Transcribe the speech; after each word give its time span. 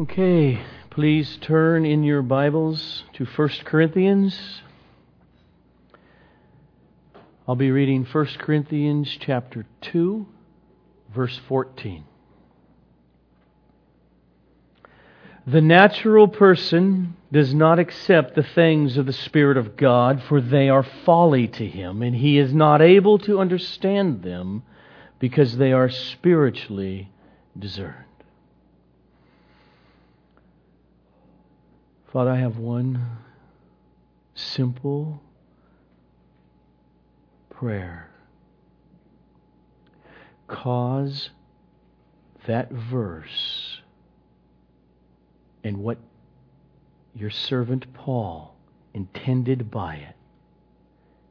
Okay, 0.00 0.58
please 0.88 1.36
turn 1.42 1.84
in 1.84 2.04
your 2.04 2.22
Bibles 2.22 3.04
to 3.12 3.26
1 3.26 3.48
Corinthians. 3.66 4.62
I'll 7.46 7.54
be 7.54 7.70
reading 7.70 8.06
1 8.10 8.26
Corinthians 8.38 9.14
chapter 9.20 9.66
2, 9.82 10.26
verse 11.14 11.38
14. 11.46 12.04
The 15.46 15.60
natural 15.60 16.28
person 16.28 17.14
does 17.30 17.52
not 17.52 17.78
accept 17.78 18.34
the 18.34 18.42
things 18.42 18.96
of 18.96 19.04
the 19.04 19.12
Spirit 19.12 19.58
of 19.58 19.76
God, 19.76 20.22
for 20.30 20.40
they 20.40 20.70
are 20.70 20.86
folly 21.04 21.46
to 21.46 21.66
him, 21.66 22.00
and 22.00 22.16
he 22.16 22.38
is 22.38 22.54
not 22.54 22.80
able 22.80 23.18
to 23.18 23.38
understand 23.38 24.22
them 24.22 24.62
because 25.18 25.58
they 25.58 25.74
are 25.74 25.90
spiritually 25.90 27.12
discerned. 27.58 28.06
Father, 32.12 32.30
I 32.32 32.38
have 32.38 32.58
one 32.58 33.18
simple 34.34 35.22
prayer. 37.50 38.10
Cause 40.48 41.30
that 42.48 42.72
verse 42.72 43.80
and 45.62 45.76
what 45.76 45.98
your 47.14 47.30
servant 47.30 47.94
Paul 47.94 48.56
intended 48.92 49.70
by 49.70 49.94
it 49.94 50.16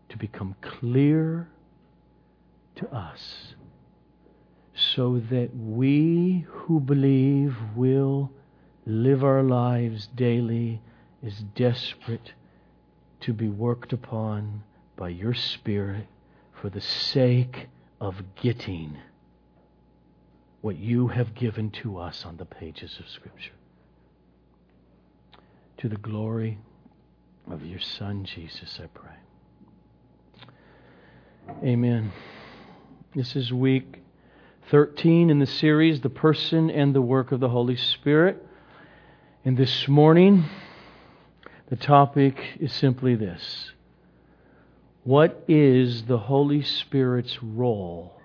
to 0.08 0.18
become 0.18 0.56
clear 0.62 1.50
to 2.76 2.88
us 2.96 3.54
so 4.74 5.22
that 5.30 5.50
we 5.54 6.46
who 6.48 6.80
believe 6.80 7.58
will 7.76 8.32
live 8.86 9.24
our 9.24 9.44
lives 9.44 10.08
daily 10.16 10.82
is 11.22 11.44
desperate 11.56 12.34
to 13.22 13.34
be 13.34 13.50
worked 13.50 13.94
upon 13.94 14.64
by 14.96 15.10
your 15.10 15.34
Spirit 15.34 16.08
for 16.62 16.70
the 16.70 16.82
sake 16.82 17.68
of 18.00 18.16
getting 18.42 18.98
what 20.62 20.78
you 20.78 21.08
have 21.08 21.34
given 21.36 21.72
to 21.72 21.98
us 21.98 22.26
on 22.26 22.38
the 22.38 22.46
pages 22.46 22.98
of 23.00 23.08
Scripture. 23.10 23.54
To 25.78 25.90
the 25.90 25.98
glory 25.98 26.58
of 27.50 27.66
your 27.66 27.80
Son, 27.80 28.26
Jesus, 28.26 28.80
I 28.84 28.88
pray. 28.88 29.16
Amen. 31.64 32.12
This 33.16 33.36
is 33.36 33.52
week 33.52 34.02
13 34.70 35.30
in 35.30 35.40
the 35.40 35.48
series, 35.48 36.02
The 36.02 36.10
Person 36.10 36.70
and 36.70 36.94
the 36.94 37.02
Work 37.02 37.32
of 37.32 37.40
the 37.40 37.50
Holy 37.50 37.76
Spirit. 37.76 38.46
And 39.46 39.56
this 39.56 39.88
morning, 39.88 40.44
the 41.70 41.78
topic 41.78 42.38
is 42.60 42.74
simply 42.74 43.16
this 43.16 43.72
What 45.06 45.46
is 45.48 46.04
the 46.04 46.18
Holy 46.18 46.62
Spirit's 46.62 47.42
role 47.42 48.20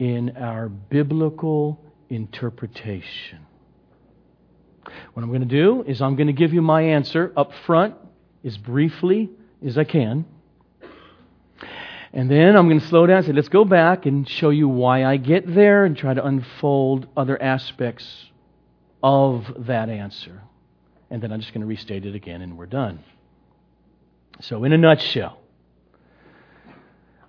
in 0.00 0.36
our 0.36 0.68
biblical 0.68 1.80
interpretation? 2.08 3.46
What 5.12 5.22
I'm 5.22 5.28
going 5.28 5.42
to 5.42 5.46
do 5.46 5.84
is 5.86 6.02
I'm 6.02 6.16
going 6.16 6.26
to 6.26 6.32
give 6.32 6.52
you 6.52 6.62
my 6.62 6.82
answer 6.82 7.32
up 7.36 7.52
front 7.64 7.94
as 8.44 8.58
briefly 8.58 9.30
as 9.64 9.78
I 9.78 9.84
can. 9.84 10.24
And 12.12 12.28
then 12.28 12.56
I'm 12.56 12.66
going 12.68 12.80
to 12.80 12.88
slow 12.88 13.06
down 13.06 13.18
and 13.18 13.26
say, 13.26 13.32
let's 13.32 13.48
go 13.48 13.64
back 13.64 14.04
and 14.04 14.28
show 14.28 14.50
you 14.50 14.68
why 14.68 15.04
I 15.04 15.16
get 15.16 15.46
there 15.46 15.84
and 15.84 15.96
try 15.96 16.12
to 16.12 16.26
unfold 16.26 17.06
other 17.16 17.40
aspects 17.40 18.29
of 19.02 19.66
that 19.66 19.88
answer. 19.88 20.42
And 21.10 21.22
then 21.22 21.32
I'm 21.32 21.40
just 21.40 21.52
going 21.52 21.62
to 21.62 21.66
restate 21.66 22.06
it 22.06 22.14
again 22.14 22.42
and 22.42 22.56
we're 22.56 22.66
done. 22.66 23.02
So, 24.40 24.64
in 24.64 24.72
a 24.72 24.78
nutshell, 24.78 25.38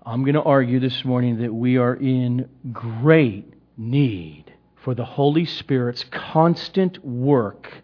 I'm 0.05 0.23
going 0.23 0.35
to 0.35 0.41
argue 0.41 0.79
this 0.79 1.03
morning 1.03 1.41
that 1.41 1.53
we 1.53 1.77
are 1.77 1.95
in 1.95 2.49
great 2.71 3.53
need 3.77 4.45
for 4.83 4.95
the 4.95 5.05
Holy 5.05 5.45
Spirit's 5.45 6.05
constant 6.09 7.03
work 7.05 7.83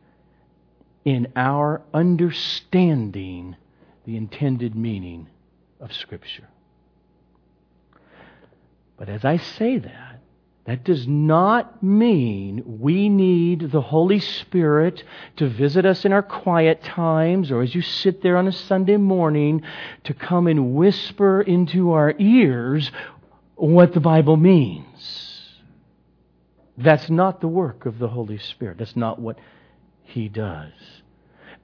in 1.04 1.28
our 1.36 1.82
understanding 1.94 3.56
the 4.06 4.18
intended 4.18 4.76
meaning 4.76 5.30
of 5.80 5.94
Scripture. 5.94 6.48
But 8.98 9.10
as 9.10 9.24
I 9.24 9.38
say 9.38 9.78
that, 9.78 10.07
that 10.68 10.84
does 10.84 11.08
not 11.08 11.82
mean 11.82 12.62
we 12.82 13.08
need 13.08 13.72
the 13.72 13.80
Holy 13.80 14.20
Spirit 14.20 15.02
to 15.38 15.48
visit 15.48 15.86
us 15.86 16.04
in 16.04 16.12
our 16.12 16.22
quiet 16.22 16.84
times 16.84 17.52
or 17.52 17.62
as 17.62 17.74
you 17.74 17.82
sit 17.82 18.22
there 18.22 18.36
on 18.36 18.50
a 18.50 18.52
Sunday 18.52 18.98
morning 18.98 19.64
to 20.04 20.14
come 20.14 20.46
and 20.46 20.76
whisper 20.76 21.42
into 21.42 21.94
our 21.94 22.14
ears 22.20 22.92
what 23.56 23.94
the 23.94 24.02
Bible 24.02 24.36
means. 24.36 25.56
That's 26.78 27.10
not 27.10 27.40
the 27.40 27.48
work 27.48 27.86
of 27.86 27.98
the 27.98 28.10
Holy 28.10 28.38
Spirit. 28.38 28.78
That's 28.78 28.98
not 28.98 29.20
what 29.20 29.40
He 30.04 30.28
does. 30.28 30.74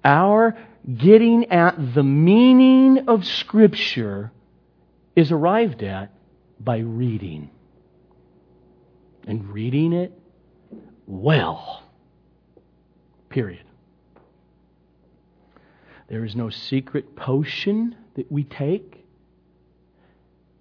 Our 0.05 0.57
getting 0.97 1.51
at 1.51 1.93
the 1.93 2.03
meaning 2.03 3.09
of 3.09 3.25
Scripture 3.25 4.31
is 5.13 5.29
arrived 5.29 5.83
at 5.83 6.13
by 6.57 6.77
reading 6.77 7.49
and 9.27 9.47
reading 9.49 9.93
it 9.93 10.11
well. 11.05 11.83
Period. 13.29 13.63
There 16.09 16.25
is 16.25 16.35
no 16.35 16.49
secret 16.49 17.15
potion 17.15 17.95
that 18.15 18.31
we 18.31 18.43
take. 18.43 19.05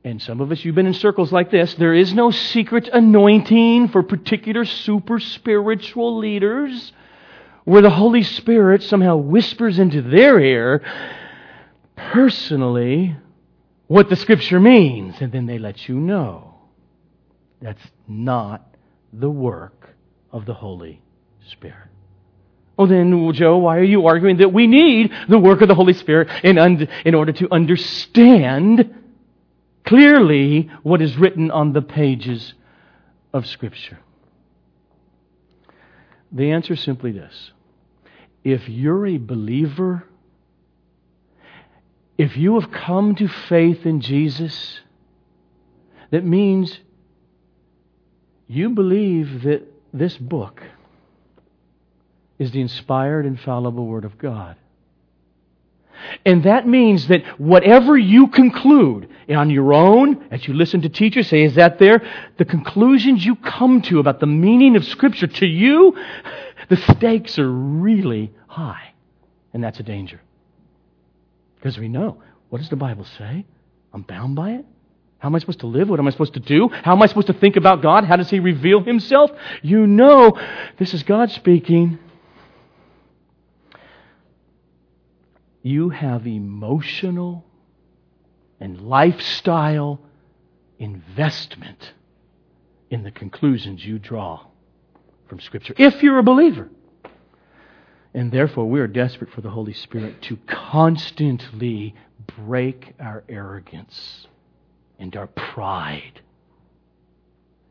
And 0.04 0.20
some 0.20 0.40
of 0.40 0.50
us, 0.50 0.64
you've 0.64 0.74
been 0.74 0.86
in 0.86 0.94
circles 0.94 1.30
like 1.30 1.50
this. 1.50 1.74
There 1.74 1.94
is 1.94 2.12
no 2.12 2.30
secret 2.30 2.88
anointing 2.88 3.88
for 3.88 4.02
particular 4.02 4.64
super 4.64 5.20
spiritual 5.20 6.18
leaders 6.18 6.92
where 7.64 7.82
the 7.82 7.90
Holy 7.90 8.22
Spirit 8.22 8.82
somehow 8.82 9.16
whispers 9.16 9.78
into 9.78 10.02
their 10.02 10.40
ear 10.40 10.82
personally 11.94 13.16
what 13.86 14.08
the 14.08 14.16
Scripture 14.16 14.58
means, 14.58 15.16
and 15.20 15.30
then 15.30 15.46
they 15.46 15.58
let 15.58 15.88
you 15.88 15.94
know. 15.96 16.51
That's 17.62 17.80
not 18.08 18.74
the 19.12 19.30
work 19.30 19.90
of 20.32 20.44
the 20.46 20.54
Holy 20.54 21.00
Spirit. 21.48 21.88
Well, 22.76 22.88
then, 22.88 23.32
Joe, 23.34 23.58
why 23.58 23.78
are 23.78 23.84
you 23.84 24.06
arguing 24.06 24.38
that 24.38 24.52
we 24.52 24.66
need 24.66 25.12
the 25.28 25.38
work 25.38 25.60
of 25.60 25.68
the 25.68 25.74
Holy 25.74 25.92
Spirit 25.92 26.28
in, 26.42 26.58
un- 26.58 26.88
in 27.04 27.14
order 27.14 27.32
to 27.32 27.48
understand 27.52 28.92
clearly 29.84 30.70
what 30.82 31.00
is 31.00 31.16
written 31.16 31.50
on 31.50 31.72
the 31.72 31.82
pages 31.82 32.54
of 33.32 33.46
Scripture? 33.46 34.00
The 36.32 36.50
answer 36.50 36.72
is 36.72 36.80
simply 36.80 37.12
this 37.12 37.52
if 38.42 38.68
you're 38.68 39.06
a 39.06 39.18
believer, 39.18 40.04
if 42.18 42.36
you 42.36 42.58
have 42.58 42.72
come 42.72 43.14
to 43.16 43.28
faith 43.28 43.86
in 43.86 44.00
Jesus, 44.00 44.80
that 46.10 46.24
means 46.24 46.80
you 48.52 48.70
believe 48.70 49.42
that 49.42 49.62
this 49.92 50.16
book 50.16 50.62
is 52.38 52.50
the 52.50 52.60
inspired, 52.60 53.24
infallible 53.24 53.86
Word 53.86 54.04
of 54.04 54.18
God. 54.18 54.56
And 56.26 56.42
that 56.44 56.66
means 56.66 57.08
that 57.08 57.24
whatever 57.40 57.96
you 57.96 58.26
conclude 58.26 59.08
on 59.28 59.50
your 59.50 59.72
own, 59.72 60.26
as 60.30 60.46
you 60.46 60.54
listen 60.54 60.82
to 60.82 60.88
teachers 60.88 61.28
say, 61.28 61.42
is 61.42 61.54
that 61.54 61.78
there? 61.78 62.02
The 62.38 62.44
conclusions 62.44 63.24
you 63.24 63.36
come 63.36 63.80
to 63.82 64.00
about 64.00 64.20
the 64.20 64.26
meaning 64.26 64.76
of 64.76 64.84
Scripture, 64.84 65.28
to 65.28 65.46
you, 65.46 65.96
the 66.69 66.76
stakes 66.76 67.38
are 67.38 67.50
really 67.50 68.32
high. 68.49 68.93
And 69.54 69.62
that's 69.62 69.81
a 69.81 69.84
danger. 69.84 70.20
Because 71.56 71.78
we 71.78 71.88
know, 71.88 72.22
what 72.49 72.58
does 72.58 72.69
the 72.69 72.76
Bible 72.76 73.06
say? 73.16 73.46
I'm 73.93 74.02
bound 74.02 74.34
by 74.34 74.52
it. 74.52 74.66
How 75.22 75.28
am 75.28 75.36
I 75.36 75.38
supposed 75.38 75.60
to 75.60 75.69
live? 75.69 75.88
What 75.88 76.00
am 76.00 76.08
I 76.08 76.10
supposed 76.10 76.34
to 76.34 76.40
do? 76.40 76.69
How 76.69 76.96
am 76.96 77.00
I 77.00 77.06
supposed 77.06 77.28
to 77.28 77.32
think 77.32 77.54
about 77.54 77.80
God? 77.80 78.02
How 78.02 78.16
does 78.16 78.28
He 78.28 78.40
reveal 78.40 78.82
Himself? 78.82 79.30
You 79.62 79.86
know, 79.86 80.36
this 80.80 80.94
is 80.94 81.04
God 81.04 81.30
speaking. 81.30 82.00
You 85.62 85.90
have 85.90 86.26
emotional 86.26 87.44
and 88.58 88.80
lifestyle 88.80 90.00
investment 90.80 91.92
in 92.90 93.04
the 93.04 93.12
conclusions 93.12 93.86
you 93.86 94.00
draw 94.00 94.44
from 95.28 95.38
Scripture, 95.38 95.76
if 95.78 96.02
you're 96.02 96.18
a 96.18 96.25
believer. 96.25 96.68
And 98.12 98.32
therefore, 98.32 98.68
we 98.68 98.80
are 98.80 98.88
desperate 98.88 99.30
for 99.30 99.40
the 99.40 99.50
Holy 99.50 99.72
Spirit 99.72 100.20
to 100.22 100.36
constantly 100.48 101.94
break 102.26 102.96
our 102.98 103.22
arrogance 103.28 104.26
and 105.02 105.16
our 105.16 105.26
pride 105.26 106.22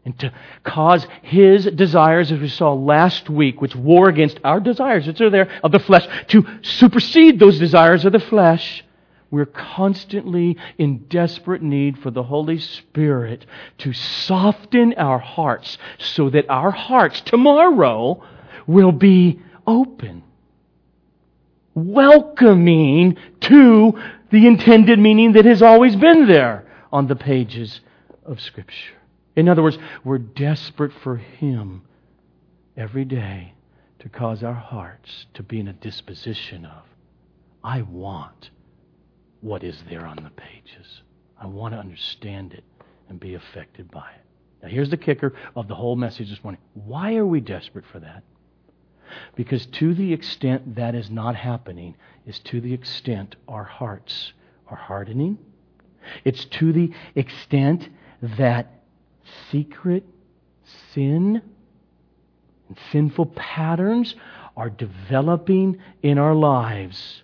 and 0.03 0.17
to 0.19 0.33
cause 0.63 1.05
his 1.21 1.65
desires, 1.65 2.31
as 2.31 2.39
we 2.39 2.47
saw 2.47 2.73
last 2.73 3.29
week, 3.29 3.61
which 3.61 3.75
war 3.75 4.09
against 4.09 4.39
our 4.43 4.59
desires, 4.59 5.05
which 5.05 5.21
are 5.21 5.29
there 5.29 5.49
of 5.63 5.71
the 5.71 5.79
flesh, 5.79 6.07
to 6.27 6.45
supersede 6.63 7.39
those 7.39 7.59
desires 7.59 8.03
of 8.03 8.11
the 8.11 8.19
flesh. 8.19 8.83
We're 9.29 9.45
constantly 9.45 10.57
in 10.77 11.05
desperate 11.07 11.61
need 11.61 11.99
for 11.99 12.09
the 12.09 12.23
Holy 12.23 12.57
Spirit 12.59 13.45
to 13.79 13.93
soften 13.93 14.95
our 14.95 15.19
hearts 15.19 15.77
so 15.99 16.31
that 16.31 16.49
our 16.49 16.71
hearts 16.71 17.21
tomorrow 17.21 18.23
will 18.65 18.91
be 18.91 19.39
open, 19.67 20.23
welcoming 21.75 23.17
to 23.41 23.99
the 24.31 24.47
intended 24.47 24.97
meaning 24.97 25.33
that 25.33 25.45
has 25.45 25.61
always 25.61 25.95
been 25.95 26.27
there 26.27 26.65
on 26.91 27.07
the 27.07 27.15
pages 27.15 27.81
of 28.25 28.39
Scripture. 28.41 28.95
In 29.35 29.47
other 29.47 29.63
words, 29.63 29.77
we're 30.03 30.17
desperate 30.17 30.91
for 31.03 31.17
Him 31.17 31.83
every 32.75 33.05
day 33.05 33.53
to 33.99 34.09
cause 34.09 34.43
our 34.43 34.53
hearts 34.53 35.25
to 35.33 35.43
be 35.43 35.59
in 35.59 35.67
a 35.67 35.73
disposition 35.73 36.65
of, 36.65 36.83
I 37.63 37.83
want 37.83 38.49
what 39.41 39.63
is 39.63 39.83
there 39.89 40.05
on 40.05 40.17
the 40.17 40.31
pages. 40.31 41.01
I 41.39 41.47
want 41.47 41.73
to 41.73 41.79
understand 41.79 42.53
it 42.53 42.63
and 43.09 43.19
be 43.19 43.35
affected 43.35 43.89
by 43.91 44.09
it. 44.15 44.25
Now, 44.63 44.69
here's 44.69 44.89
the 44.89 44.97
kicker 44.97 45.33
of 45.55 45.67
the 45.67 45.75
whole 45.75 45.95
message 45.95 46.29
this 46.29 46.43
morning. 46.43 46.61
Why 46.73 47.15
are 47.15 47.25
we 47.25 47.39
desperate 47.39 47.85
for 47.91 47.99
that? 47.99 48.23
Because 49.35 49.65
to 49.65 49.93
the 49.93 50.13
extent 50.13 50.75
that 50.75 50.95
is 50.95 51.09
not 51.09 51.35
happening, 51.35 51.95
is 52.25 52.39
to 52.39 52.61
the 52.61 52.73
extent 52.73 53.35
our 53.47 53.63
hearts 53.63 54.33
are 54.67 54.77
hardening. 54.77 55.37
It's 56.23 56.45
to 56.45 56.73
the 56.73 56.91
extent 57.15 57.89
that 58.21 58.83
secret 59.51 60.03
sin 60.93 61.41
and 62.67 62.77
sinful 62.91 63.27
patterns 63.27 64.15
are 64.55 64.69
developing 64.69 65.77
in 66.01 66.17
our 66.17 66.35
lives. 66.35 67.23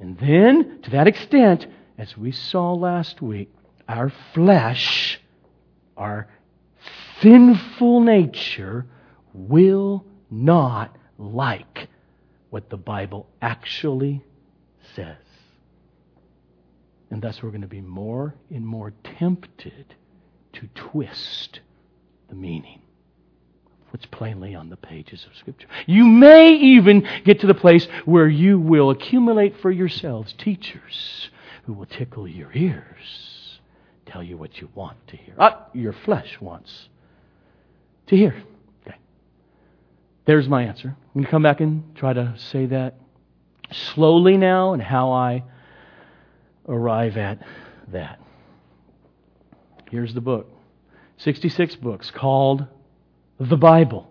And 0.00 0.18
then, 0.18 0.80
to 0.82 0.90
that 0.90 1.06
extent, 1.06 1.66
as 1.98 2.16
we 2.16 2.32
saw 2.32 2.74
last 2.74 3.22
week, 3.22 3.50
our 3.88 4.12
flesh, 4.34 5.20
our 5.96 6.28
sinful 7.20 8.00
nature, 8.00 8.86
will 9.32 10.04
not 10.30 10.96
like 11.18 11.88
what 12.50 12.68
the 12.68 12.76
Bible 12.76 13.28
actually 13.40 14.22
says. 14.94 15.16
And 17.10 17.22
thus, 17.22 17.42
we're 17.42 17.50
going 17.50 17.60
to 17.60 17.68
be 17.68 17.80
more 17.80 18.34
and 18.50 18.66
more 18.66 18.92
tempted 19.18 19.94
to 20.54 20.68
twist 20.74 21.60
the 22.28 22.34
meaning 22.34 22.80
of 23.80 23.92
what's 23.92 24.06
plainly 24.06 24.54
on 24.54 24.70
the 24.70 24.76
pages 24.76 25.24
of 25.30 25.36
Scripture. 25.36 25.68
You 25.86 26.04
may 26.04 26.54
even 26.54 27.06
get 27.24 27.40
to 27.40 27.46
the 27.46 27.54
place 27.54 27.86
where 28.04 28.28
you 28.28 28.58
will 28.58 28.90
accumulate 28.90 29.60
for 29.60 29.70
yourselves 29.70 30.34
teachers 30.36 31.30
who 31.64 31.72
will 31.72 31.86
tickle 31.86 32.26
your 32.26 32.52
ears, 32.52 33.60
tell 34.06 34.22
you 34.22 34.36
what 34.36 34.60
you 34.60 34.68
want 34.74 34.96
to 35.08 35.16
hear. 35.16 35.34
Ah, 35.38 35.66
your 35.74 35.92
flesh 35.92 36.40
wants 36.40 36.88
to 38.06 38.16
hear. 38.16 38.34
Okay. 38.86 38.96
There's 40.24 40.48
my 40.48 40.64
answer. 40.64 40.88
I'm 40.88 41.12
going 41.14 41.24
to 41.24 41.30
come 41.30 41.42
back 41.42 41.60
and 41.60 41.94
try 41.94 42.12
to 42.12 42.34
say 42.36 42.66
that 42.66 42.94
slowly 43.70 44.36
now 44.36 44.72
and 44.72 44.82
how 44.82 45.10
I 45.10 45.44
arrive 46.68 47.16
at 47.16 47.38
that. 47.88 48.20
Here's 49.90 50.14
the 50.14 50.20
book 50.20 50.50
66 51.18 51.76
books 51.76 52.10
called 52.10 52.66
the 53.38 53.56
Bible, 53.56 54.10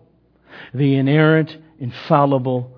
the 0.72 0.96
inerrant, 0.96 1.56
infallible 1.78 2.72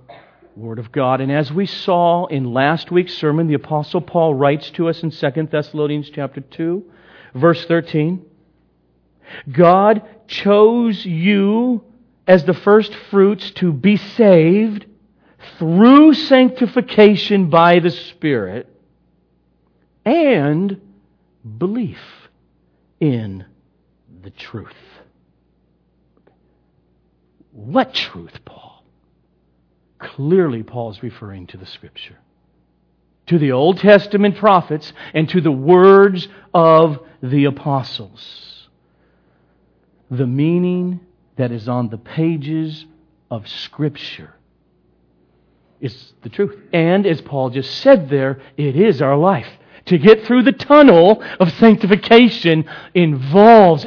Word 0.56 0.78
of 0.78 0.90
God. 0.90 1.20
And 1.20 1.30
as 1.30 1.52
we 1.52 1.66
saw 1.66 2.26
in 2.26 2.52
last 2.52 2.90
week's 2.90 3.14
sermon, 3.14 3.46
the 3.46 3.54
Apostle 3.54 4.00
Paul 4.00 4.34
writes 4.34 4.70
to 4.70 4.88
us 4.88 5.02
in 5.02 5.10
2 5.10 5.48
Thessalonians 5.50 6.10
chapter 6.10 6.40
2, 6.40 6.84
verse 7.34 7.64
13. 7.66 8.24
God 9.52 10.02
chose 10.26 11.04
you 11.04 11.84
as 12.26 12.44
the 12.44 12.54
first 12.54 12.94
fruits 13.10 13.50
to 13.52 13.72
be 13.72 13.96
saved 13.96 14.86
through 15.58 16.14
sanctification 16.14 17.48
by 17.48 17.78
the 17.78 17.90
Spirit 17.90 18.68
and 20.08 20.80
belief 21.58 22.00
in 22.98 23.44
the 24.22 24.30
truth. 24.30 24.72
What 27.52 27.92
truth, 27.92 28.38
Paul? 28.44 28.84
Clearly, 29.98 30.62
Paul 30.62 30.92
is 30.92 31.02
referring 31.02 31.46
to 31.48 31.56
the 31.58 31.66
Scripture, 31.66 32.18
to 33.26 33.38
the 33.38 33.52
Old 33.52 33.78
Testament 33.78 34.36
prophets, 34.36 34.92
and 35.12 35.28
to 35.28 35.40
the 35.40 35.52
words 35.52 36.28
of 36.54 37.00
the 37.22 37.44
apostles. 37.44 38.68
The 40.10 40.26
meaning 40.26 41.00
that 41.36 41.52
is 41.52 41.68
on 41.68 41.90
the 41.90 41.98
pages 41.98 42.86
of 43.30 43.46
Scripture 43.46 44.34
is 45.80 46.14
the 46.22 46.28
truth. 46.28 46.58
And 46.72 47.06
as 47.06 47.20
Paul 47.20 47.50
just 47.50 47.78
said 47.80 48.08
there, 48.08 48.40
it 48.56 48.74
is 48.74 49.02
our 49.02 49.16
life. 49.16 49.48
To 49.88 49.98
get 49.98 50.24
through 50.24 50.42
the 50.42 50.52
tunnel 50.52 51.22
of 51.40 51.50
sanctification 51.52 52.68
involves 52.94 53.86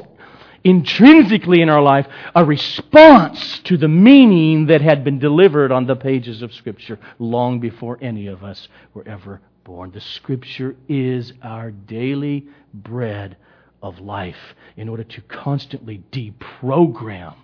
intrinsically 0.63 1.61
in 1.61 1.69
our 1.69 1.81
life 1.81 2.07
a 2.35 2.43
response 2.43 3.59
to 3.59 3.77
the 3.77 3.87
meaning 3.87 4.65
that 4.67 4.81
had 4.81 5.03
been 5.03 5.19
delivered 5.19 5.71
on 5.71 5.85
the 5.85 5.95
pages 5.95 6.41
of 6.41 6.53
Scripture 6.53 6.99
long 7.19 7.59
before 7.59 7.99
any 8.01 8.27
of 8.27 8.43
us 8.43 8.67
were 8.95 9.07
ever 9.07 9.41
born. 9.63 9.91
The 9.91 10.01
Scripture 10.01 10.75
is 10.89 11.33
our 11.43 11.69
daily 11.69 12.47
bread 12.73 13.37
of 13.83 13.99
life 13.99 14.55
in 14.77 14.89
order 14.89 15.03
to 15.03 15.21
constantly 15.21 16.03
deprogram 16.11 17.35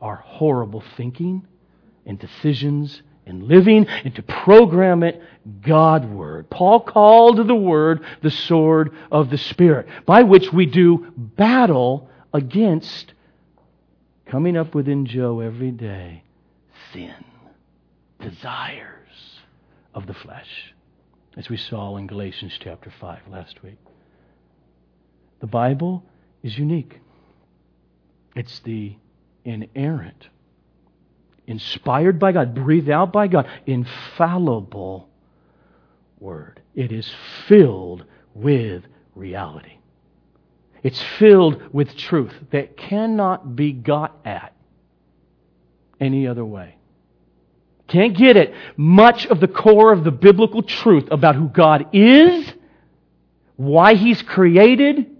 our 0.00 0.16
horrible 0.16 0.82
thinking 0.96 1.46
and 2.06 2.18
decisions 2.18 3.02
and 3.26 3.44
living 3.44 3.86
and 4.04 4.14
to 4.14 4.22
program 4.22 5.02
it 5.02 5.22
Godward. 5.60 6.50
Paul 6.50 6.80
called 6.80 7.46
the 7.46 7.54
Word 7.54 8.04
the 8.22 8.30
sword 8.30 8.92
of 9.10 9.30
the 9.30 9.38
Spirit, 9.38 9.86
by 10.06 10.22
which 10.22 10.52
we 10.52 10.66
do 10.66 11.12
battle 11.16 12.08
against 12.32 13.12
coming 14.26 14.56
up 14.56 14.74
within 14.74 15.06
Joe 15.06 15.40
every 15.40 15.70
day 15.70 16.24
sin, 16.92 17.24
desires 18.20 19.40
of 19.94 20.06
the 20.06 20.14
flesh, 20.14 20.74
as 21.36 21.48
we 21.48 21.56
saw 21.56 21.96
in 21.96 22.06
Galatians 22.06 22.56
chapter 22.60 22.92
5 23.00 23.20
last 23.30 23.62
week. 23.62 23.78
The 25.40 25.46
Bible 25.46 26.04
is 26.42 26.56
unique. 26.56 27.00
It's 28.34 28.60
the 28.60 28.96
inerrant 29.44 30.28
inspired 31.46 32.18
by 32.18 32.32
God, 32.32 32.54
breathed 32.54 32.90
out 32.90 33.12
by 33.12 33.28
God, 33.28 33.48
infallible 33.66 35.08
Word. 36.18 36.60
It 36.74 36.92
is 36.92 37.10
filled 37.48 38.04
with 38.34 38.84
reality. 39.14 39.78
It's 40.82 41.02
filled 41.18 41.62
with 41.72 41.96
truth 41.96 42.32
that 42.50 42.76
cannot 42.76 43.54
be 43.54 43.72
got 43.72 44.16
at 44.24 44.54
any 46.00 46.26
other 46.26 46.44
way. 46.44 46.76
Can't 47.88 48.16
get 48.16 48.36
it. 48.36 48.54
Much 48.76 49.26
of 49.26 49.40
the 49.40 49.48
core 49.48 49.92
of 49.92 50.02
the 50.02 50.10
biblical 50.10 50.62
truth 50.62 51.08
about 51.10 51.36
who 51.36 51.48
God 51.48 51.88
is, 51.92 52.52
why 53.56 53.94
He's 53.94 54.22
created, 54.22 55.11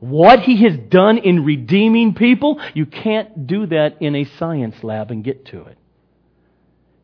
what 0.00 0.40
he 0.40 0.56
has 0.64 0.76
done 0.76 1.18
in 1.18 1.44
redeeming 1.44 2.14
people, 2.14 2.60
you 2.74 2.86
can't 2.86 3.46
do 3.46 3.66
that 3.66 4.00
in 4.00 4.16
a 4.16 4.24
science 4.24 4.82
lab 4.82 5.10
and 5.10 5.22
get 5.22 5.44
to 5.46 5.64
it. 5.64 5.78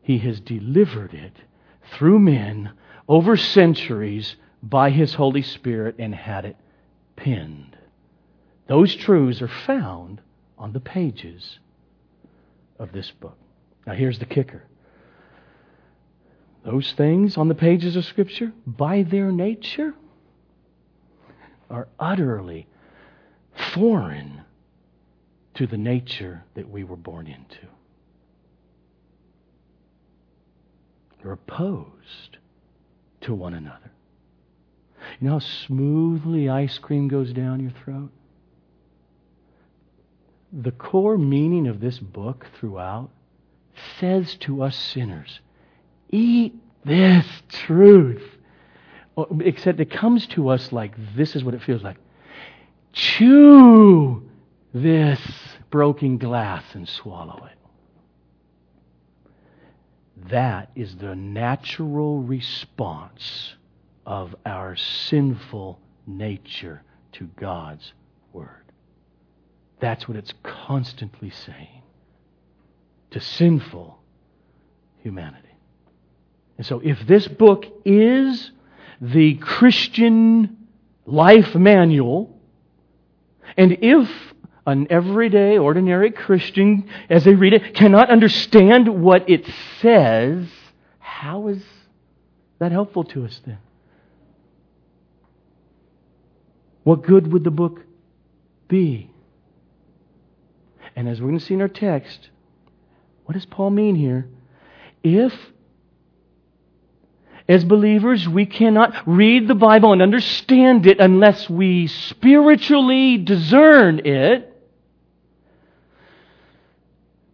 He 0.01 0.17
has 0.19 0.39
delivered 0.39 1.13
it 1.13 1.33
through 1.93 2.19
men 2.19 2.71
over 3.07 3.37
centuries 3.37 4.35
by 4.63 4.89
his 4.89 5.13
Holy 5.13 5.43
Spirit 5.43 5.95
and 5.99 6.13
had 6.13 6.45
it 6.45 6.57
penned. 7.15 7.77
Those 8.67 8.95
truths 8.95 9.41
are 9.41 9.47
found 9.47 10.21
on 10.57 10.73
the 10.73 10.79
pages 10.79 11.59
of 12.79 12.91
this 12.91 13.11
book. 13.11 13.37
Now, 13.85 13.93
here's 13.93 14.19
the 14.19 14.25
kicker. 14.25 14.63
Those 16.65 16.91
things 16.93 17.37
on 17.37 17.47
the 17.47 17.55
pages 17.55 17.95
of 17.95 18.05
Scripture, 18.05 18.51
by 18.65 19.03
their 19.03 19.31
nature, 19.31 19.93
are 21.69 21.87
utterly 21.99 22.67
foreign 23.73 24.41
to 25.55 25.67
the 25.67 25.77
nature 25.77 26.43
that 26.55 26.69
we 26.69 26.83
were 26.83 26.95
born 26.95 27.27
into. 27.27 27.67
They're 31.21 31.31
opposed 31.31 32.37
to 33.21 33.33
one 33.33 33.53
another. 33.53 33.91
You 35.19 35.27
know 35.27 35.33
how 35.33 35.39
smoothly 35.39 36.49
ice 36.49 36.77
cream 36.77 37.07
goes 37.07 37.33
down 37.33 37.59
your 37.59 37.73
throat? 37.83 38.11
the 40.51 40.71
core 40.71 41.17
meaning 41.17 41.67
of 41.67 41.79
this 41.79 41.99
book 41.99 42.47
throughout 42.59 43.09
says 43.99 44.35
to 44.35 44.63
us 44.63 44.75
sinners, 44.75 45.39
eat 46.09 46.55
this 46.85 47.25
truth. 47.49 48.23
Oh, 49.15 49.27
except 49.41 49.79
it 49.79 49.91
comes 49.91 50.25
to 50.27 50.49
us 50.49 50.71
like 50.71 50.93
this 51.15 51.35
is 51.35 51.43
what 51.43 51.53
it 51.53 51.61
feels 51.61 51.83
like. 51.83 51.97
Chew 52.93 54.23
this 54.73 55.19
broken 55.69 56.17
glass 56.17 56.63
and 56.73 56.87
swallow 56.87 57.45
it. 57.45 57.57
That 60.29 60.71
is 60.75 60.95
the 60.95 61.15
natural 61.15 62.21
response 62.21 63.55
of 64.05 64.35
our 64.45 64.75
sinful 64.75 65.79
nature 66.05 66.81
to 67.13 67.25
God's 67.35 67.93
Word. 68.33 68.71
That's 69.79 70.07
what 70.07 70.17
it's 70.17 70.33
constantly 70.43 71.29
saying 71.29 71.83
to 73.11 73.19
sinful 73.19 73.99
humanity. 75.03 75.43
And 76.57 76.65
so, 76.65 76.81
if 76.83 77.05
this 77.05 77.27
book 77.27 77.65
is 77.85 78.51
the 78.99 79.35
Christian 79.35 80.67
life 81.05 81.53
manual, 81.55 82.36
and 83.55 83.77
if 83.81 84.09
an 84.65 84.87
everyday, 84.89 85.57
ordinary 85.57 86.11
Christian, 86.11 86.89
as 87.09 87.23
they 87.23 87.33
read 87.33 87.53
it, 87.53 87.73
cannot 87.73 88.09
understand 88.09 89.01
what 89.01 89.29
it 89.29 89.49
says, 89.81 90.45
how 90.99 91.47
is 91.47 91.63
that 92.59 92.73
helpful 92.73 93.05
to 93.05 93.23
us 93.23 93.39
then? 93.45 93.59
What 96.83 97.03
good 97.03 97.31
would 97.31 97.45
the 97.45 97.51
book 97.51 97.81
be? 98.67 99.09
And 100.97 101.07
as 101.07 101.21
we're 101.21 101.27
going 101.27 101.39
to 101.39 101.45
see 101.45 101.53
in 101.53 101.61
our 101.61 101.67
text, 101.67 102.29
what 103.25 103.33
does 103.33 103.45
Paul 103.45 103.69
mean 103.69 103.95
here? 103.95 104.27
If, 105.03 105.33
as 107.47 107.63
believers, 107.63 108.27
we 108.27 108.45
cannot 108.45 108.93
read 109.05 109.47
the 109.47 109.55
Bible 109.55 109.93
and 109.93 110.01
understand 110.01 110.85
it 110.85 110.99
unless 110.99 111.49
we 111.49 111.87
spiritually 111.87 113.17
discern 113.17 114.05
it, 114.05 114.53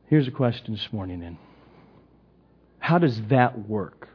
here's 0.07 0.27
a 0.27 0.31
question 0.31 0.73
this 0.73 0.87
morning 0.91 1.19
then. 1.19 1.37
How 2.77 2.99
does 2.99 3.19
that 3.29 3.67
work? 3.67 4.09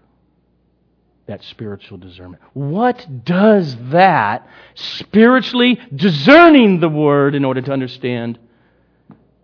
That 1.26 1.42
spiritual 1.42 1.98
discernment. 1.98 2.42
What 2.52 3.24
does 3.24 3.76
that 3.90 4.46
spiritually 4.74 5.80
discerning 5.94 6.80
the 6.80 6.88
Word 6.88 7.34
in 7.34 7.44
order 7.44 7.60
to 7.60 7.72
understand 7.72 8.38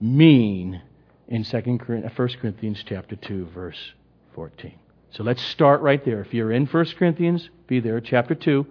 mean 0.00 0.80
in 1.26 1.44
2 1.44 1.58
1 1.58 1.78
Corinthians 2.40 2.84
chapter 2.86 3.16
2 3.16 3.46
verse 3.46 3.92
14. 4.34 4.74
So 5.14 5.22
let's 5.22 5.42
start 5.42 5.80
right 5.80 6.04
there. 6.04 6.20
If 6.20 6.34
you're 6.34 6.50
in 6.50 6.66
1 6.66 6.84
Corinthians, 6.98 7.48
be 7.68 7.78
there 7.78 8.00
chapter 8.00 8.34
2. 8.34 8.66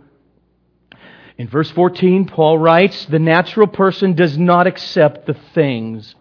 In 1.38 1.48
verse 1.48 1.72
14, 1.72 2.26
Paul 2.26 2.60
writes, 2.60 3.06
"The 3.06 3.18
natural 3.18 3.66
person 3.66 4.14
does 4.14 4.38
not 4.38 4.68
accept 4.68 5.26
the 5.26 5.34
things 5.34 6.16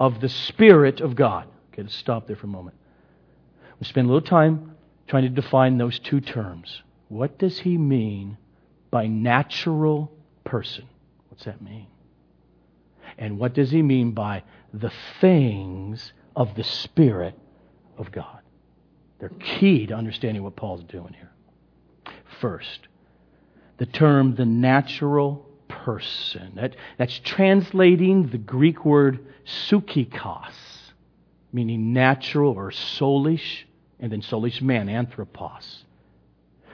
of 0.00 0.20
the 0.20 0.28
spirit 0.28 1.00
of 1.00 1.14
God." 1.14 1.46
Okay, 1.72 1.82
let's 1.82 1.94
stop 1.94 2.26
there 2.26 2.34
for 2.34 2.46
a 2.46 2.50
moment. 2.50 2.76
We 3.78 3.86
spend 3.86 4.06
a 4.06 4.12
little 4.12 4.26
time 4.26 4.72
trying 5.06 5.22
to 5.22 5.28
define 5.28 5.78
those 5.78 6.00
two 6.00 6.20
terms. 6.20 6.82
What 7.08 7.38
does 7.38 7.60
he 7.60 7.78
mean 7.78 8.38
by 8.90 9.06
natural 9.06 10.10
person? 10.42 10.84
What's 11.28 11.44
that 11.44 11.62
mean? 11.62 11.86
And 13.18 13.38
what 13.38 13.54
does 13.54 13.70
he 13.70 13.82
mean 13.82 14.10
by 14.10 14.42
the 14.74 14.90
things 15.20 16.12
of 16.34 16.56
the 16.56 16.64
Spirit 16.64 17.38
of 17.96 18.10
God? 18.10 18.39
They're 19.20 19.28
key 19.28 19.86
to 19.86 19.94
understanding 19.94 20.42
what 20.42 20.56
Paul's 20.56 20.82
doing 20.84 21.12
here. 21.12 21.30
First, 22.40 22.88
the 23.76 23.86
term 23.86 24.34
the 24.34 24.46
natural 24.46 25.46
person. 25.68 26.52
That, 26.56 26.74
that's 26.98 27.18
translating 27.20 28.28
the 28.28 28.38
Greek 28.38 28.84
word 28.84 29.26
psychikos, 29.68 30.52
meaning 31.52 31.92
natural 31.92 32.52
or 32.52 32.70
soulish, 32.70 33.64
and 33.98 34.10
then 34.10 34.22
soulish 34.22 34.62
man, 34.62 34.88
anthropos. 34.88 35.84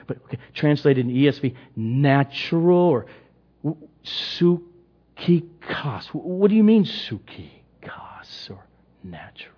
But 0.07 0.23
okay, 0.23 0.37
translated 0.53 1.05
in 1.05 1.13
ESV, 1.13 1.53
natural 1.75 2.77
or 2.77 3.05
psychikos 4.05 4.63
What 6.13 6.49
do 6.49 6.55
you 6.55 6.63
mean 6.63 6.85
sukikos 6.85 8.49
or 8.49 8.65
natural? 9.03 9.53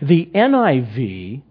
The 0.00 0.30
NIV 0.34 1.42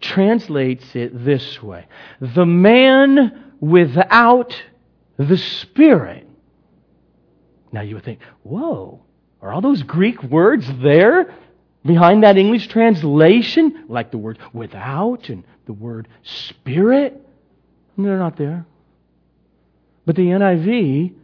translates 0.00 0.84
it 0.94 1.24
this 1.24 1.62
way 1.62 1.86
The 2.20 2.46
man 2.46 3.54
without 3.60 4.54
the 5.16 5.38
Spirit. 5.38 6.28
Now 7.72 7.80
you 7.82 7.96
would 7.96 8.04
think, 8.04 8.20
whoa, 8.42 9.02
are 9.42 9.52
all 9.52 9.60
those 9.60 9.82
Greek 9.82 10.22
words 10.22 10.66
there 10.80 11.34
behind 11.84 12.22
that 12.22 12.36
English 12.36 12.68
translation? 12.68 13.86
Like 13.88 14.10
the 14.10 14.18
word 14.18 14.38
without 14.52 15.28
and 15.28 15.44
the 15.66 15.72
word 15.72 16.08
spirit? 16.22 17.20
They're 17.98 18.18
not 18.18 18.36
there. 18.36 18.66
But 20.06 20.16
the 20.16 20.22
NIV 20.22 21.14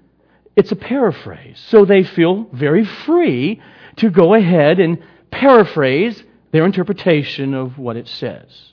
it's 0.57 0.73
a 0.73 0.77
paraphrase. 0.77 1.63
So 1.69 1.85
they 1.85 2.03
feel 2.03 2.45
very 2.53 2.85
free 2.85 3.63
to 3.97 4.11
go 4.11 4.35
ahead 4.35 4.81
and 4.81 5.03
paraphrase 5.31 6.23
their 6.53 6.65
interpretation 6.65 7.55
of 7.55 7.79
what 7.79 7.97
it 7.97 8.09
says. 8.09 8.73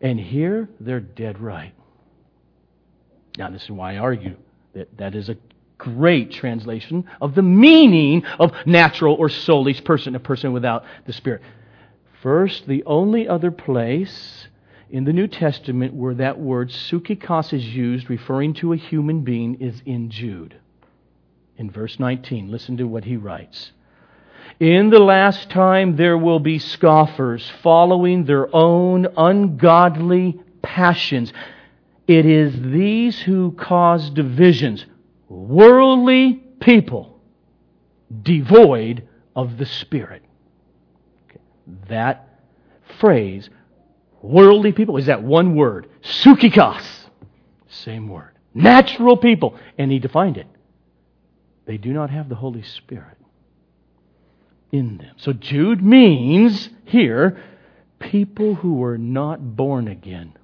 And 0.00 0.18
here 0.18 0.68
they're 0.80 1.00
dead 1.00 1.40
right. 1.40 1.74
Now, 3.36 3.50
this 3.50 3.64
is 3.64 3.70
why 3.70 3.94
I 3.94 3.98
argue 3.98 4.36
that 4.74 4.96
that 4.98 5.14
is 5.14 5.28
a 5.28 5.36
great 5.76 6.32
translation 6.32 7.08
of 7.20 7.34
the 7.34 7.42
meaning 7.42 8.24
of 8.38 8.52
natural 8.66 9.14
or 9.14 9.28
soulish 9.28 9.84
person, 9.84 10.14
a 10.14 10.20
person 10.20 10.52
without 10.52 10.84
the 11.06 11.12
Spirit. 11.12 11.42
First, 12.22 12.66
the 12.66 12.82
only 12.84 13.28
other 13.28 13.52
place 13.52 14.48
in 14.90 15.04
the 15.04 15.12
New 15.12 15.28
Testament 15.28 15.94
where 15.94 16.14
that 16.14 16.38
word 16.40 16.70
psychikos 16.70 17.52
is 17.52 17.64
used, 17.64 18.10
referring 18.10 18.54
to 18.54 18.72
a 18.72 18.76
human 18.76 19.22
being, 19.22 19.56
is 19.60 19.82
in 19.84 20.10
Jude 20.10 20.56
in 21.58 21.70
verse 21.70 21.98
19. 21.98 22.50
Listen 22.50 22.76
to 22.78 22.84
what 22.84 23.04
he 23.04 23.16
writes. 23.16 23.72
In 24.60 24.90
the 24.90 24.98
last 24.98 25.50
time 25.50 25.96
there 25.96 26.18
will 26.18 26.40
be 26.40 26.58
scoffers 26.58 27.50
following 27.62 28.24
their 28.24 28.54
own 28.54 29.06
ungodly 29.16 30.40
passions. 30.62 31.32
It 32.08 32.26
is 32.26 32.54
these 32.60 33.20
who 33.20 33.52
cause 33.52 34.10
divisions, 34.10 34.84
worldly 35.28 36.42
people, 36.60 37.20
devoid 38.22 39.06
of 39.36 39.58
the 39.58 39.66
Spirit. 39.66 40.22
Okay. 41.28 41.40
That 41.88 42.40
phrase, 42.98 43.48
worldly 44.22 44.72
people, 44.72 44.96
is 44.96 45.06
that 45.06 45.22
one 45.22 45.54
word, 45.54 45.88
psychikos. 46.02 46.84
Same 47.68 48.08
word. 48.08 48.32
Natural 48.54 49.16
people. 49.16 49.56
And 49.76 49.92
he 49.92 50.00
defined 50.00 50.36
it 50.36 50.46
they 51.68 51.76
do 51.76 51.92
not 51.92 52.08
have 52.08 52.30
the 52.30 52.34
Holy 52.34 52.62
Spirit 52.62 53.17
in 54.72 54.98
them. 54.98 55.14
So 55.16 55.32
Jude 55.32 55.82
means 55.82 56.68
here 56.84 57.42
people 57.98 58.54
who 58.54 58.74
were 58.74 58.98
not 58.98 59.56
born 59.56 59.88
again. 59.88 60.34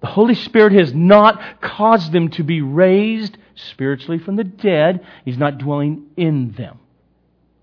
The 0.00 0.06
Holy 0.06 0.34
Spirit 0.34 0.72
has 0.72 0.94
not 0.94 1.60
caused 1.60 2.12
them 2.12 2.30
to 2.30 2.42
be 2.42 2.62
raised 2.62 3.36
spiritually 3.54 4.18
from 4.18 4.36
the 4.36 4.44
dead. 4.44 5.04
He's 5.24 5.36
not 5.36 5.58
dwelling 5.58 6.06
in 6.16 6.52
them. 6.52 6.78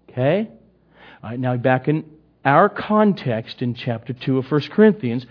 Okay? 0.10 0.50
All 1.24 1.32
right, 1.32 1.40
now 1.40 1.58
back 1.58 1.88
in 1.88 2.06
our 2.46 2.70
context 2.70 3.62
in 3.62 3.74
chapter 3.74 4.14
2 4.14 4.38
of 4.38 4.52
1 4.52 4.62
Corinthians, 4.70 5.26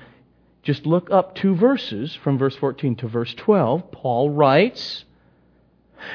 just 0.62 0.84
look 0.84 1.10
up 1.10 1.36
two 1.36 1.54
verses 1.54 2.14
from 2.24 2.38
verse 2.38 2.56
14 2.56 2.96
to 2.96 3.08
verse 3.08 3.32
12. 3.34 3.92
Paul 3.92 4.30
writes, 4.30 5.04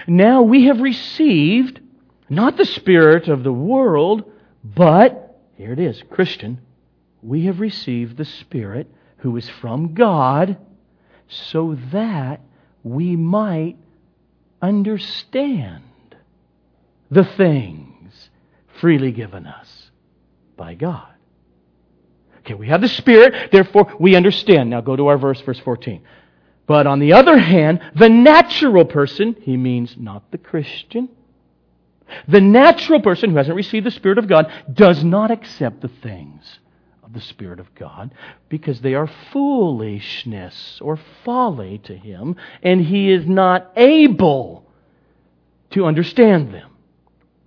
now 0.07 0.41
we 0.41 0.65
have 0.65 0.81
received 0.81 1.79
not 2.31 2.55
the 2.55 2.65
Spirit 2.65 3.27
of 3.27 3.43
the 3.43 3.51
world, 3.51 4.23
but, 4.63 5.38
here 5.57 5.73
it 5.73 5.79
is, 5.79 6.01
Christian, 6.09 6.61
we 7.21 7.45
have 7.45 7.59
received 7.59 8.15
the 8.15 8.25
Spirit 8.25 8.89
who 9.17 9.35
is 9.35 9.50
from 9.50 9.93
God 9.93 10.57
so 11.27 11.77
that 11.91 12.39
we 12.83 13.17
might 13.17 13.75
understand 14.61 15.83
the 17.11 17.25
things 17.25 18.29
freely 18.79 19.11
given 19.11 19.45
us 19.45 19.91
by 20.55 20.73
God. 20.73 21.13
Okay, 22.39 22.53
we 22.53 22.67
have 22.67 22.81
the 22.81 22.88
Spirit, 22.88 23.51
therefore 23.51 23.93
we 24.00 24.15
understand. 24.15 24.69
Now 24.69 24.79
go 24.79 24.95
to 24.95 25.07
our 25.07 25.17
verse, 25.17 25.41
verse 25.41 25.59
14. 25.59 26.01
But 26.65 26.88
on 26.88 27.00
the 27.00 27.11
other 27.11 27.38
hand, 27.38 27.81
the 27.93 28.07
natural 28.07 28.85
person, 28.85 29.35
he 29.41 29.57
means 29.57 29.97
not 29.97 30.31
the 30.31 30.38
Christian, 30.38 31.09
The 32.27 32.41
natural 32.41 33.01
person 33.01 33.29
who 33.29 33.37
hasn't 33.37 33.55
received 33.55 33.85
the 33.85 33.91
Spirit 33.91 34.17
of 34.17 34.27
God 34.27 34.51
does 34.71 35.03
not 35.03 35.31
accept 35.31 35.81
the 35.81 35.87
things 35.87 36.59
of 37.03 37.13
the 37.13 37.21
Spirit 37.21 37.59
of 37.59 37.73
God 37.75 38.13
because 38.49 38.81
they 38.81 38.93
are 38.93 39.09
foolishness 39.31 40.79
or 40.81 40.99
folly 41.23 41.79
to 41.79 41.95
him, 41.95 42.35
and 42.63 42.81
he 42.81 43.11
is 43.11 43.25
not 43.25 43.71
able 43.75 44.65
to 45.71 45.85
understand 45.85 46.53
them 46.53 46.71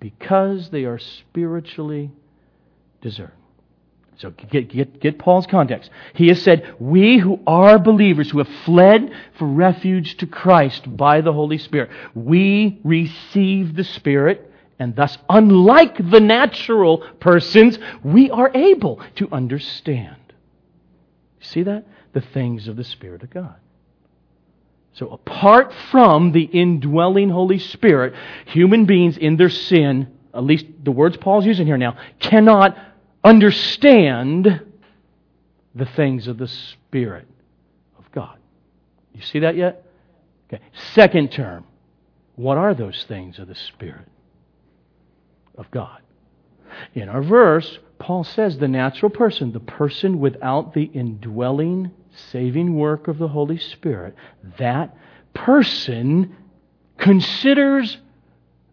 because 0.01 0.71
they 0.71 0.85
are 0.85 0.99
spiritually 0.99 2.11
discerned. 3.01 3.33
So 4.17 4.31
get, 4.31 4.69
get, 4.69 5.01
get 5.01 5.19
Paul's 5.19 5.47
context. 5.47 5.91
He 6.15 6.29
has 6.29 6.41
said, 6.43 6.75
We 6.79 7.19
who 7.19 7.41
are 7.47 7.79
believers, 7.79 8.31
who 8.31 8.39
have 8.39 8.49
fled 8.65 9.13
for 9.39 9.47
refuge 9.47 10.17
to 10.19 10.27
Christ 10.27 10.97
by 10.97 11.21
the 11.21 11.33
Holy 11.33 11.59
Spirit, 11.59 11.91
we 12.15 12.81
receive 12.85 13.75
the 13.75 13.85
Spirit 13.85 14.53
and 14.79 14.97
thus, 14.97 15.17
unlike 15.29 16.11
the 16.11 16.21
natural 16.21 16.99
persons, 17.21 17.79
we 18.03 18.31
are 18.31 18.51
able 18.55 19.01
to 19.17 19.29
understand. 19.31 20.17
See 21.41 21.63
that? 21.63 21.87
The 22.13 22.21
things 22.21 22.69
of 22.69 22.77
the 22.77 22.85
Spirit 22.85 23.23
of 23.23 23.31
God. 23.31 23.57
So, 24.95 25.09
apart 25.09 25.73
from 25.91 26.33
the 26.33 26.43
indwelling 26.43 27.29
Holy 27.29 27.59
Spirit, 27.59 28.15
human 28.47 28.85
beings 28.85 29.17
in 29.17 29.37
their 29.37 29.51
sin, 29.51 30.09
at 30.33 30.45
least 30.45 30.67
the 30.83 30.93
words 30.93 31.17
Paul's 31.17 31.47
using 31.47 31.67
here 31.67 31.77
now, 31.77 31.97
cannot 32.21 32.77
understand 33.23 34.61
the 35.75 35.87
things 35.87 36.29
of 36.29 36.39
the 36.39 36.47
Spirit 36.49 37.27
of 37.99 38.11
God. 38.13 38.39
You 39.13 39.23
see 39.23 39.41
that 39.41 39.57
yet? 39.57 39.85
Okay. 40.49 40.63
Second 40.95 41.33
term. 41.33 41.65
What 42.37 42.59
are 42.59 42.75
those 42.75 43.05
things 43.05 43.39
of 43.39 43.49
the 43.49 43.55
Spirit? 43.55 44.07
Of 45.57 45.71
God. 45.71 46.01
In 46.95 47.09
our 47.09 47.23
verse, 47.23 47.79
Paul 47.99 48.25
says 48.25 48.59
the 48.59 48.69
natural 48.69 49.11
person, 49.11 49.53
the 49.53 49.61
person 49.61 50.19
without 50.19 50.75
the 50.75 50.85
indwelling, 50.85 51.93
saving 52.31 52.75
work 52.77 53.09
of 53.09 53.19
the 53.19 53.29
Holy 53.29 53.59
Spirit, 53.59 54.15
that 54.59 54.97
person 55.33 56.37
considers 56.99 57.99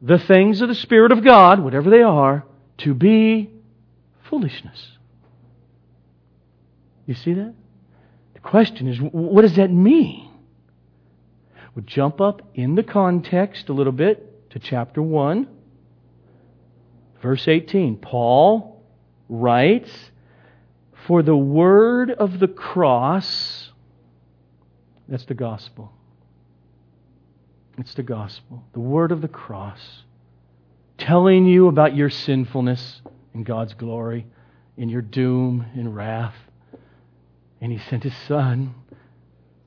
the 0.01 0.19
things 0.19 0.61
of 0.61 0.67
the 0.67 0.75
Spirit 0.75 1.11
of 1.11 1.23
God, 1.23 1.59
whatever 1.59 1.89
they 1.89 2.01
are, 2.01 2.45
to 2.79 2.93
be 2.93 3.51
foolishness. 4.29 4.97
You 7.05 7.13
see 7.13 7.33
that? 7.33 7.53
The 8.33 8.39
question 8.39 8.87
is, 8.87 8.97
what 8.99 9.41
does 9.41 9.55
that 9.55 9.71
mean? 9.71 10.29
We'll 11.75 11.85
jump 11.85 12.19
up 12.19 12.41
in 12.53 12.75
the 12.75 12.83
context 12.83 13.69
a 13.69 13.73
little 13.73 13.93
bit 13.93 14.49
to 14.51 14.59
chapter 14.59 15.01
1. 15.01 15.47
Verse 17.21 17.47
18 17.47 17.97
Paul 17.97 18.83
writes, 19.29 19.91
For 21.07 21.21
the 21.21 21.35
word 21.35 22.11
of 22.11 22.39
the 22.39 22.47
cross, 22.47 23.69
that's 25.07 25.25
the 25.25 25.33
gospel. 25.33 25.91
It's 27.77 27.93
the 27.93 28.03
gospel. 28.03 28.63
The 28.73 28.79
word 28.79 29.11
of 29.11 29.21
the 29.21 29.27
cross. 29.27 30.03
Telling 30.97 31.45
you 31.45 31.67
about 31.67 31.95
your 31.95 32.09
sinfulness 32.09 33.01
and 33.33 33.45
God's 33.45 33.73
glory, 33.73 34.27
in 34.77 34.89
your 34.89 35.01
doom 35.01 35.65
and 35.75 35.95
wrath. 35.95 36.35
And 37.59 37.71
He 37.71 37.77
sent 37.89 38.03
His 38.03 38.15
Son 38.27 38.73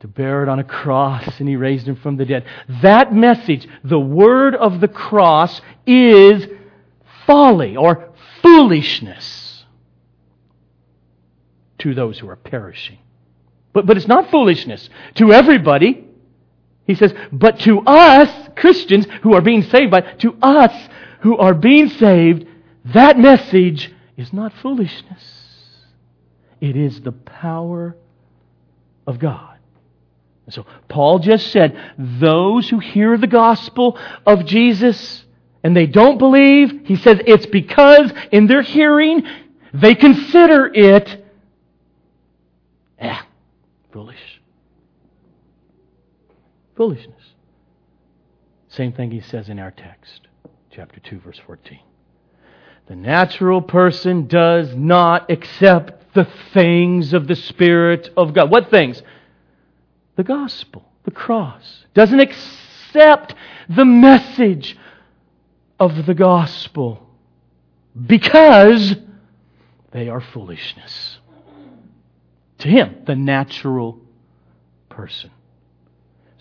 to 0.01 0.09
bear 0.09 0.43
it 0.43 0.49
on 0.49 0.59
a 0.59 0.65
cross, 0.65 1.41
and 1.41 1.49
He 1.49 1.57
raised 1.57 1.89
Him 1.89 1.97
from 1.97 2.17
the 2.17 2.25
dead. 2.25 2.45
That 2.83 3.13
message, 3.13 3.67
the 3.83 3.99
word 3.99 4.55
of 4.55 4.81
the 4.81 4.89
cross, 4.89 5.61
is 5.87 6.47
folly 7.45 7.77
or 7.77 8.09
foolishness 8.43 9.65
to 11.79 11.95
those 11.95 12.19
who 12.19 12.29
are 12.29 12.37
perishing. 12.37 12.99
But, 13.75 13.85
but 13.85 13.99
it's 13.99 14.09
not 14.09 14.31
foolishness 14.31 14.89
to 15.17 15.31
everybody. 15.33 16.07
He 16.87 16.95
says, 16.95 17.13
but 17.33 17.61
to 17.61 17.81
us, 17.81 18.31
Christians 18.57 19.07
who 19.23 19.35
are 19.35 19.43
being 19.43 19.63
saved 19.63 19.91
by, 19.91 20.01
to 20.01 20.37
us 20.41 20.73
who 21.21 21.37
are 21.37 21.53
being 21.53 21.91
saved, 21.91 22.47
that 22.87 23.19
message 23.19 23.93
is 24.17 24.33
not 24.33 24.53
foolishness. 24.63 25.23
It 26.61 26.77
is 26.77 27.03
the 27.03 27.13
power 27.13 27.97
of 29.07 29.19
God. 29.19 29.59
So 30.49 30.65
Paul 30.89 31.19
just 31.19 31.49
said, 31.53 31.79
those 31.99 32.69
who 32.69 32.79
hear 32.79 33.19
the 33.19 33.27
gospel 33.27 33.99
of 34.27 34.47
Jesus 34.47 35.24
and 35.65 35.75
they 35.75 35.87
don't 35.87 36.19
believe, 36.19 36.83
he 36.85 36.95
says 36.95 37.19
it's 37.27 37.47
because 37.47 38.13
in 38.31 38.47
their 38.47 38.61
hearing 38.61 39.23
they 39.73 39.95
consider 39.95 40.71
it 40.73 41.25
eh, 42.99 43.19
foolish. 43.91 44.41
Foolishness. 46.77 47.15
Same 48.69 48.93
thing 48.93 49.11
he 49.11 49.21
says 49.21 49.49
in 49.49 49.59
our 49.59 49.71
text, 49.71 50.29
chapter 50.71 51.01
2, 51.01 51.21
verse 51.21 51.41
14. 51.47 51.81
The 52.87 52.97
natural 52.97 53.63
person 53.63 54.27
does 54.27 54.75
not 54.75 55.31
accept 55.31 56.13
the 56.13 56.29
things 56.53 57.15
of 57.15 57.27
the 57.27 57.37
Spirit 57.37 58.11
of 58.17 58.35
God. 58.35 58.51
What 58.51 58.71
things? 58.71 59.03
The 60.17 60.25
gospel, 60.25 60.85
the 61.05 61.11
cross. 61.11 61.87
Doesn't 61.95 62.21
accept 62.21 63.35
the 63.69 63.85
message 63.85 64.77
of 65.79 66.07
the 66.07 66.15
gospel 66.15 67.07
because 68.07 68.97
they 69.93 70.09
are 70.09 70.21
foolishness 70.21 71.19
to 72.59 72.69
him, 72.69 72.97
the 73.07 73.15
natural 73.15 73.99
person. 74.89 75.31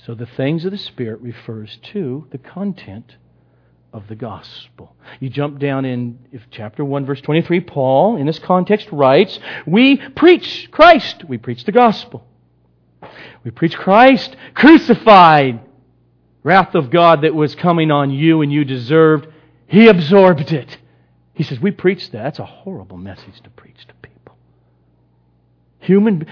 So 0.06 0.16
the 0.16 0.26
things 0.26 0.66
of 0.66 0.72
the 0.72 0.78
Spirit 0.78 1.22
refers 1.22 1.78
to 1.92 2.28
the 2.32 2.38
content 2.38 3.18
of 3.92 4.08
the 4.08 4.16
gospel. 4.16 4.96
You 5.20 5.30
jump 5.30 5.60
down 5.60 5.86
in 5.86 6.20
chapter 6.50 6.84
1, 6.84 7.06
verse 7.06 7.22
23, 7.22 7.62
Paul, 7.62 8.18
in 8.18 8.26
this 8.26 8.40
context, 8.40 8.90
writes, 8.92 9.40
We 9.68 9.98
preach 9.98 10.70
Christ. 10.72 11.24
We 11.26 11.38
preach 11.38 11.64
the 11.64 11.72
gospel. 11.72 12.26
We 13.44 13.52
preach 13.52 13.76
Christ 13.76 14.36
crucified, 14.56 15.60
wrath 16.44 16.76
of 16.76 16.90
God 16.90 17.22
that 17.22 17.34
was 17.34 17.56
coming 17.56 17.92
on 17.92 18.12
you 18.12 18.42
and 18.42 18.52
you 18.52 18.64
deserved, 18.66 19.28
he 19.68 19.88
absorbed 19.88 20.52
it. 20.52 20.78
He 21.34 21.44
says, 21.44 21.60
We 21.60 21.72
preach 21.72 22.12
that. 22.12 22.24
That's 22.24 22.40
a 22.40 22.46
horrible 22.46 22.98
message 22.98 23.42
to 23.44 23.50
preach 23.52 23.88
to 23.88 23.94
people. 23.96 24.36
Human. 25.80 26.28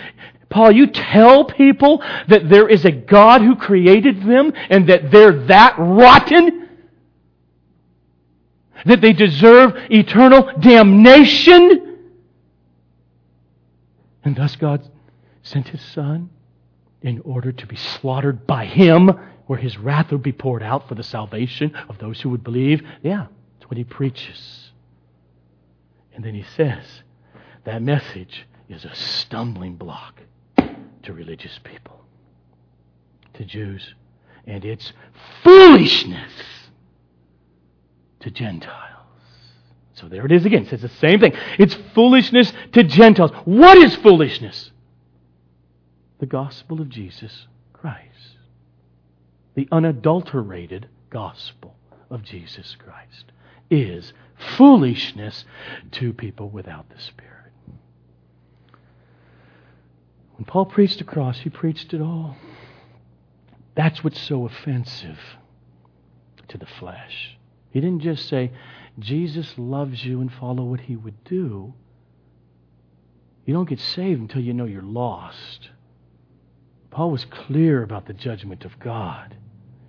Paul, 0.50 0.72
you 0.72 0.88
tell 0.88 1.46
people 1.46 2.04
that 2.28 2.50
there 2.50 2.68
is 2.68 2.86
a 2.86 2.92
God 2.92 3.42
who 3.42 3.56
created 3.56 4.22
them 4.24 4.52
and 4.70 4.88
that 4.90 5.10
they're 5.10 5.46
that 5.48 5.76
rotten? 5.78 6.70
That 8.86 9.00
they 9.00 9.14
deserve 9.14 9.74
eternal 9.90 10.52
damnation? 10.60 12.00
And 14.24 14.36
thus 14.36 14.56
God 14.56 14.88
sent 15.42 15.70
His 15.70 15.82
Son 15.82 16.30
in 17.02 17.20
order 17.26 17.52
to 17.52 17.68
be 17.68 17.76
slaughtered 17.76 18.46
by 18.46 18.66
Him 18.66 19.12
where 19.52 19.60
his 19.60 19.78
wrath 19.78 20.12
would 20.14 20.24
be 20.24 20.32
poured 20.32 20.64
out 20.64 20.88
for 20.88 20.96
the 20.96 21.04
salvation 21.04 21.76
of 21.90 21.98
those 21.98 22.22
who 22.22 22.30
would 22.30 22.42
believe. 22.42 22.82
Yeah, 23.04 23.28
that's 23.60 23.70
what 23.70 23.76
he 23.76 23.84
preaches. 23.84 24.72
And 26.16 26.24
then 26.24 26.34
he 26.34 26.46
says 26.56 26.86
that 27.66 27.82
message 27.82 28.48
is 28.70 28.86
a 28.86 28.96
stumbling 28.96 29.76
block 29.76 30.22
to 31.04 31.12
religious 31.12 31.60
people, 31.66 32.06
to 33.34 33.44
Jews, 33.44 33.94
and 34.48 34.64
it's 34.64 34.94
foolishness 35.44 36.32
to 38.22 38.32
Gentiles. 38.32 39.06
So 39.96 40.08
there 40.08 40.26
it 40.26 40.32
is 40.32 40.46
again. 40.46 40.64
It 40.64 40.70
says 40.70 40.82
the 40.82 40.88
same 40.88 41.20
thing. 41.20 41.34
It's 41.60 41.78
foolishness 41.94 42.54
to 42.72 42.84
Gentiles. 42.84 43.32
What 43.44 43.78
is 43.80 43.98
foolishness? 43.98 44.72
The 46.22 46.28
gospel 46.28 46.80
of 46.80 46.88
Jesus 46.88 47.48
Christ 47.74 48.38
the 49.56 49.68
unadulterated 49.72 50.88
gospel 51.10 51.76
of 52.10 52.24
Jesus 52.24 52.76
Christ 52.80 53.32
is 53.70 54.14
foolishness 54.58 55.46
to 55.92 56.14
people 56.14 56.50
without 56.50 56.90
the 56.90 57.02
Spirit. 57.02 57.52
When 60.36 60.46
Paul 60.46 60.66
preached 60.66 60.98
the 60.98 61.04
cross, 61.04 61.40
he 61.40 61.50
preached 61.50 61.94
it 61.94 62.02
all. 62.02 62.36
That's 63.76 64.04
what's 64.04 64.20
so 64.20 64.46
offensive 64.46 65.20
to 66.48 66.58
the 66.58 66.66
flesh. 66.66 67.38
He 67.70 67.80
didn't 67.80 68.02
just 68.02 68.28
say, 68.28 68.52
Jesus 69.00 69.54
loves 69.58 70.04
you 70.04 70.20
and 70.20 70.32
follow 70.32 70.64
what 70.64 70.82
he 70.82 70.96
would 70.96 71.24
do. 71.24 71.74
You 73.46 73.54
don't 73.54 73.70
get 73.70 73.80
saved 73.80 74.22
until 74.22 74.42
you 74.42 74.54
know 74.54 74.66
you're 74.66 74.82
lost. 74.82 75.70
Paul 76.92 77.12
was 77.12 77.26
clear 77.26 77.84
about 77.84 78.06
the 78.06 78.14
judgment 78.14 78.66
of 78.66 78.78
God. 78.80 79.36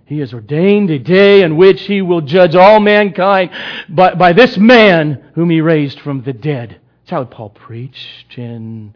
He 0.05 0.19
has 0.19 0.33
ordained 0.33 0.89
a 0.89 0.99
day 0.99 1.43
in 1.43 1.57
which 1.57 1.81
he 1.81 2.01
will 2.01 2.21
judge 2.21 2.55
all 2.55 2.79
mankind 2.79 3.51
by, 3.89 4.15
by 4.15 4.33
this 4.33 4.57
man 4.57 5.31
whom 5.35 5.49
he 5.49 5.61
raised 5.61 5.99
from 5.99 6.23
the 6.23 6.33
dead. 6.33 6.79
That's 7.01 7.11
how 7.11 7.25
Paul 7.25 7.49
preached, 7.49 8.37
and 8.37 8.93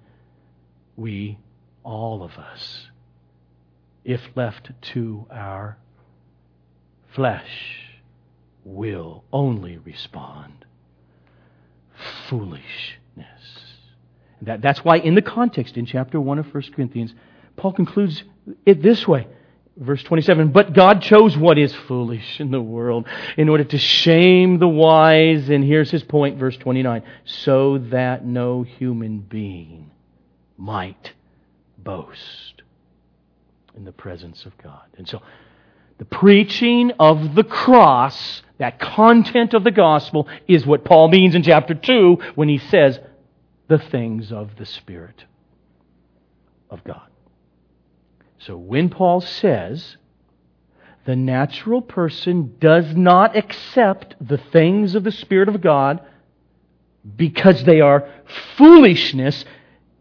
we, 0.96 1.38
all 1.84 2.24
of 2.24 2.32
us, 2.38 2.88
if 4.06 4.22
left 4.36 4.72
to 4.94 5.26
our 5.30 5.78
flesh, 7.14 7.88
will 8.64 9.24
only 9.34 9.78
respond 9.78 10.66
foolishness. 12.30 12.68
That, 14.42 14.62
that's 14.62 14.84
why, 14.84 14.98
in 14.98 15.16
the 15.16 15.22
context 15.22 15.78
in 15.78 15.86
chapter 15.86 16.22
1 16.22 16.40
of 16.40 16.54
1 16.54 16.64
Corinthians, 16.74 17.14
Paul 17.58 17.74
concludes 17.74 18.24
it 18.66 18.82
this 18.82 19.08
way. 19.08 19.28
Verse 19.76 20.02
27 20.04 20.52
But 20.52 20.74
God 20.74 21.02
chose 21.02 21.38
what 21.38 21.58
is 21.58 21.74
foolish 21.74 22.40
in 22.40 22.52
the 22.52 22.62
world 22.62 23.08
in 23.36 23.50
order 23.50 23.64
to 23.66 23.78
shame 23.78 24.60
the 24.60 24.68
wise. 24.68 25.50
And 25.50 25.64
here's 25.64 25.92
his 25.92 26.04
point, 26.04 26.38
verse 26.38 26.58
29 26.58 27.04
so 27.26 27.78
that 27.90 28.26
no 28.26 28.64
human 28.64 29.20
being 29.20 29.92
might 30.58 31.14
boast 31.78 32.62
in 33.76 33.86
the 33.86 33.92
presence 33.92 34.46
of 34.46 34.58
God. 34.58 34.86
And 34.98 35.08
so, 35.08 35.22
the 36.00 36.06
preaching 36.06 36.92
of 37.00 37.34
the 37.36 37.44
cross, 37.44 38.44
that 38.60 38.80
content 38.80 39.54
of 39.56 39.64
the 39.64 39.72
gospel, 39.72 40.28
is 40.48 40.66
what 40.66 40.86
Paul 40.86 41.10
means 41.10 41.34
in 41.34 41.42
chapter 41.42 41.74
2 41.74 42.20
when 42.36 42.50
he 42.50 42.60
says, 42.60 43.00
the 43.68 43.80
things 43.80 44.32
of 44.32 44.56
the 44.58 44.66
Spirit 44.66 45.26
of 46.70 46.84
God. 46.84 47.10
So 48.40 48.58
when 48.58 48.90
Paul 48.90 49.22
says, 49.22 49.98
the 51.06 51.16
natural 51.16 51.82
person 51.82 52.56
does 52.60 52.96
not 52.96 53.36
accept 53.36 54.16
the 54.20 54.38
things 54.38 54.94
of 54.94 55.04
the 55.04 55.12
Spirit 55.12 55.50
of 55.50 55.62
God 55.62 56.02
because 57.16 57.64
they 57.64 57.80
are 57.80 58.10
foolishness 58.58 59.46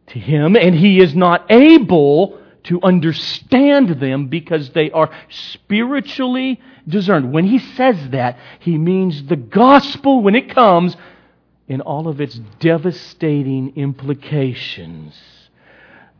to 0.09 0.19
him, 0.19 0.57
and 0.57 0.75
he 0.75 1.01
is 1.01 1.15
not 1.15 1.51
able 1.51 2.41
to 2.65 2.83
understand 2.83 4.01
them 4.01 4.27
because 4.27 4.71
they 4.71 4.91
are 4.91 5.11
spiritually 5.29 6.61
discerned. 6.87 7.33
When 7.33 7.47
he 7.47 7.59
says 7.59 8.11
that, 8.11 8.39
he 8.59 8.77
means 8.77 9.25
the 9.25 9.37
gospel, 9.37 10.23
when 10.23 10.35
it 10.35 10.51
comes, 10.51 10.97
in 11.69 11.81
all 11.81 12.09
of 12.09 12.21
its 12.21 12.41
devastating 12.59 13.77
implications. 13.77 15.15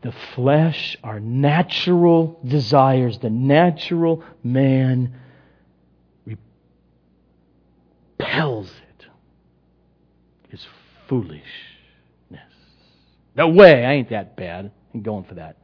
The 0.01 0.13
flesh, 0.35 0.95
our 1.03 1.19
natural 1.19 2.39
desires, 2.45 3.17
the 3.19 3.29
natural 3.29 4.23
man 4.43 5.15
repels 8.19 8.69
it. 8.69 9.05
it. 10.49 10.53
Is 10.53 10.65
foolishness. 11.07 11.43
No 13.35 13.49
way, 13.49 13.85
I 13.85 13.93
ain't 13.93 14.09
that 14.09 14.35
bad. 14.37 14.71
I'm 14.93 15.01
going 15.01 15.23
for 15.23 15.35
that 15.35 15.57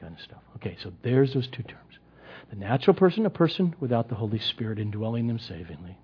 kind 0.00 0.14
of 0.14 0.20
stuff. 0.20 0.42
Okay, 0.56 0.76
so 0.82 0.92
there's 1.02 1.34
those 1.34 1.48
two 1.48 1.62
terms. 1.62 1.78
The 2.50 2.56
natural 2.56 2.94
person, 2.94 3.24
a 3.24 3.30
person 3.30 3.74
without 3.80 4.08
the 4.08 4.14
Holy 4.14 4.38
Spirit 4.38 4.78
indwelling 4.78 5.26
them 5.26 5.38
savingly. 5.38 5.96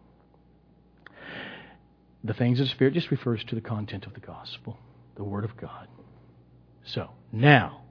The 2.24 2.34
things 2.34 2.58
of 2.58 2.66
the 2.66 2.70
Spirit 2.70 2.94
just 2.94 3.10
refers 3.10 3.44
to 3.44 3.54
the 3.54 3.60
content 3.60 4.06
of 4.06 4.14
the 4.14 4.20
gospel, 4.20 4.78
the 5.16 5.24
Word 5.24 5.44
of 5.44 5.56
God. 5.56 5.88
So, 6.88 7.10
now, 7.32 7.82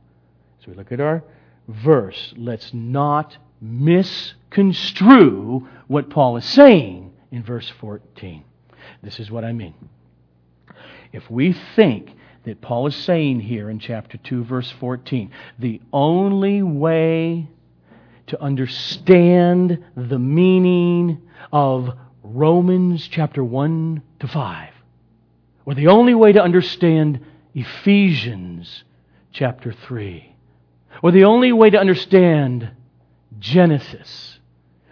as 0.59 0.65
we 0.65 0.73
look 0.73 0.91
at 0.91 0.99
our 0.99 1.23
verse, 1.67 2.33
let's 2.35 2.73
not 2.73 3.37
misconstrue 3.61 5.67
what 5.87 6.09
Paul 6.09 6.37
is 6.37 6.45
saying 6.45 7.13
in 7.31 7.43
verse 7.43 7.71
14. 7.79 8.43
This 9.03 9.19
is 9.19 9.29
what 9.29 9.43
I 9.43 9.53
mean. 9.53 9.75
If 11.13 11.29
we 11.29 11.55
think 11.75 12.09
that 12.45 12.61
Paul 12.61 12.87
is 12.87 12.95
saying 12.95 13.41
here 13.41 13.69
in 13.69 13.77
chapter 13.77 14.17
2, 14.17 14.45
verse 14.45 14.73
14. 14.79 15.29
The 15.59 15.81
only 15.91 16.63
way 16.63 17.47
to 18.27 18.41
understand 18.41 19.83
the 19.95 20.17
meaning 20.17 21.21
of 21.51 21.89
Romans 22.23 23.07
chapter 23.07 23.43
1 23.43 24.01
to 24.21 24.27
5, 24.27 24.69
or 25.65 25.75
the 25.75 25.87
only 25.87 26.15
way 26.15 26.31
to 26.31 26.41
understand 26.41 27.23
Ephesians 27.53 28.85
chapter 29.37 29.71
3, 29.71 30.35
or 31.03 31.11
the 31.11 31.23
only 31.25 31.51
way 31.51 31.69
to 31.69 31.77
understand 31.77 32.71
Genesis 33.37 34.39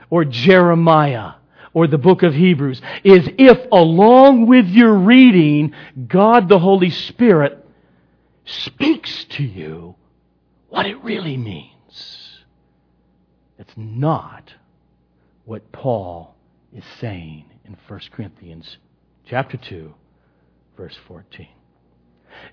or 0.10 0.24
Jeremiah 0.24 1.34
or 1.74 1.88
the 1.88 1.98
book 1.98 2.22
of 2.22 2.34
Hebrews 2.34 2.80
is 3.04 3.28
if, 3.40 3.58
along 3.72 4.46
with 4.46 4.68
your 4.68 4.94
reading, 4.94 5.74
God 6.08 6.48
the 6.48 6.60
Holy 6.60 6.92
Spirit 6.92 7.68
speaks 8.46 9.26
to 9.32 9.44
you 9.44 9.96
what 10.70 10.86
it 10.86 11.04
really 11.04 11.38
means. 11.38 12.44
It's 13.58 13.74
not 13.76 14.54
what 15.46 15.72
Paul 15.72 16.36
is 16.72 16.84
saying 17.00 17.46
in 17.66 17.76
1 17.88 18.00
Corinthians 18.12 18.78
chapter 19.26 19.58
2 19.58 19.94
verse 20.78 20.98
14. 21.08 21.48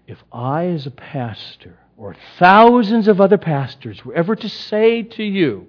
If 0.07 0.23
I 0.33 0.67
as 0.67 0.87
a 0.87 0.91
pastor 0.91 1.79
or 1.97 2.17
thousands 2.39 3.09
of 3.09 3.21
other 3.21 3.39
pastors 3.39 4.05
were 4.05 4.15
ever 4.15 4.37
to 4.37 4.49
say 4.49 5.03
to 5.03 5.23
you 5.23 5.69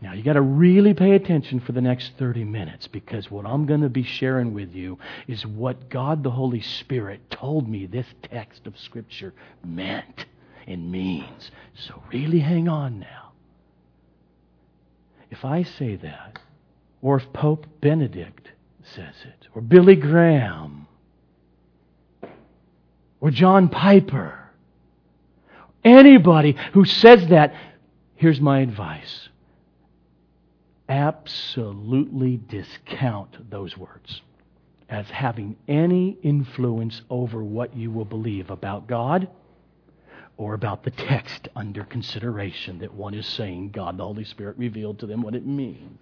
now, 0.00 0.12
you 0.12 0.22
got 0.22 0.34
to 0.34 0.40
really 0.40 0.94
pay 0.94 1.12
attention 1.12 1.58
for 1.58 1.72
the 1.72 1.80
next 1.80 2.12
30 2.18 2.44
minutes 2.44 2.86
because 2.86 3.30
what 3.30 3.44
I'm 3.44 3.66
going 3.66 3.80
to 3.80 3.88
be 3.88 4.04
sharing 4.04 4.54
with 4.54 4.72
you 4.72 4.98
is 5.26 5.44
what 5.44 5.88
God 5.88 6.22
the 6.22 6.30
Holy 6.30 6.60
Spirit 6.60 7.30
told 7.30 7.68
me 7.68 7.86
this 7.86 8.06
text 8.22 8.66
of 8.66 8.78
Scripture 8.78 9.34
meant 9.64 10.26
and 10.68 10.92
means. 10.92 11.50
So, 11.74 12.02
really 12.12 12.40
hang 12.40 12.68
on 12.68 13.00
now. 13.00 13.32
If 15.30 15.44
I 15.44 15.64
say 15.64 15.96
that, 15.96 16.38
or 17.02 17.16
if 17.16 17.32
Pope 17.32 17.66
Benedict 17.80 18.52
says 18.82 19.14
it, 19.24 19.48
or 19.54 19.60
Billy 19.60 19.96
Graham, 19.96 20.86
or 23.20 23.30
John 23.30 23.68
Piper, 23.68 24.38
anybody 25.84 26.56
who 26.72 26.84
says 26.84 27.28
that, 27.28 27.54
here's 28.16 28.40
my 28.40 28.60
advice 28.60 29.28
absolutely 30.88 32.38
discount 32.48 33.50
those 33.50 33.76
words 33.76 34.22
as 34.88 35.06
having 35.10 35.54
any 35.68 36.16
influence 36.22 37.02
over 37.10 37.44
what 37.44 37.76
you 37.76 37.90
will 37.90 38.06
believe 38.06 38.50
about 38.50 38.86
God 38.86 39.28
or 40.38 40.54
about 40.54 40.84
the 40.84 40.90
text 40.90 41.48
under 41.54 41.84
consideration 41.84 42.78
that 42.78 42.94
one 42.94 43.12
is 43.12 43.26
saying 43.26 43.70
God 43.70 43.98
the 43.98 44.04
Holy 44.04 44.24
Spirit 44.24 44.56
revealed 44.56 44.98
to 45.00 45.06
them 45.06 45.20
what 45.20 45.34
it 45.34 45.46
means. 45.46 45.98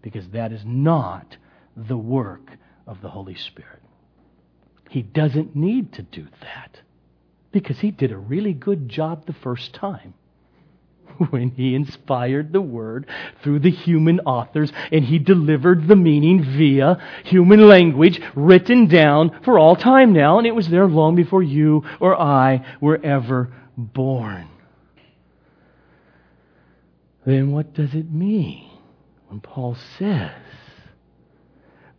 Because 0.00 0.28
that 0.30 0.50
is 0.50 0.62
not 0.64 1.36
the 1.76 1.96
work 1.96 2.50
of 2.86 3.00
the 3.00 3.10
Holy 3.10 3.36
Spirit. 3.36 3.81
He 4.92 5.00
doesn't 5.00 5.56
need 5.56 5.94
to 5.94 6.02
do 6.02 6.26
that 6.42 6.82
because 7.50 7.78
he 7.78 7.90
did 7.90 8.12
a 8.12 8.18
really 8.18 8.52
good 8.52 8.90
job 8.90 9.24
the 9.24 9.32
first 9.32 9.72
time. 9.72 10.12
when 11.30 11.48
he 11.52 11.74
inspired 11.74 12.52
the 12.52 12.60
word 12.60 13.06
through 13.42 13.60
the 13.60 13.70
human 13.70 14.20
authors 14.20 14.70
and 14.90 15.06
he 15.06 15.18
delivered 15.18 15.88
the 15.88 15.96
meaning 15.96 16.44
via 16.44 16.98
human 17.24 17.66
language 17.66 18.20
written 18.34 18.86
down 18.86 19.40
for 19.42 19.58
all 19.58 19.76
time 19.76 20.12
now, 20.12 20.36
and 20.36 20.46
it 20.46 20.54
was 20.54 20.68
there 20.68 20.86
long 20.86 21.14
before 21.14 21.42
you 21.42 21.82
or 21.98 22.14
I 22.20 22.62
were 22.78 23.00
ever 23.02 23.50
born. 23.78 24.46
Then 27.24 27.50
what 27.50 27.72
does 27.72 27.94
it 27.94 28.12
mean 28.12 28.68
when 29.28 29.40
Paul 29.40 29.74
says 29.98 30.32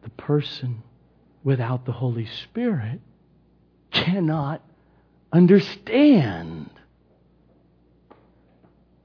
the 0.04 0.12
person 0.12 0.84
without 1.44 1.86
the 1.86 1.92
Holy 1.92 2.26
Spirit 2.26 3.00
cannot 3.92 4.62
understand 5.32 6.70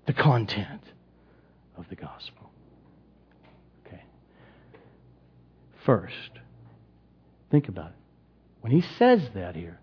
the 0.07 0.12
content 0.12 0.83
of 1.77 1.88
the 1.88 1.96
gospel. 1.96 2.51
Okay. 3.87 4.03
First, 5.85 6.31
think 7.51 7.68
about 7.68 7.90
it. 7.90 7.96
When 8.61 8.72
he 8.72 8.83
says 8.98 9.22
that 9.35 9.55
here, 9.55 9.81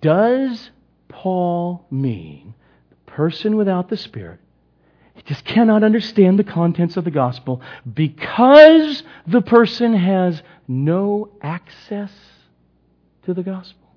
does 0.00 0.70
Paul 1.08 1.86
mean 1.90 2.54
the 2.90 3.10
person 3.10 3.56
without 3.56 3.88
the 3.88 3.96
Spirit 3.96 4.40
he 5.20 5.34
just 5.34 5.44
cannot 5.44 5.82
understand 5.82 6.38
the 6.38 6.44
contents 6.44 6.96
of 6.96 7.04
the 7.04 7.10
gospel 7.10 7.60
because 7.92 9.02
the 9.26 9.42
person 9.42 9.92
has 9.92 10.42
no 10.70 11.30
access 11.42 12.12
to 13.24 13.34
the 13.34 13.42
gospel? 13.42 13.88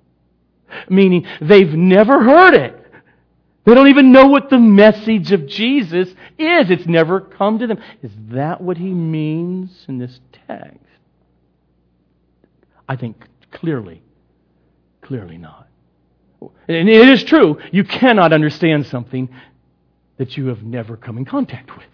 Meaning 0.90 1.28
they've 1.40 1.74
never 1.74 2.24
heard 2.24 2.56
it. 2.56 2.80
They 3.66 3.76
don't 3.76 3.88
even 3.88 4.12
know 4.12 4.28
what 4.28 4.50
the 4.50 4.58
message 4.58 5.32
of 5.32 5.48
Jesus 5.48 6.10
is. 6.10 6.16
It's 6.70 6.86
never 6.86 7.22
come 7.22 7.60
to 7.60 7.68
them. 7.68 7.78
Is 8.02 8.12
that 8.32 8.60
what 8.60 8.78
he 8.78 8.90
means 8.90 9.86
in 9.88 10.00
this 10.00 10.20
text? 10.48 10.80
I 12.90 12.98
think 12.98 13.24
clearly, 13.52 14.02
clearly 15.02 15.38
not. 15.38 15.68
And 16.68 16.90
it 16.90 17.08
is 17.08 17.24
true, 17.24 17.60
you 17.72 17.86
cannot 17.86 18.34
understand 18.34 18.88
something 18.88 19.30
that 20.18 20.36
you 20.36 20.48
have 20.48 20.64
never 20.64 20.98
come 20.98 21.18
in 21.18 21.24
contact 21.24 21.76
with. 21.78 21.86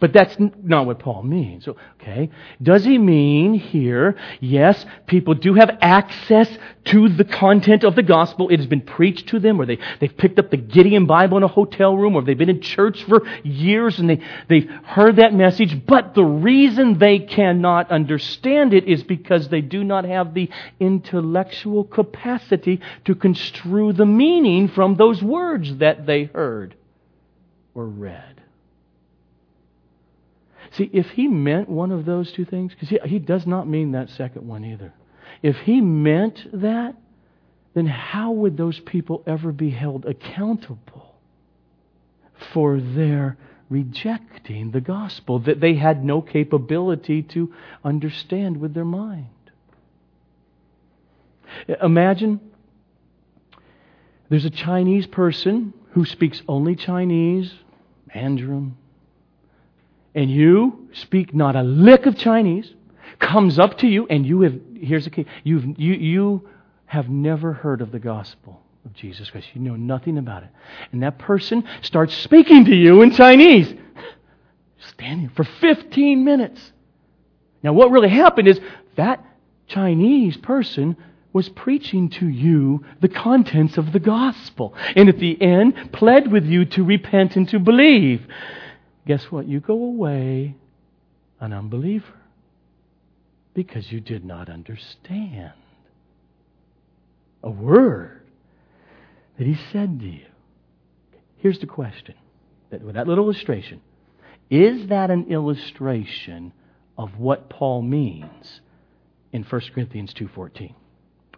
But 0.00 0.12
that's 0.12 0.36
not 0.38 0.86
what 0.86 1.00
Paul 1.00 1.24
means. 1.24 1.66
Okay. 1.66 2.30
Does 2.62 2.84
he 2.84 2.98
mean 2.98 3.54
here, 3.54 4.16
yes, 4.40 4.86
people 5.08 5.34
do 5.34 5.54
have 5.54 5.76
access 5.80 6.48
to 6.86 7.08
the 7.08 7.24
content 7.24 7.82
of 7.82 7.96
the 7.96 8.04
gospel. 8.04 8.48
It 8.48 8.58
has 8.60 8.68
been 8.68 8.80
preached 8.80 9.28
to 9.30 9.40
them, 9.40 9.60
or 9.60 9.66
they, 9.66 9.78
they've 9.98 10.16
picked 10.16 10.38
up 10.38 10.50
the 10.50 10.56
Gideon 10.56 11.06
Bible 11.06 11.36
in 11.36 11.42
a 11.42 11.48
hotel 11.48 11.96
room, 11.96 12.14
or 12.14 12.22
they've 12.22 12.38
been 12.38 12.48
in 12.48 12.60
church 12.60 13.02
for 13.04 13.26
years 13.42 13.98
and 13.98 14.08
they, 14.08 14.20
they've 14.48 14.70
heard 14.84 15.16
that 15.16 15.34
message. 15.34 15.84
But 15.84 16.14
the 16.14 16.24
reason 16.24 16.98
they 16.98 17.18
cannot 17.18 17.90
understand 17.90 18.74
it 18.74 18.84
is 18.84 19.02
because 19.02 19.48
they 19.48 19.62
do 19.62 19.82
not 19.82 20.04
have 20.04 20.32
the 20.32 20.48
intellectual 20.78 21.82
capacity 21.82 22.80
to 23.04 23.16
construe 23.16 23.92
the 23.92 24.06
meaning 24.06 24.68
from 24.68 24.94
those 24.94 25.20
words 25.20 25.78
that 25.78 26.06
they 26.06 26.24
heard 26.24 26.76
or 27.74 27.84
read. 27.84 28.37
See, 30.78 30.88
if 30.92 31.10
he 31.10 31.26
meant 31.26 31.68
one 31.68 31.90
of 31.90 32.04
those 32.04 32.30
two 32.30 32.44
things, 32.44 32.72
because 32.72 32.88
he, 32.88 33.00
he 33.04 33.18
does 33.18 33.48
not 33.48 33.66
mean 33.66 33.92
that 33.92 34.10
second 34.10 34.46
one 34.46 34.64
either. 34.64 34.94
If 35.42 35.56
he 35.56 35.80
meant 35.80 36.46
that, 36.52 36.94
then 37.74 37.86
how 37.86 38.30
would 38.30 38.56
those 38.56 38.78
people 38.78 39.24
ever 39.26 39.50
be 39.50 39.70
held 39.70 40.06
accountable 40.06 41.16
for 42.52 42.80
their 42.80 43.36
rejecting 43.68 44.70
the 44.70 44.80
gospel 44.80 45.40
that 45.40 45.58
they 45.60 45.74
had 45.74 46.04
no 46.04 46.22
capability 46.22 47.24
to 47.24 47.52
understand 47.84 48.58
with 48.58 48.72
their 48.72 48.84
mind? 48.84 49.26
Imagine 51.82 52.40
there's 54.28 54.44
a 54.44 54.50
Chinese 54.50 55.08
person 55.08 55.74
who 55.90 56.04
speaks 56.04 56.40
only 56.46 56.76
Chinese, 56.76 57.52
Mandarin, 58.14 58.76
and 60.18 60.32
you 60.32 60.88
speak 60.94 61.32
not 61.32 61.54
a 61.54 61.62
lick 61.62 62.04
of 62.04 62.18
Chinese, 62.18 62.74
comes 63.20 63.56
up 63.56 63.78
to 63.78 63.86
you, 63.86 64.04
and 64.08 64.26
you 64.26 64.40
have, 64.40 64.60
here's 64.74 65.04
the 65.04 65.10
key, 65.10 65.26
you've, 65.44 65.64
you, 65.78 65.92
you 65.92 66.48
have 66.86 67.08
never 67.08 67.52
heard 67.52 67.80
of 67.80 67.92
the 67.92 68.00
gospel 68.00 68.60
of 68.84 68.92
Jesus 68.94 69.30
Christ. 69.30 69.46
You 69.54 69.60
know 69.60 69.76
nothing 69.76 70.18
about 70.18 70.42
it. 70.42 70.48
And 70.90 71.04
that 71.04 71.20
person 71.20 71.62
starts 71.82 72.16
speaking 72.16 72.64
to 72.64 72.74
you 72.74 73.02
in 73.02 73.12
Chinese, 73.12 73.72
standing 74.80 75.28
for 75.28 75.44
15 75.44 76.24
minutes. 76.24 76.72
Now, 77.62 77.72
what 77.72 77.92
really 77.92 78.08
happened 78.08 78.48
is 78.48 78.58
that 78.96 79.24
Chinese 79.68 80.36
person 80.36 80.96
was 81.32 81.48
preaching 81.48 82.10
to 82.10 82.26
you 82.26 82.84
the 83.00 83.08
contents 83.08 83.78
of 83.78 83.92
the 83.92 84.00
gospel. 84.00 84.74
And 84.96 85.08
at 85.08 85.20
the 85.20 85.40
end, 85.40 85.92
pled 85.92 86.32
with 86.32 86.44
you 86.44 86.64
to 86.64 86.82
repent 86.82 87.36
and 87.36 87.48
to 87.50 87.60
believe 87.60 88.26
guess 89.08 89.24
what? 89.32 89.48
You 89.48 89.58
go 89.58 89.72
away 89.72 90.54
an 91.40 91.54
unbeliever 91.54 92.20
because 93.54 93.90
you 93.90 94.00
did 94.00 94.22
not 94.22 94.50
understand 94.50 95.54
a 97.42 97.50
word 97.50 98.20
that 99.38 99.46
he 99.46 99.56
said 99.72 99.98
to 100.00 100.06
you. 100.06 100.26
Here's 101.38 101.58
the 101.58 101.66
question 101.66 102.16
that, 102.68 102.82
with 102.82 102.96
that 102.96 103.08
little 103.08 103.24
illustration 103.24 103.80
is 104.50 104.88
that 104.88 105.10
an 105.10 105.26
illustration 105.30 106.52
of 106.98 107.18
what 107.18 107.48
Paul 107.48 107.80
means 107.80 108.60
in 109.32 109.42
1 109.42 109.60
Corinthians 109.74 110.12
2:14 110.14 110.74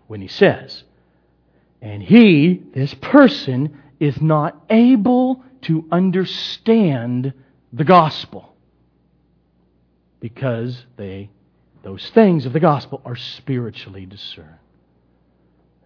when 0.09 0.21
he 0.21 0.29
says 0.29 0.85
and 1.83 2.03
he 2.03 2.63
this 2.75 2.95
person 2.95 3.81
is 4.01 4.21
not 4.21 4.65
able 4.71 5.45
to 5.63 5.87
understand 5.93 7.33
the 7.73 7.85
gospel 7.85 8.55
because 10.21 10.85
they 10.97 11.31
those 11.83 12.11
things 12.11 12.45
of 12.45 12.53
the 12.53 12.61
gospel 12.61 13.01
are 13.05 13.17
spiritually 13.17 14.05
discerned. 14.05 14.59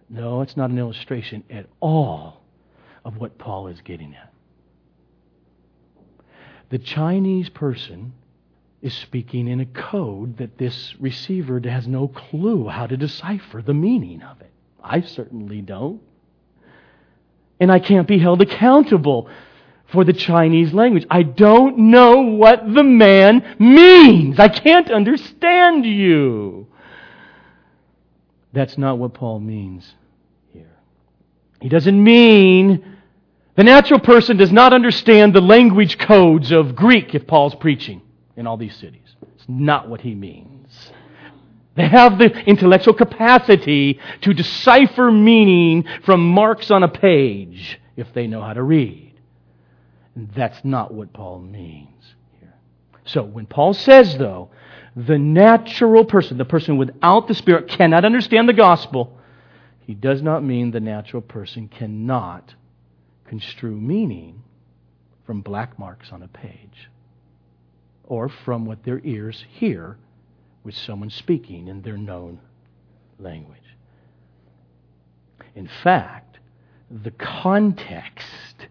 No, 0.09 0.41
it's 0.41 0.57
not 0.57 0.69
an 0.69 0.77
illustration 0.77 1.43
at 1.49 1.67
all 1.79 2.41
of 3.05 3.17
what 3.17 3.37
Paul 3.37 3.67
is 3.67 3.79
getting 3.81 4.13
at. 4.13 4.33
The 6.69 6.79
Chinese 6.79 7.49
person 7.49 8.13
is 8.81 8.93
speaking 8.93 9.47
in 9.47 9.61
a 9.61 9.65
code 9.65 10.37
that 10.37 10.57
this 10.57 10.95
receiver 10.99 11.61
has 11.63 11.87
no 11.87 12.07
clue 12.07 12.67
how 12.67 12.87
to 12.87 12.97
decipher 12.97 13.61
the 13.61 13.73
meaning 13.73 14.21
of 14.21 14.41
it. 14.41 14.51
I 14.83 15.01
certainly 15.01 15.61
don't. 15.61 16.01
And 17.59 17.71
I 17.71 17.79
can't 17.79 18.07
be 18.07 18.19
held 18.19 18.41
accountable 18.41 19.29
for 19.87 20.03
the 20.03 20.13
Chinese 20.13 20.73
language. 20.73 21.05
I 21.09 21.23
don't 21.23 21.77
know 21.77 22.21
what 22.21 22.73
the 22.73 22.83
man 22.83 23.55
means. 23.59 24.39
I 24.39 24.49
can't 24.49 24.89
understand 24.89 25.85
you. 25.85 26.67
That's 28.53 28.77
not 28.77 28.97
what 28.97 29.13
Paul 29.13 29.39
means 29.39 29.93
here. 30.53 30.77
He 31.61 31.69
doesn't 31.69 32.01
mean 32.01 32.95
the 33.55 33.63
natural 33.63 33.99
person 33.99 34.37
does 34.37 34.51
not 34.51 34.73
understand 34.73 35.33
the 35.33 35.41
language 35.41 35.97
codes 35.97 36.51
of 36.51 36.75
Greek 36.75 37.13
if 37.13 37.27
Paul's 37.27 37.55
preaching 37.55 38.01
in 38.35 38.47
all 38.47 38.57
these 38.57 38.75
cities. 38.75 39.15
It's 39.35 39.45
not 39.47 39.89
what 39.89 40.01
he 40.01 40.15
means. 40.15 40.91
They 41.75 41.87
have 41.87 42.17
the 42.17 42.31
intellectual 42.45 42.93
capacity 42.93 43.99
to 44.21 44.33
decipher 44.33 45.11
meaning 45.11 45.85
from 46.03 46.25
marks 46.25 46.71
on 46.71 46.83
a 46.83 46.87
page 46.87 47.79
if 47.97 48.13
they 48.13 48.27
know 48.27 48.41
how 48.41 48.53
to 48.53 48.63
read. 48.63 49.04
That's 50.15 50.63
not 50.63 50.93
what 50.93 51.13
Paul 51.13 51.39
means 51.39 52.15
here. 52.39 52.53
So 53.05 53.23
when 53.23 53.45
Paul 53.45 53.73
says, 53.73 54.17
though, 54.17 54.49
the 54.95 55.17
natural 55.17 56.05
person, 56.05 56.37
the 56.37 56.45
person 56.45 56.77
without 56.77 57.27
the 57.27 57.33
Spirit, 57.33 57.67
cannot 57.67 58.05
understand 58.05 58.47
the 58.47 58.53
gospel, 58.53 59.17
he 59.81 59.93
does 59.93 60.21
not 60.21 60.43
mean 60.43 60.71
the 60.71 60.79
natural 60.79 61.21
person 61.21 61.67
cannot 61.67 62.55
construe 63.25 63.75
meaning 63.75 64.41
from 65.25 65.41
black 65.41 65.77
marks 65.77 66.11
on 66.11 66.23
a 66.23 66.27
page 66.27 66.89
or 68.03 68.29
from 68.29 68.65
what 68.65 68.83
their 68.83 69.01
ears 69.03 69.43
hear 69.49 69.97
with 70.63 70.75
someone 70.75 71.09
speaking 71.09 71.67
in 71.67 71.81
their 71.81 71.97
known 71.97 72.39
language. 73.19 73.59
In 75.55 75.69
fact, 75.83 76.39
the 76.89 77.11
context 77.11 78.67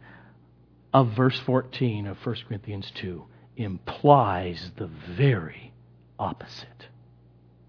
of 0.95 1.09
verse 1.09 1.39
14 1.41 2.07
of 2.07 2.25
1 2.25 2.37
Corinthians 2.47 2.91
2 2.95 3.25
implies 3.57 4.71
the 4.77 4.87
very 4.87 5.73
opposite. 6.21 6.87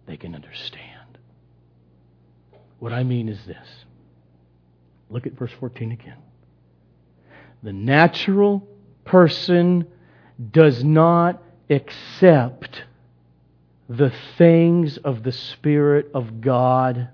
They 0.05 0.15
can 0.15 0.35
understand. 0.35 1.17
What 2.77 2.93
I 2.93 3.03
mean 3.03 3.27
is 3.27 3.43
this. 3.47 3.67
Look 5.09 5.25
at 5.25 5.33
verse 5.33 5.51
14 5.59 5.91
again. 5.91 6.17
The 7.63 7.73
natural 7.73 8.67
person 9.05 9.87
does 10.51 10.83
not 10.83 11.41
accept 11.67 12.83
the 13.89 14.13
things 14.37 14.97
of 14.97 15.23
the 15.23 15.31
Spirit 15.31 16.11
of 16.13 16.41
God. 16.41 17.09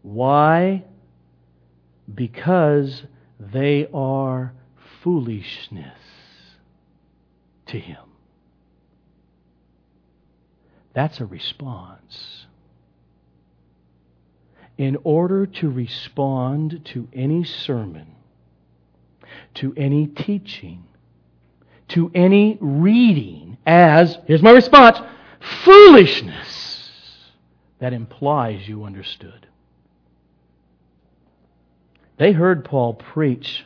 Why? 0.00 0.84
Because 2.14 3.02
they 3.38 3.86
are 3.92 4.54
foolishness 5.06 6.00
to 7.66 7.78
him. 7.78 8.02
That's 10.94 11.20
a 11.20 11.24
response. 11.24 12.46
In 14.76 14.98
order 15.04 15.46
to 15.46 15.70
respond 15.70 16.80
to 16.86 17.06
any 17.12 17.44
sermon, 17.44 18.16
to 19.54 19.72
any 19.76 20.08
teaching, 20.08 20.82
to 21.90 22.10
any 22.12 22.58
reading 22.60 23.58
as, 23.64 24.18
here's 24.26 24.42
my 24.42 24.50
response, 24.50 24.98
foolishness, 25.64 26.80
that 27.78 27.92
implies 27.92 28.66
you 28.66 28.82
understood. 28.82 29.46
They 32.16 32.32
heard 32.32 32.64
Paul 32.64 32.94
preach 32.94 33.64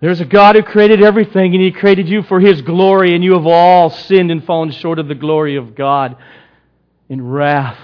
there's 0.00 0.20
a 0.20 0.26
God 0.26 0.56
who 0.56 0.62
created 0.62 1.02
everything, 1.02 1.54
and 1.54 1.62
He 1.62 1.72
created 1.72 2.08
you 2.08 2.22
for 2.22 2.38
His 2.38 2.60
glory, 2.62 3.14
and 3.14 3.24
you 3.24 3.32
have 3.32 3.46
all 3.46 3.90
sinned 3.90 4.30
and 4.30 4.44
fallen 4.44 4.70
short 4.70 4.98
of 4.98 5.08
the 5.08 5.14
glory 5.14 5.56
of 5.56 5.74
God. 5.74 6.16
And 7.08 7.32
wrath 7.32 7.78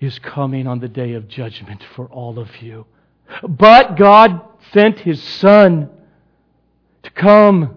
is 0.00 0.18
coming 0.18 0.66
on 0.66 0.80
the 0.80 0.88
day 0.88 1.14
of 1.14 1.28
judgment 1.28 1.82
for 1.94 2.06
all 2.06 2.38
of 2.38 2.62
you. 2.62 2.86
But 3.46 3.96
God 3.96 4.40
sent 4.72 5.00
His 5.00 5.22
Son 5.22 5.90
to 7.02 7.10
come 7.10 7.74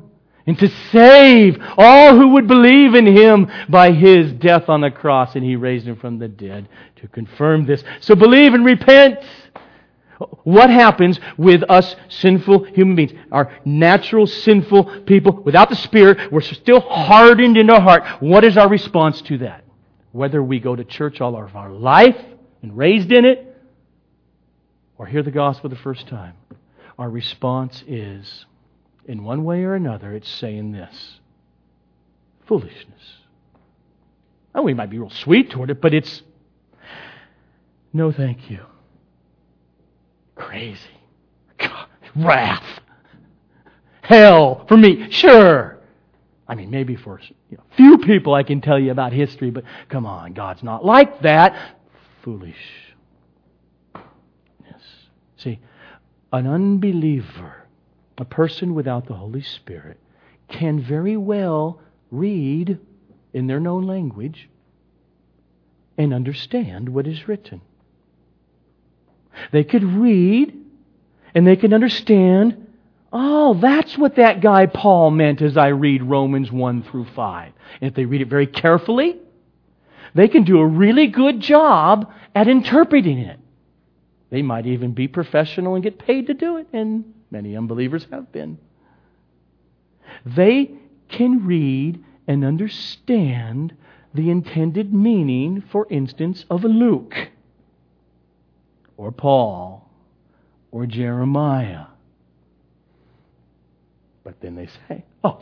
and 0.48 0.58
to 0.58 0.70
save 0.92 1.58
all 1.78 2.16
who 2.16 2.30
would 2.30 2.48
believe 2.48 2.96
in 2.96 3.06
Him 3.06 3.52
by 3.68 3.92
His 3.92 4.32
death 4.34 4.70
on 4.70 4.82
the 4.82 4.92
cross, 4.92 5.36
and 5.36 5.44
He 5.44 5.56
raised 5.56 5.86
Him 5.86 5.98
from 5.98 6.18
the 6.18 6.28
dead 6.28 6.70
to 6.98 7.08
confirm 7.10 7.66
this. 7.66 7.84
So 8.00 8.16
believe 8.16 8.54
and 8.54 8.64
repent. 8.64 9.20
What 10.44 10.70
happens 10.70 11.20
with 11.38 11.64
us 11.70 11.96
sinful 12.10 12.66
human 12.66 12.96
beings? 12.96 13.14
Our 13.32 13.52
natural 13.66 14.28
sinful 14.28 15.04
people 15.04 15.42
without 15.44 15.70
the 15.70 15.76
Spirit, 15.76 16.32
we're 16.32 16.42
still 16.42 16.80
hardened 16.80 17.58
in 17.58 17.70
our 17.70 17.82
heart. 17.82 18.04
What 18.22 18.44
is 18.44 18.58
our 18.58 18.70
response 18.70 19.22
to 19.24 19.40
that? 19.40 19.64
Whether 20.12 20.44
we 20.44 20.60
go 20.60 20.76
to 20.76 20.84
church 20.84 21.22
all 21.22 21.36
of 21.42 21.56
our 21.56 21.72
life 21.72 22.18
and 22.62 22.78
raised 22.78 23.12
in 23.12 23.26
it, 23.26 23.48
or 24.98 25.08
hear 25.08 25.24
the 25.24 25.32
gospel 25.32 25.70
the 25.70 25.76
first 25.78 26.08
time, 26.08 26.36
our 27.00 27.10
response 27.10 27.84
is, 27.88 28.46
in 29.06 29.24
one 29.24 29.44
way 29.44 29.64
or 29.64 29.74
another, 29.74 30.14
it's 30.14 30.30
saying 30.30 30.72
this 30.72 31.20
foolishness. 32.48 33.02
Oh, 34.54 34.62
we 34.62 34.74
might 34.74 34.90
be 34.90 35.00
real 35.00 35.10
sweet 35.10 35.50
toward 35.50 35.70
it, 35.70 35.82
but 35.82 35.94
it's 35.94 36.22
no 37.94 38.12
thank 38.12 38.50
you. 38.52 38.66
Crazy. 40.36 40.80
God, 41.58 41.88
wrath. 42.16 42.82
Hell 44.02 44.66
for 44.68 44.78
me. 44.78 45.10
Sure. 45.12 45.78
I 46.48 46.56
mean, 46.56 46.70
maybe 46.70 46.96
for 46.96 47.20
know, 47.58 47.64
few 47.78 47.98
people 48.00 48.34
I 48.34 48.44
can 48.44 48.60
tell 48.60 48.80
you 48.80 48.92
about 48.92 49.14
history, 49.14 49.52
but 49.52 49.64
come 49.88 50.06
on, 50.06 50.34
God's 50.34 50.64
not 50.64 50.84
like 50.84 51.22
that. 51.22 51.78
Foolish. 52.24 52.56
Yes. 54.66 54.82
See, 55.38 55.60
an 56.34 56.48
unbeliever, 56.48 57.68
a 58.18 58.26
person 58.26 58.74
without 58.74 59.08
the 59.08 59.14
Holy 59.14 59.42
Spirit, 59.42 59.98
can 60.50 60.82
very 60.82 61.16
well 61.16 61.80
read 62.10 62.78
in 63.34 63.48
their 63.48 63.60
known 63.60 63.88
language 63.88 64.50
and 65.98 66.14
understand 66.14 66.90
what 66.90 67.08
is 67.08 67.28
written. 67.28 67.62
They 69.52 69.64
could 69.64 69.84
read 69.84 70.58
and 71.34 71.48
they 71.48 71.56
could 71.56 71.74
understand, 71.74 72.68
oh, 73.12 73.54
that's 73.56 73.98
what 73.98 74.16
that 74.16 74.42
guy 74.42 74.66
Paul 74.66 75.12
meant 75.12 75.42
as 75.42 75.58
I 75.58 75.68
read 75.68 76.04
Romans 76.04 76.52
1 76.52 76.84
through 76.84 77.06
5. 77.06 77.54
And 77.82 77.90
if 77.90 77.96
they 77.96 78.06
read 78.06 78.22
it 78.22 78.28
very 78.28 78.48
carefully, 78.48 79.18
they 80.14 80.28
can 80.28 80.44
do 80.44 80.60
a 80.60 80.68
really 80.68 81.08
good 81.08 81.40
job 81.40 82.12
at 82.36 82.48
interpreting 82.48 83.20
it. 83.20 83.40
They 84.30 84.42
might 84.42 84.66
even 84.66 84.94
be 84.94 85.08
professional 85.08 85.76
and 85.76 85.84
get 85.84 86.00
paid 86.00 86.28
to 86.28 86.34
do 86.34 86.58
it, 86.58 86.68
and 86.72 87.14
many 87.30 87.56
unbelievers 87.56 88.08
have 88.12 88.32
been. 88.32 88.58
They 90.26 90.72
can 91.10 91.46
read 91.46 92.04
and 92.28 92.46
understand 92.46 93.76
the 94.14 94.30
intended 94.30 94.94
meaning, 94.94 95.64
for 95.70 95.88
instance, 95.90 96.46
of 96.50 96.64
Luke 96.64 97.16
or 99.02 99.12
Paul 99.12 99.90
or 100.70 100.86
Jeremiah. 100.86 101.86
But 104.24 104.36
then 104.42 104.56
they 104.56 104.70
say, 104.88 105.04
Oh, 105.24 105.42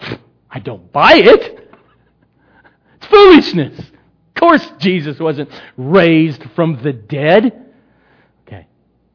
I 0.49 0.59
don't 0.59 0.91
buy 0.93 1.15
it. 1.15 1.69
It's 2.95 3.07
foolishness. 3.07 3.77
Of 3.77 4.39
course, 4.39 4.65
Jesus 4.77 5.19
wasn't 5.19 5.49
raised 5.75 6.41
from 6.55 6.81
the 6.81 6.93
dead. 6.93 7.65
Okay. 8.47 8.65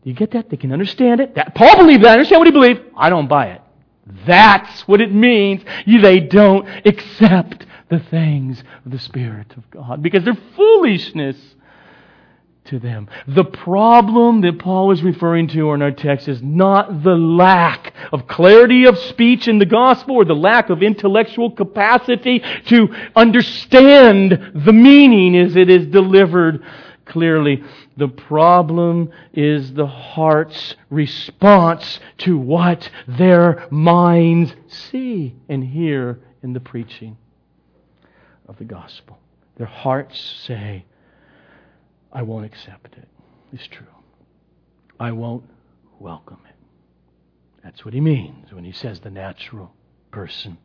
Do 0.03 0.11
you 0.11 0.15
get 0.15 0.33
that? 0.33 0.51
They 0.51 0.59
can 0.59 0.73
understand 0.73 1.23
it. 1.23 1.37
That, 1.37 1.55
Paul 1.55 1.79
believed 1.79 2.05
that. 2.05 2.13
Understand 2.13 2.41
what 2.41 2.47
he 2.47 2.53
believed. 2.53 2.83
I 2.95 3.09
don't 3.09 3.29
buy 3.29 3.47
it. 3.47 3.63
That's 4.27 4.87
what 4.87 5.01
it 5.01 5.11
means. 5.11 5.63
They 5.87 6.21
don't 6.21 6.69
accept 6.85 7.65
the 7.89 8.01
things 8.01 8.63
of 8.85 8.93
the 8.93 8.99
Spirit 8.99 9.55
of 9.57 9.71
God 9.71 10.03
because 10.03 10.23
they're 10.23 10.37
foolishness 10.55 11.39
to 12.67 12.79
them. 12.79 13.09
The 13.27 13.45
problem 13.45 14.41
that 14.41 14.59
Paul 14.59 14.91
is 14.91 15.03
referring 15.03 15.49
to 15.49 15.73
in 15.73 15.83
our 15.83 15.91
text 15.91 16.29
is 16.29 16.43
not 16.43 17.03
the 17.03 17.17
lack 17.17 17.93
of 18.13 18.27
clarity 18.27 18.87
of 18.87 18.99
speech 18.99 19.49
in 19.49 19.59
the 19.59 19.67
gospel 19.67 20.17
or 20.17 20.25
the 20.25 20.35
lack 20.35 20.71
of 20.71 20.83
intellectual 20.83 21.51
capacity 21.51 22.43
to 22.67 22.89
understand 23.15 24.53
the 24.55 24.73
meaning 24.73 25.37
as 25.37 25.57
it 25.57 25.69
is 25.69 25.87
delivered 25.87 26.65
clearly. 27.05 27.63
The 27.97 28.09
problem 28.09 29.11
is 29.33 29.73
the 29.75 29.87
heart's 29.87 30.75
response 30.91 32.01
to 32.19 32.39
what 32.39 32.91
their 33.07 33.67
minds 33.71 34.55
see 34.69 35.37
and 35.49 35.63
hear 35.63 36.19
in 36.43 36.55
the 36.55 36.61
preaching 36.61 37.17
of 38.49 38.59
the 38.59 38.65
gospel. 38.65 39.19
Their 39.57 39.67
hearts 39.67 40.19
say, 40.47 40.85
I 42.15 42.23
won't 42.23 42.47
accept 42.47 42.95
it. 42.97 43.09
It's 43.53 43.67
true. 43.67 43.87
I 45.01 45.13
won't 45.13 45.45
welcome 45.99 46.41
it. 46.49 46.55
That's 47.65 47.85
what 47.85 47.93
he 47.93 48.01
means 48.01 48.53
when 48.53 48.65
he 48.65 48.73
says 48.73 49.01
the 49.01 49.11
natural 49.11 49.75
person 50.13 50.59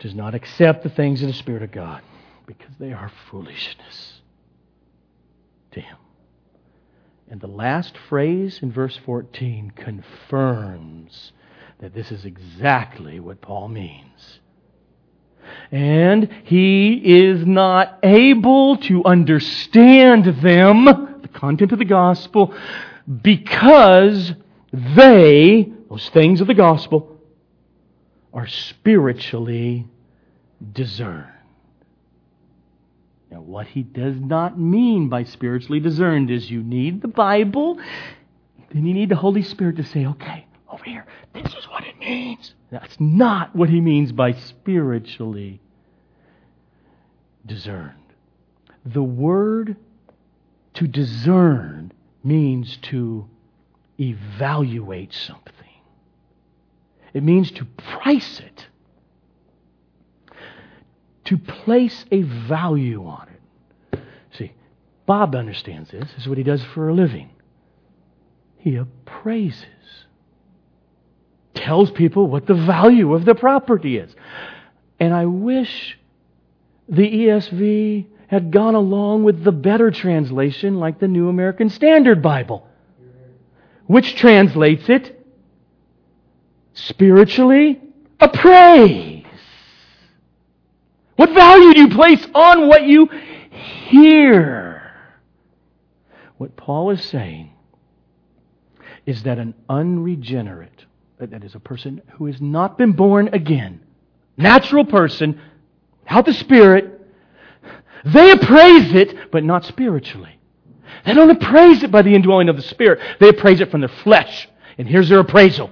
does 0.00 0.14
not 0.14 0.34
accept 0.34 0.82
the 0.82 0.90
things 0.90 1.22
of 1.22 1.28
the 1.28 1.34
Spirit 1.34 1.62
of 1.62 1.70
God 1.70 2.02
because 2.46 2.74
they 2.80 2.92
are 2.92 3.12
foolishness 3.30 4.20
to 5.72 5.80
him. 5.80 5.96
And 7.28 7.40
the 7.40 7.46
last 7.46 7.96
phrase 8.08 8.58
in 8.60 8.72
verse 8.72 8.98
14 9.06 9.72
confirms 9.76 11.32
that 11.78 11.94
this 11.94 12.10
is 12.10 12.24
exactly 12.24 13.20
what 13.20 13.40
Paul 13.40 13.68
means 13.68 14.39
and 15.70 16.28
he 16.44 16.94
is 16.94 17.46
not 17.46 17.98
able 18.02 18.76
to 18.78 19.04
understand 19.04 20.24
them, 20.42 20.84
the 21.22 21.28
content 21.32 21.72
of 21.72 21.78
the 21.78 21.84
gospel, 21.84 22.54
because 23.22 24.32
they, 24.72 25.72
those 25.88 26.08
things 26.10 26.40
of 26.40 26.46
the 26.46 26.54
gospel, 26.54 27.16
are 28.32 28.46
spiritually 28.46 29.86
discerned. 30.72 31.26
Now, 33.30 33.40
what 33.40 33.68
he 33.68 33.82
does 33.82 34.16
not 34.16 34.58
mean 34.58 35.08
by 35.08 35.24
spiritually 35.24 35.80
discerned 35.80 36.30
is 36.30 36.50
you 36.50 36.62
need 36.62 37.00
the 37.00 37.08
Bible, 37.08 37.78
then 38.72 38.86
you 38.86 38.94
need 38.94 39.08
the 39.08 39.16
Holy 39.16 39.42
Spirit 39.42 39.76
to 39.76 39.84
say, 39.84 40.06
okay, 40.06 40.46
over 40.68 40.84
here, 40.84 41.06
this 41.32 41.46
is 41.54 41.68
what 41.68 41.84
it 41.84 41.98
means. 41.98 42.54
That's 42.70 42.98
not 43.00 43.54
what 43.54 43.68
he 43.68 43.80
means 43.80 44.12
by 44.12 44.32
spiritually 44.32 45.60
discerned. 47.44 47.94
The 48.84 49.02
word 49.02 49.76
to 50.74 50.86
discern 50.86 51.92
means 52.22 52.78
to 52.82 53.28
evaluate 53.98 55.12
something, 55.12 55.54
it 57.12 57.22
means 57.22 57.50
to 57.52 57.64
price 57.64 58.40
it, 58.40 58.66
to 61.24 61.36
place 61.36 62.04
a 62.10 62.22
value 62.22 63.04
on 63.04 63.28
it. 63.28 64.00
See, 64.32 64.52
Bob 65.06 65.34
understands 65.34 65.90
this. 65.90 66.08
This 66.12 66.22
is 66.22 66.28
what 66.28 66.38
he 66.38 66.44
does 66.44 66.62
for 66.62 66.88
a 66.88 66.94
living. 66.94 67.30
He 68.58 68.76
appraises 68.76 69.64
tells 71.54 71.90
people 71.90 72.26
what 72.26 72.46
the 72.46 72.54
value 72.54 73.14
of 73.14 73.24
the 73.24 73.34
property 73.34 73.96
is. 73.96 74.14
And 74.98 75.14
I 75.14 75.26
wish 75.26 75.98
the 76.88 77.02
ESV 77.02 78.06
had 78.28 78.50
gone 78.50 78.74
along 78.74 79.24
with 79.24 79.42
the 79.42 79.52
better 79.52 79.90
translation, 79.90 80.78
like 80.78 81.00
the 81.00 81.08
New 81.08 81.28
American 81.28 81.68
Standard 81.68 82.22
Bible, 82.22 82.66
which 83.86 84.14
translates 84.14 84.88
it 84.88 85.26
spiritually 86.74 87.80
appraise. 88.20 89.24
What 91.16 91.30
value 91.30 91.74
do 91.74 91.80
you 91.80 91.88
place 91.88 92.24
on 92.34 92.68
what 92.68 92.84
you 92.84 93.06
hear? 93.88 94.92
What 96.38 96.56
Paul 96.56 96.90
is 96.90 97.04
saying 97.04 97.50
is 99.06 99.24
that 99.24 99.38
an 99.38 99.54
unregenerate 99.68 100.86
that 101.26 101.44
is 101.44 101.54
a 101.54 101.60
person 101.60 102.02
who 102.14 102.26
has 102.26 102.40
not 102.40 102.78
been 102.78 102.92
born 102.92 103.28
again, 103.32 103.80
natural 104.36 104.84
person, 104.84 105.40
without 106.04 106.26
the 106.26 106.32
Spirit, 106.32 107.00
they 108.04 108.30
appraise 108.30 108.94
it, 108.94 109.30
but 109.30 109.44
not 109.44 109.64
spiritually. 109.64 110.38
They 111.04 111.14
don't 111.14 111.30
appraise 111.30 111.82
it 111.82 111.90
by 111.90 112.02
the 112.02 112.14
indwelling 112.14 112.48
of 112.48 112.56
the 112.56 112.62
Spirit. 112.62 113.00
They 113.20 113.28
appraise 113.28 113.60
it 113.60 113.70
from 113.70 113.80
their 113.80 113.88
flesh. 113.88 114.48
And 114.78 114.88
here's 114.88 115.08
their 115.08 115.20
appraisal 115.20 115.70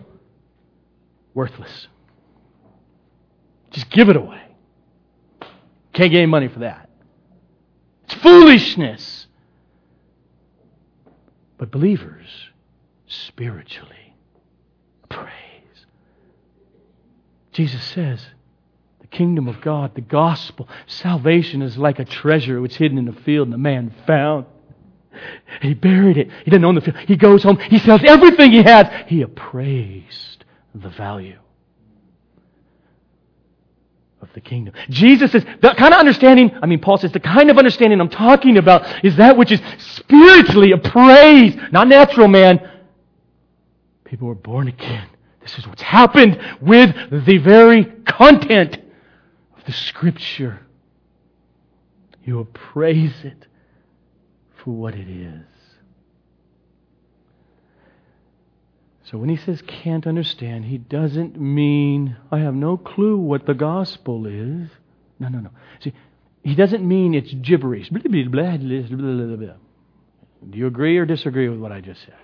worthless. 1.34 1.88
Just 3.70 3.90
give 3.90 4.08
it 4.08 4.16
away. 4.16 4.42
Can't 5.92 6.10
get 6.10 6.18
any 6.18 6.26
money 6.26 6.48
for 6.48 6.60
that. 6.60 6.90
It's 8.04 8.14
foolishness. 8.14 9.26
But 11.58 11.70
believers 11.70 12.26
spiritually 13.06 13.97
appraised. 15.20 15.86
Jesus 17.52 17.82
says, 17.82 18.24
the 19.00 19.06
kingdom 19.06 19.48
of 19.48 19.60
God, 19.60 19.94
the 19.94 20.00
gospel, 20.00 20.68
salvation 20.86 21.62
is 21.62 21.78
like 21.78 21.98
a 21.98 22.04
treasure 22.04 22.60
which 22.60 22.76
hidden 22.76 22.98
in 22.98 23.08
a 23.08 23.12
field 23.12 23.48
and 23.48 23.54
a 23.54 23.58
man 23.58 23.94
found. 24.06 24.46
He 25.62 25.74
buried 25.74 26.16
it. 26.16 26.30
He 26.44 26.50
didn't 26.50 26.64
own 26.64 26.76
the 26.76 26.80
field. 26.80 26.96
He 27.06 27.16
goes 27.16 27.42
home. 27.42 27.58
He 27.58 27.78
sells 27.78 28.02
everything 28.04 28.52
he 28.52 28.62
has. 28.62 28.86
He 29.08 29.22
appraised 29.22 30.44
the 30.74 30.90
value 30.90 31.38
of 34.20 34.28
the 34.34 34.40
kingdom. 34.40 34.74
Jesus 34.90 35.32
says, 35.32 35.44
the 35.60 35.74
kind 35.74 35.94
of 35.94 36.00
understanding, 36.00 36.56
I 36.62 36.66
mean, 36.66 36.80
Paul 36.80 36.98
says, 36.98 37.12
the 37.12 37.20
kind 37.20 37.50
of 37.50 37.58
understanding 37.58 38.00
I'm 38.00 38.08
talking 38.08 38.58
about 38.58 39.04
is 39.04 39.16
that 39.16 39.36
which 39.36 39.50
is 39.50 39.60
spiritually 39.78 40.72
appraised, 40.72 41.58
not 41.72 41.88
natural, 41.88 42.28
man. 42.28 42.70
People 44.08 44.28
are 44.30 44.34
born 44.34 44.68
again. 44.68 45.06
This 45.42 45.58
is 45.58 45.66
what's 45.66 45.82
happened 45.82 46.40
with 46.60 46.94
the 47.10 47.38
very 47.38 47.84
content 47.84 48.76
of 49.56 49.64
the 49.66 49.72
Scripture. 49.72 50.60
You 52.24 52.40
appraise 52.40 53.24
it 53.24 53.46
for 54.56 54.70
what 54.72 54.94
it 54.94 55.08
is. 55.08 55.44
So 59.04 59.16
when 59.16 59.30
he 59.30 59.36
says 59.36 59.62
can't 59.66 60.06
understand, 60.06 60.66
he 60.66 60.76
doesn't 60.78 61.40
mean 61.40 62.16
I 62.30 62.40
have 62.40 62.54
no 62.54 62.76
clue 62.76 63.16
what 63.16 63.46
the 63.46 63.54
gospel 63.54 64.26
is. 64.26 64.68
No, 65.18 65.28
no, 65.28 65.38
no. 65.40 65.50
See, 65.80 65.94
he 66.42 66.54
doesn't 66.54 66.86
mean 66.86 67.14
it's 67.14 67.32
gibberish. 67.32 67.88
Do 67.88 67.98
you 70.52 70.66
agree 70.66 70.98
or 70.98 71.06
disagree 71.06 71.48
with 71.48 71.58
what 71.58 71.72
I 71.72 71.80
just 71.80 72.02
said? 72.02 72.14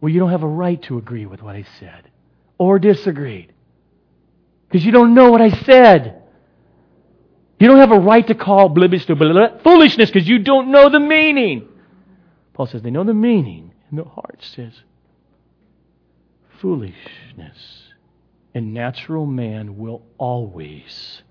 Well, 0.00 0.12
you 0.12 0.20
don't 0.20 0.30
have 0.30 0.42
a 0.42 0.48
right 0.48 0.80
to 0.84 0.98
agree 0.98 1.26
with 1.26 1.42
what 1.42 1.56
I 1.56 1.64
said 1.80 2.10
or 2.58 2.78
disagreed 2.78 3.52
because 4.68 4.84
you 4.84 4.92
don't 4.92 5.14
know 5.14 5.30
what 5.30 5.40
I 5.40 5.50
said. 5.50 6.22
You 7.58 7.68
don't 7.68 7.78
have 7.78 7.92
a 7.92 7.98
right 7.98 8.26
to 8.26 8.34
call 8.34 8.68
blibbish 8.68 9.06
to 9.06 9.16
blah, 9.16 9.58
foolishness 9.62 10.10
because 10.10 10.28
you 10.28 10.38
don't 10.38 10.70
know 10.70 10.90
the 10.90 11.00
meaning. 11.00 11.68
Paul 12.52 12.66
says 12.66 12.82
they 12.82 12.90
know 12.90 13.04
the 13.04 13.14
meaning, 13.14 13.72
and 13.88 13.98
their 13.98 14.06
heart 14.06 14.40
says 14.40 14.72
foolishness. 16.60 17.82
And 18.54 18.72
natural 18.72 19.26
man 19.26 19.76
will 19.76 20.02
always 20.16 21.22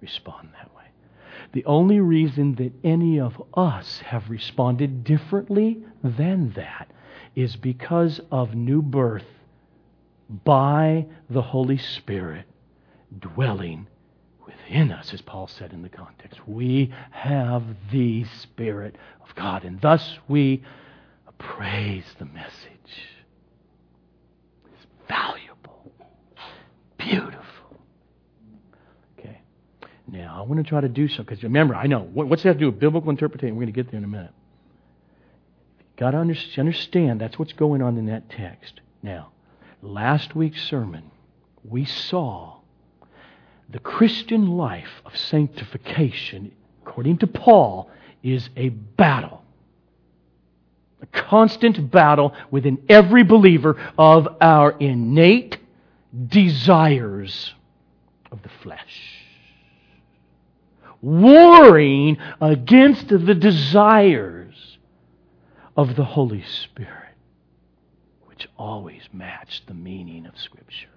respond 0.00 0.50
that 0.54 0.74
way. 0.76 0.84
The 1.52 1.64
only 1.64 1.98
reason 1.98 2.54
that 2.56 2.72
any 2.84 3.18
of 3.18 3.42
us 3.54 3.98
have 4.06 4.30
responded 4.30 5.02
differently 5.02 5.82
than 6.04 6.52
that 6.52 6.88
is 7.38 7.54
because 7.54 8.20
of 8.32 8.52
new 8.52 8.82
birth 8.82 9.22
by 10.44 11.06
the 11.30 11.40
Holy 11.40 11.78
Spirit 11.78 12.44
dwelling 13.16 13.86
within 14.44 14.90
us, 14.90 15.14
as 15.14 15.22
Paul 15.22 15.46
said 15.46 15.72
in 15.72 15.82
the 15.82 15.88
context. 15.88 16.40
We 16.48 16.92
have 17.12 17.62
the 17.92 18.24
Spirit 18.24 18.96
of 19.22 19.32
God, 19.36 19.62
and 19.62 19.80
thus 19.80 20.18
we 20.26 20.64
praise 21.38 22.02
the 22.18 22.24
message. 22.24 22.50
It's 24.74 24.86
valuable, 25.06 25.92
beautiful. 26.96 27.80
Okay. 29.16 29.40
Now, 30.08 30.40
I 30.40 30.42
want 30.42 30.56
to 30.56 30.68
try 30.68 30.80
to 30.80 30.88
do 30.88 31.06
so, 31.06 31.22
because 31.22 31.44
remember, 31.44 31.76
I 31.76 31.86
know, 31.86 32.00
what's 32.00 32.42
that 32.42 32.48
have 32.48 32.56
to 32.56 32.60
do 32.60 32.70
with 32.72 32.80
biblical 32.80 33.10
interpretation? 33.10 33.54
We're 33.54 33.62
going 33.62 33.72
to 33.72 33.80
get 33.80 33.92
there 33.92 33.98
in 33.98 34.04
a 34.04 34.08
minute. 34.08 34.32
Got 35.98 36.12
to 36.12 36.18
understand 36.18 37.20
that's 37.20 37.38
what's 37.40 37.52
going 37.52 37.82
on 37.82 37.98
in 37.98 38.06
that 38.06 38.30
text. 38.30 38.80
Now, 39.02 39.32
last 39.82 40.36
week's 40.36 40.62
sermon, 40.62 41.10
we 41.64 41.84
saw 41.84 42.58
the 43.68 43.80
Christian 43.80 44.46
life 44.46 45.02
of 45.04 45.16
sanctification, 45.16 46.52
according 46.82 47.18
to 47.18 47.26
Paul, 47.26 47.90
is 48.22 48.48
a 48.56 48.68
battle. 48.68 49.42
A 51.02 51.06
constant 51.06 51.90
battle 51.90 52.32
within 52.52 52.80
every 52.88 53.24
believer 53.24 53.76
of 53.98 54.28
our 54.40 54.70
innate 54.78 55.58
desires 56.28 57.54
of 58.30 58.40
the 58.42 58.50
flesh. 58.62 59.24
Warring 61.02 62.18
against 62.40 63.08
the 63.08 63.34
desires 63.34 64.37
of 65.78 65.94
the 65.94 66.04
Holy 66.04 66.42
Spirit, 66.42 67.14
which 68.26 68.48
always 68.58 69.02
matched 69.12 69.68
the 69.68 69.74
meaning 69.74 70.26
of 70.26 70.36
Scripture. 70.36 70.88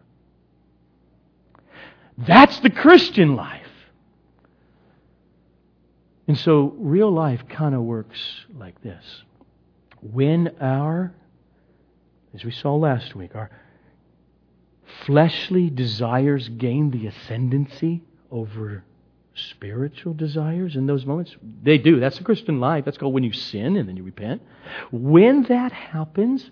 That's 2.17 2.59
the 2.61 2.71
Christian 2.71 3.35
life. 3.35 3.61
And 6.27 6.35
so 6.35 6.73
real 6.77 7.11
life 7.11 7.43
kind 7.47 7.75
of 7.75 7.81
works 7.81 8.19
like 8.57 8.81
this. 8.81 9.05
When 10.01 10.55
our, 10.59 11.13
as 12.33 12.43
we 12.43 12.51
saw 12.51 12.75
last 12.75 13.13
week, 13.13 13.35
our 13.35 13.51
fleshly 15.05 15.69
desires 15.69 16.49
gain 16.49 16.89
the 16.89 17.05
ascendancy 17.05 18.01
over 18.31 18.83
spiritual 19.35 20.13
desires 20.13 20.75
in 20.75 20.85
those 20.85 21.05
moments? 21.05 21.35
They 21.63 21.77
do. 21.77 21.99
That's 21.99 22.17
the 22.17 22.23
Christian 22.23 22.59
life. 22.59 22.85
That's 22.85 22.97
called 22.97 23.13
when 23.13 23.23
you 23.23 23.33
sin 23.33 23.77
and 23.77 23.87
then 23.87 23.97
you 23.97 24.03
repent. 24.03 24.41
When 24.91 25.43
that 25.43 25.71
happens, 25.71 26.49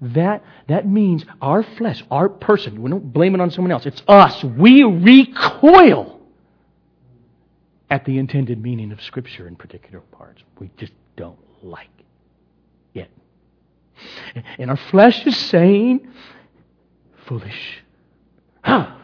that, 0.00 0.44
that 0.68 0.86
means 0.86 1.24
our 1.40 1.62
flesh, 1.62 2.04
our 2.10 2.28
person, 2.28 2.82
we 2.82 2.90
don't 2.90 3.12
blame 3.12 3.34
it 3.34 3.40
on 3.40 3.50
someone 3.50 3.72
else, 3.72 3.86
it's 3.86 4.02
us. 4.06 4.42
We 4.44 4.84
recoil 4.84 6.20
at 7.90 8.04
the 8.04 8.18
intended 8.18 8.62
meaning 8.62 8.92
of 8.92 9.02
Scripture 9.02 9.48
in 9.48 9.56
particular 9.56 10.00
parts. 10.12 10.42
We 10.58 10.70
just 10.76 10.92
don't 11.16 11.38
like 11.62 11.88
it. 12.94 13.10
And 14.58 14.70
our 14.70 14.76
flesh 14.76 15.26
is 15.26 15.36
saying, 15.36 16.08
foolish. 17.26 17.82
Huh. 18.62 18.94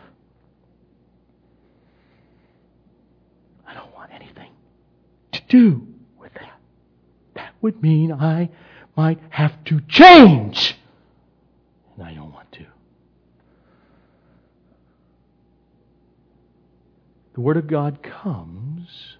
I 3.66 3.74
don't 3.74 3.92
want 3.94 4.12
anything 4.12 4.50
to 5.32 5.42
do 5.54 5.86
with 6.18 6.34
that. 6.34 6.58
That 7.34 7.54
would 7.62 7.82
mean 7.82 8.12
I 8.12 8.50
might 8.96 9.20
have 9.30 9.52
to 9.64 9.80
change 9.88 10.76
and 11.96 12.06
I 12.06 12.14
don't 12.14 12.32
want 12.32 12.50
to. 12.52 12.66
The 17.34 17.40
Word 17.40 17.56
of 17.56 17.66
God 17.66 18.00
comes, 18.02 19.16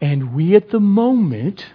and 0.00 0.34
we 0.34 0.54
at 0.54 0.70
the 0.70 0.80
moment 0.80 1.66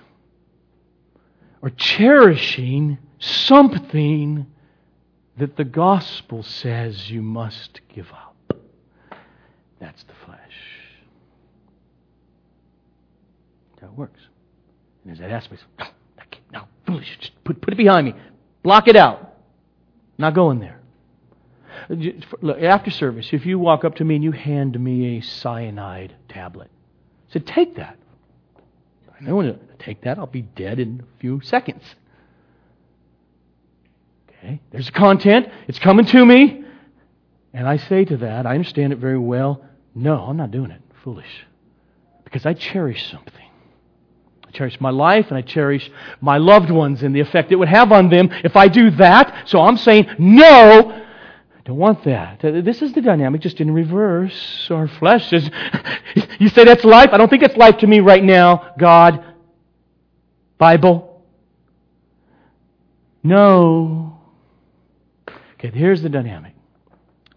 are 1.62 1.70
cherishing 1.70 2.98
something 3.20 4.46
that 5.38 5.58
the 5.58 5.66
gospel 5.66 6.44
says 6.44 7.12
you 7.12 7.22
must 7.22 7.82
give 7.94 8.08
up. 8.12 8.58
That's 9.80 10.04
the 10.04 10.14
flesh. 10.26 10.39
That 13.82 13.94
works. 13.94 14.20
And 15.04 15.14
as 15.14 15.20
that 15.20 15.32
aspect, 15.32 15.64
no, 15.78 15.86
no, 16.52 16.64
foolish, 16.86 17.18
just 17.20 17.44
put, 17.44 17.62
put 17.62 17.74
it 17.74 17.78
behind 17.78 18.08
me. 18.08 18.14
Block 18.64 18.88
it 18.88 18.96
out. 18.96 19.38
Not 20.18 20.34
going 20.34 20.60
there. 20.60 20.80
Look, 22.42 22.62
after 22.62 22.92
service, 22.92 23.30
if 23.32 23.46
you 23.46 23.58
walk 23.58 23.86
up 23.86 23.96
to 23.96 24.04
me 24.04 24.16
and 24.16 24.24
you 24.24 24.32
hand 24.32 24.80
me 24.80 25.18
a 25.18 25.22
cyanide 25.22 26.14
tablet, 26.28 26.70
I 27.30 27.34
said, 27.34 27.48
take 27.48 27.76
that. 27.76 27.98
I 29.20 29.26
don't 29.26 29.36
want 29.36 29.70
to 29.70 29.84
take 29.84 30.02
that. 30.02 30.18
I'll 30.18 30.28
be 30.28 30.42
dead 30.42 30.80
in 30.80 31.02
a 31.02 31.20
few 31.20 31.42
seconds. 31.42 31.84
Okay, 34.30 34.62
there's 34.72 34.88
the 34.88 34.92
content. 34.92 35.48
It's 35.68 35.80
coming 35.80 36.06
to 36.06 36.26
me. 36.26 36.64
And 37.54 37.68
I 37.68 37.78
say 37.78 38.06
to 38.06 38.18
that, 38.18 38.46
I 38.46 38.54
understand 38.54 38.94
it 38.94 39.00
very 39.00 39.18
well. 39.18 39.66
No, 39.96 40.18
I'm 40.18 40.38
not 40.38 40.52
doing 40.52 40.72
it. 40.72 40.82
Foolish. 41.04 41.46
Because 42.24 42.46
I 42.46 42.54
cherish 42.54 43.10
something. 43.10 43.49
I 44.50 44.52
cherish 44.52 44.82
my 44.82 44.90
life 44.90 45.28
and 45.30 45.38
I 45.38 45.44
cherish 45.44 45.92
my 46.22 46.40
loved 46.40 46.72
ones 46.72 47.04
and 47.04 47.16
the 47.16 47.20
effect 47.20 47.52
it 47.52 47.56
would 47.56 47.68
have 47.68 47.92
on 47.92 48.10
them 48.10 48.30
if 48.44 48.56
I 48.56 48.68
do 48.68 48.90
that. 48.92 49.48
So 49.48 49.62
I'm 49.62 49.78
saying, 49.78 50.08
no, 50.18 50.92
I 50.92 51.62
don't 51.66 51.78
want 51.78 52.04
that. 52.06 52.40
This 52.42 52.82
is 52.82 52.94
the 52.94 53.02
dynamic 53.02 53.42
just 53.42 53.62
in 53.62 53.72
reverse. 53.72 54.68
Our 54.72 54.88
flesh 54.88 55.30
says, 55.30 55.50
you 56.40 56.50
say 56.50 56.64
that's 56.64 56.84
life? 56.84 57.10
I 57.12 57.18
don't 57.18 57.30
think 57.30 57.44
it's 57.44 57.58
life 57.58 57.78
to 57.78 57.88
me 57.88 58.00
right 58.00 58.24
now, 58.24 58.74
God. 58.80 59.24
Bible. 60.58 61.24
No. 63.22 64.20
Okay, 65.54 65.70
here's 65.78 66.02
the 66.02 66.10
dynamic. 66.10 66.56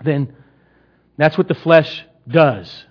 Then 0.02 0.34
that's 1.18 1.36
what 1.36 1.48
the 1.48 1.54
flesh 1.54 2.06
does. 2.26 2.86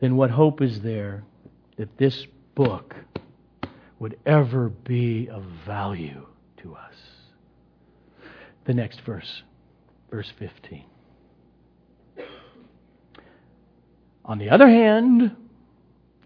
Then 0.00 0.16
what 0.16 0.30
hope 0.30 0.62
is 0.62 0.80
there 0.80 1.22
that 1.76 1.96
this 1.98 2.26
book 2.54 2.94
would 3.98 4.18
ever 4.24 4.70
be 4.70 5.28
of 5.28 5.44
value 5.66 6.26
to 6.56 6.74
us. 6.74 6.94
The 8.64 8.74
next 8.74 9.02
verse, 9.02 9.42
verse 10.10 10.32
15. 10.38 10.84
On 14.24 14.38
the 14.38 14.50
other 14.50 14.68
hand, 14.68 15.36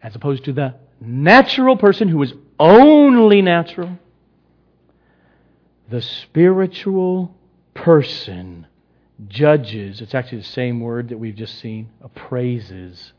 as 0.03 0.14
opposed 0.14 0.45
to 0.45 0.53
the 0.53 0.75
natural 1.01 1.77
person 1.77 2.09
who 2.09 2.22
is 2.22 2.33
only 2.61 3.43
natural, 3.43 3.99
the 5.89 6.03
spiritual 6.03 7.35
person 7.72 8.66
judges, 9.27 10.01
it's 10.01 10.14
actually 10.14 10.39
the 10.39 10.45
same 10.45 10.81
word 10.81 11.09
that 11.09 11.18
we've 11.18 11.35
just 11.35 11.59
seen, 11.59 11.89
appraises 12.03 13.14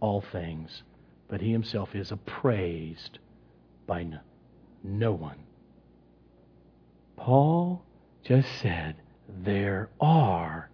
all 0.00 0.20
things. 0.20 0.82
But 1.28 1.40
he 1.40 1.52
himself 1.52 1.94
is 1.94 2.12
appraised 2.12 3.18
by 3.86 4.04
no, 4.04 4.18
no 4.82 5.12
one. 5.12 5.38
Paul 7.16 7.82
just 8.24 8.48
said 8.60 8.96
there 9.28 9.90
are 10.00 10.70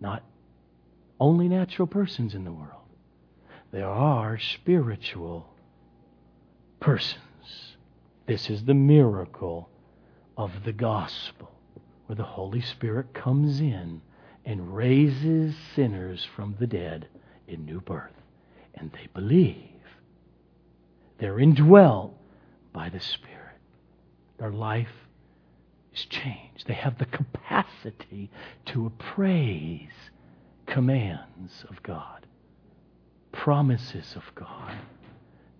not 0.00 0.24
only 1.20 1.48
natural 1.48 1.86
persons 1.86 2.34
in 2.34 2.44
the 2.44 2.52
world, 2.52 2.72
there 3.70 3.88
are 3.88 4.38
spiritual 4.38 5.52
persons. 6.80 7.22
This 8.26 8.50
is 8.50 8.64
the 8.64 8.74
miracle 8.74 9.68
of 10.36 10.64
the 10.64 10.72
gospel, 10.72 11.50
where 12.06 12.16
the 12.16 12.22
Holy 12.22 12.60
Spirit 12.60 13.12
comes 13.12 13.60
in 13.60 14.00
and 14.44 14.74
raises 14.74 15.54
sinners 15.74 16.26
from 16.36 16.56
the 16.58 16.66
dead 16.66 17.08
in 17.46 17.64
new 17.66 17.80
birth. 17.80 18.17
And 18.78 18.92
they 18.92 19.08
believe. 19.12 19.56
They're 21.18 21.40
indwelt 21.40 22.14
by 22.72 22.88
the 22.88 23.00
Spirit. 23.00 23.58
Their 24.38 24.52
life 24.52 24.88
is 25.92 26.04
changed. 26.04 26.66
They 26.66 26.74
have 26.74 26.98
the 26.98 27.06
capacity 27.06 28.30
to 28.66 28.86
appraise 28.86 29.90
commands 30.66 31.64
of 31.68 31.82
God, 31.82 32.26
promises 33.32 34.14
of 34.14 34.22
God, 34.34 34.74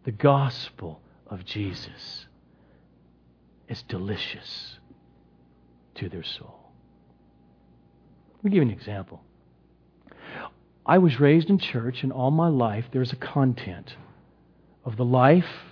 the 0.05 0.13
gospel 0.13 1.01
of 1.27 1.45
Jesus 1.45 2.27
is 3.69 3.83
delicious 3.83 4.79
to 5.97 6.09
their 6.09 6.23
soul. 6.23 6.73
Let 8.37 8.45
me 8.45 8.51
give 8.51 8.57
you 8.57 8.63
an 8.63 8.71
example. 8.71 9.23
I 10.89 10.99
was 10.99 11.21
raised 11.21 11.51
in 11.51 11.59
church, 11.59 12.03
and 12.03 12.11
all 12.11 12.31
my 12.31 12.49
life 12.49 12.87
there's 12.91 13.13
a 13.13 13.17
content 13.17 13.95
of 14.85 14.97
the 14.97 15.05
life 15.05 15.69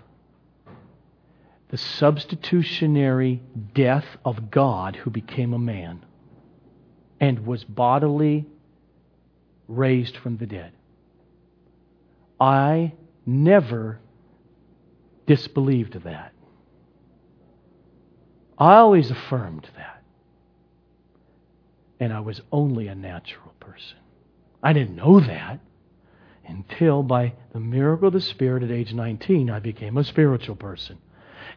the 1.69 1.79
substitutionary 1.79 3.43
death 3.75 4.07
of 4.25 4.51
God 4.51 4.97
who 4.97 5.11
became 5.11 5.53
a 5.53 5.59
man 5.59 6.05
and 7.19 7.47
was 7.47 7.65
bodily 7.65 8.47
raised 9.67 10.17
from 10.17 10.37
the 10.37 10.47
dead. 10.47 10.73
I 12.39 12.93
never 13.25 13.99
disbelieved 15.27 15.95
that. 16.05 16.33
I 18.59 18.77
always 18.77 19.11
affirmed 19.11 19.69
that. 19.77 20.03
And 21.99 22.13
I 22.13 22.21
was 22.21 22.41
only 22.53 22.87
a 22.89 22.95
natural 22.95 23.55
person. 23.59 23.99
I 24.67 24.73
didn't 24.73 24.97
know 24.97 25.21
that 25.21 25.61
until 26.45 27.05
by 27.05 27.35
the 27.53 27.61
miracle 27.61 28.09
of 28.09 28.15
the 28.15 28.21
Spirit 28.21 28.65
at 28.65 28.73
age 28.73 28.93
19, 28.93 29.49
I 29.49 29.61
became 29.61 29.97
a 29.97 30.03
spiritual 30.03 30.57
person. 30.57 30.99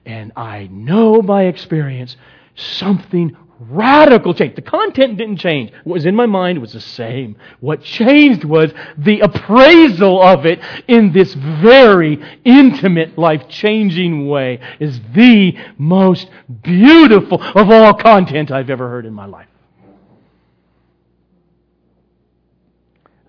And 0.06 0.32
I 0.36 0.68
know 0.72 1.24
by 1.24 1.46
experience 1.46 2.16
something 2.54 3.36
radical 3.62 4.36
changed. 4.36 4.58
The 4.58 4.62
content 4.62 5.18
didn't 5.18 5.38
change. 5.38 5.72
What 5.86 5.96
was 5.96 6.06
in 6.06 6.16
my 6.16 6.28
mind 6.28 6.62
was 6.62 6.74
the 6.74 6.82
same. 6.82 7.36
What 7.62 7.82
changed 7.82 8.44
was 8.44 8.72
the 8.96 9.22
appraisal 9.22 10.22
of 10.22 10.46
it 10.46 10.60
in 10.88 11.12
this 11.12 11.34
very 11.34 12.24
intimate, 12.46 13.18
life 13.18 13.50
changing 13.50 14.28
way 14.28 14.60
is 14.80 15.02
the 15.16 15.58
most 15.80 16.30
beautiful 16.62 17.42
of 17.42 17.72
all 17.72 17.96
content 17.96 18.52
I've 18.52 18.70
ever 18.70 18.88
heard 18.88 19.08
in 19.08 19.16
my 19.16 19.26
life. 19.26 19.49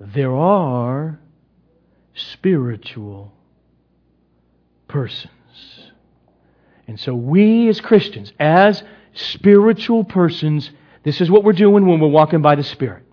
There 0.00 0.34
are 0.34 1.20
spiritual 2.14 3.32
persons. 4.88 5.30
And 6.88 6.98
so, 6.98 7.14
we 7.14 7.68
as 7.68 7.80
Christians, 7.80 8.32
as 8.40 8.82
spiritual 9.12 10.04
persons, 10.04 10.70
this 11.02 11.20
is 11.20 11.30
what 11.30 11.44
we're 11.44 11.52
doing 11.52 11.86
when 11.86 12.00
we're 12.00 12.08
walking 12.08 12.40
by 12.40 12.56
the 12.56 12.64
Spirit. 12.64 13.04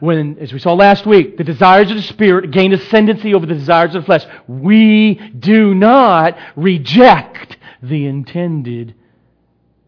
When, 0.00 0.38
as 0.38 0.52
we 0.52 0.58
saw 0.58 0.74
last 0.74 1.06
week, 1.06 1.38
the 1.38 1.44
desires 1.44 1.90
of 1.90 1.96
the 1.96 2.02
Spirit 2.02 2.50
gain 2.50 2.72
ascendancy 2.72 3.34
over 3.34 3.46
the 3.46 3.54
desires 3.54 3.94
of 3.94 4.02
the 4.02 4.06
flesh, 4.06 4.26
we 4.46 5.14
do 5.14 5.74
not 5.74 6.36
reject 6.56 7.56
the 7.82 8.06
intended 8.06 8.94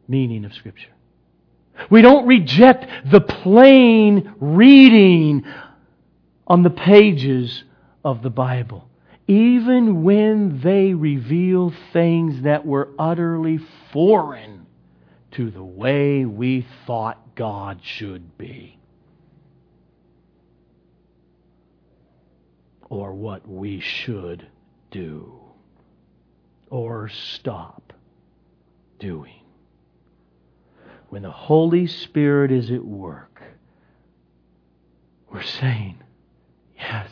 meaning 0.08 0.44
of 0.44 0.54
Scripture. 0.54 0.95
We 1.90 2.02
don't 2.02 2.26
reject 2.26 3.10
the 3.10 3.20
plain 3.20 4.34
reading 4.40 5.44
on 6.46 6.62
the 6.62 6.70
pages 6.70 7.64
of 8.04 8.22
the 8.22 8.30
Bible 8.30 8.88
even 9.28 10.04
when 10.04 10.60
they 10.60 10.94
reveal 10.94 11.72
things 11.92 12.42
that 12.42 12.64
were 12.64 12.90
utterly 12.98 13.58
foreign 13.92 14.66
to 15.32 15.50
the 15.50 15.64
way 15.64 16.24
we 16.24 16.66
thought 16.86 17.34
God 17.34 17.80
should 17.82 18.38
be. 18.38 18.78
Or 22.88 23.12
what 23.14 23.48
we 23.48 23.80
should 23.80 24.46
do. 24.92 25.40
Or 26.70 27.08
stop 27.08 27.92
doing. 29.00 29.40
When 31.08 31.22
the 31.22 31.30
Holy 31.30 31.86
Spirit 31.86 32.50
is 32.50 32.70
at 32.70 32.84
work, 32.84 33.42
we're 35.30 35.42
saying, 35.42 36.02
Yes, 36.76 37.10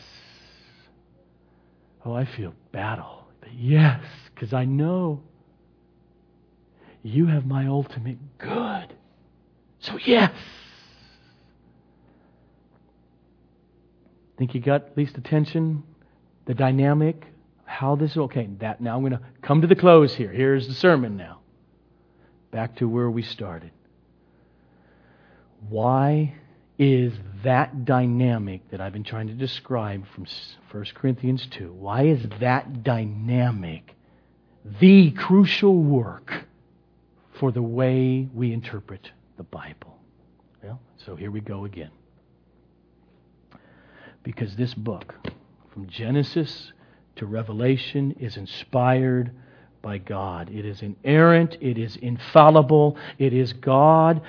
Oh, 2.05 2.13
I 2.13 2.25
feel 2.25 2.53
battle. 2.71 3.25
But 3.41 3.53
yes, 3.53 4.01
because 4.33 4.53
I 4.53 4.65
know 4.65 5.23
you 7.01 7.25
have 7.25 7.45
my 7.45 7.67
ultimate 7.67 8.17
good. 8.37 8.93
So, 9.79 9.97
yes. 10.05 10.31
Think 14.37 14.53
you 14.53 14.61
got 14.61 14.85
at 14.85 14.97
least 14.97 15.17
attention? 15.17 15.83
The 16.45 16.53
dynamic? 16.53 17.25
How 17.63 17.95
this 17.95 18.11
is 18.11 18.17
okay. 18.17 18.49
That 18.59 18.81
now 18.81 18.95
I'm 18.95 19.01
going 19.01 19.13
to 19.13 19.21
come 19.41 19.61
to 19.61 19.67
the 19.67 19.75
close 19.75 20.13
here. 20.13 20.31
Here's 20.31 20.67
the 20.67 20.75
sermon 20.75 21.17
now. 21.17 21.39
Back 22.51 22.75
to 22.77 22.87
where 22.87 23.09
we 23.09 23.23
started. 23.23 23.71
Why 25.69 26.33
is 26.77 27.13
that 27.43 27.85
dynamic 27.85 28.69
that 28.71 28.81
I've 28.81 28.93
been 28.93 29.03
trying 29.03 29.27
to 29.27 29.33
describe 29.33 30.05
from 30.13 30.25
1 30.71 30.85
Corinthians 30.93 31.47
2. 31.51 31.71
Why 31.71 32.03
is 32.03 32.25
that 32.39 32.83
dynamic 32.83 33.95
the 34.79 35.11
crucial 35.11 35.77
work 35.77 36.45
for 37.39 37.51
the 37.51 37.61
way 37.61 38.27
we 38.33 38.51
interpret 38.51 39.11
the 39.37 39.43
Bible? 39.43 39.97
Well, 40.63 40.81
so 40.97 41.15
here 41.15 41.31
we 41.31 41.39
go 41.39 41.65
again. 41.65 41.91
Because 44.23 44.55
this 44.55 44.73
book, 44.73 45.13
from 45.71 45.87
Genesis 45.87 46.73
to 47.17 47.25
Revelation, 47.25 48.15
is 48.19 48.37
inspired 48.37 49.31
by 49.81 49.99
God. 49.99 50.49
It 50.49 50.65
is 50.65 50.81
inerrant, 50.81 51.57
it 51.61 51.77
is 51.77 51.95
infallible, 51.97 52.97
it 53.19 53.33
is 53.33 53.53
God 53.53 54.21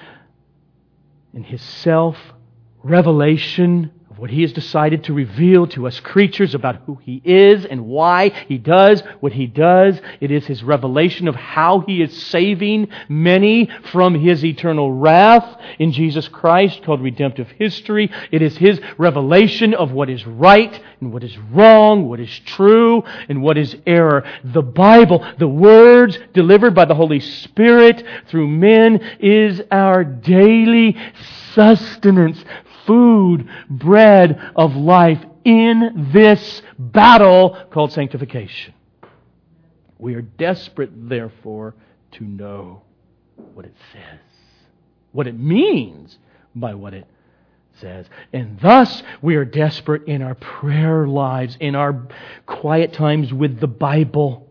in 1.37 1.45
His 1.45 1.61
self 1.63 2.17
revelation 2.83 3.93
of 4.17 4.21
what 4.21 4.31
He 4.31 4.41
has 4.41 4.53
decided 4.55 5.05
to 5.05 5.13
reveal 5.13 5.67
to 5.69 5.87
us 5.87 6.01
creatures 6.01 6.55
about 6.55 6.77
who 6.87 6.95
He 7.03 7.21
is 7.23 7.67
and 7.67 7.85
why 7.85 8.31
He 8.31 8.57
does 8.57 9.03
what 9.21 9.35
He 9.35 9.47
does. 9.47 10.01
It 10.23 10.31
is 10.31 10.47
His 10.47 10.63
revelation 10.63 11.29
of 11.29 11.35
how 11.35 11.81
He 11.81 12.01
is 12.01 12.17
saving 12.27 12.89
many 13.11 13.69
from 13.93 14.15
His 14.15 14.43
eternal 14.43 14.91
wrath 14.91 15.61
in 15.79 15.93
Jesus 15.93 16.29
Christ, 16.29 16.83
called 16.83 17.03
redemptive 17.03 17.51
history. 17.59 18.11
It 18.33 18.41
is 18.41 18.57
His 18.57 18.81
revelation 18.97 19.75
of 19.75 19.93
what 19.93 20.09
is 20.09 20.27
right 20.27 20.81
and 21.03 21.13
what 21.13 21.23
is 21.23 21.37
wrong, 21.37 22.09
what 22.09 22.19
is 22.19 22.39
true 22.47 23.03
and 23.29 23.43
what 23.43 23.59
is 23.59 23.77
error. 23.87 24.25
The 24.45 24.63
Bible, 24.63 25.27
the 25.39 25.47
words 25.47 26.19
delivered 26.33 26.75
by 26.75 26.87
the 26.87 26.95
Holy 26.95 27.21
Spirit 27.21 28.03
through 28.29 28.49
men, 28.49 28.99
is 29.21 29.61
our 29.71 30.05
daily 30.05 30.97
sustenance 31.53 32.43
food, 32.87 33.49
bread 33.69 34.41
of 34.57 34.77
life 34.77 35.23
in 35.45 36.11
this 36.13 36.63
battle 36.79 37.57
called 37.71 37.93
sanctification. 37.93 38.75
We 39.99 40.15
are 40.15 40.23
desperate, 40.23 40.91
therefore, 41.09 41.75
to 42.13 42.25
know 42.25 42.83
what 43.55 43.65
it 43.65 43.75
says, 43.93 44.21
what 45.13 45.27
it 45.27 45.39
means 45.39 46.19
by 46.55 46.75
what 46.75 46.95
it 46.95 47.07
says. 47.81 48.07
And 48.33 48.59
thus, 48.61 49.03
we 49.23 49.37
are 49.37 49.45
desperate 49.45 50.09
in 50.09 50.23
our 50.23 50.35
prayer 50.35 51.07
lives, 51.07 51.57
in 51.61 51.75
our 51.75 52.09
quiet 52.47 52.93
times 52.93 53.33
with 53.33 53.61
the 53.61 53.67
Bible, 53.67 54.49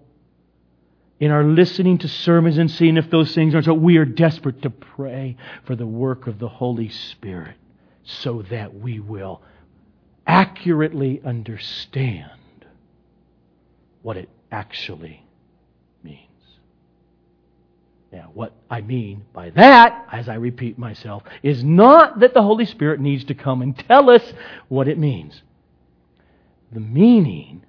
in 1.19 1.31
our 1.31 1.43
listening 1.43 1.97
to 1.99 2.07
sermons 2.07 2.57
and 2.57 2.69
seeing 2.69 2.97
if 2.97 3.09
those 3.09 3.33
things 3.36 3.53
are 3.53 3.61
so. 3.61 3.73
We 3.73 3.97
are 3.97 4.05
desperate 4.05 4.61
to 4.63 4.69
pray 4.69 5.38
for 5.65 5.75
the 5.75 5.88
work 5.88 6.27
of 6.27 6.39
the 6.39 6.49
Holy 6.49 6.89
Spirit 6.89 7.55
so 8.06 8.43
that 8.43 8.74
we 8.74 8.99
will 8.99 9.41
accurately 10.28 11.22
understand 11.26 12.30
what 14.01 14.18
it 14.18 14.30
actually 14.51 15.26
means. 16.03 16.20
Now, 18.12 18.30
what 18.34 18.53
I 18.70 18.82
mean 18.82 19.26
by 19.34 19.49
that, 19.51 20.08
as 20.12 20.30
I 20.30 20.36
repeat 20.36 20.78
myself, 20.78 21.24
is 21.43 21.64
not 21.64 22.20
that 22.20 22.34
the 22.34 22.43
Holy 22.43 22.66
Spirit 22.66 22.99
needs 22.99 23.26
to 23.26 23.34
come 23.34 23.62
and 23.62 23.78
tell 23.78 24.10
us 24.10 24.34
what 24.68 24.88
it 24.88 24.97
means. 24.97 25.41
The 26.72 26.80
meaning 26.80 27.66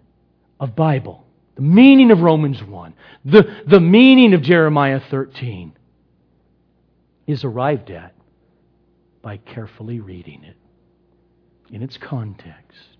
of 0.61 0.77
Bible, 0.77 1.27
the 1.55 1.63
meaning 1.63 2.11
of 2.11 2.21
Romans 2.21 2.63
1, 2.63 2.95
the, 3.25 3.63
the 3.67 3.81
meaning 3.81 4.35
of 4.35 4.43
Jeremiah 4.43 5.01
13 5.11 5.73
is 7.27 7.43
arrived 7.45 7.91
at 7.91 8.16
by 9.27 9.39
carefully 9.39 9.99
reading 9.99 10.45
it 10.45 10.55
in 11.75 11.83
its 11.83 11.97
context, 11.97 12.97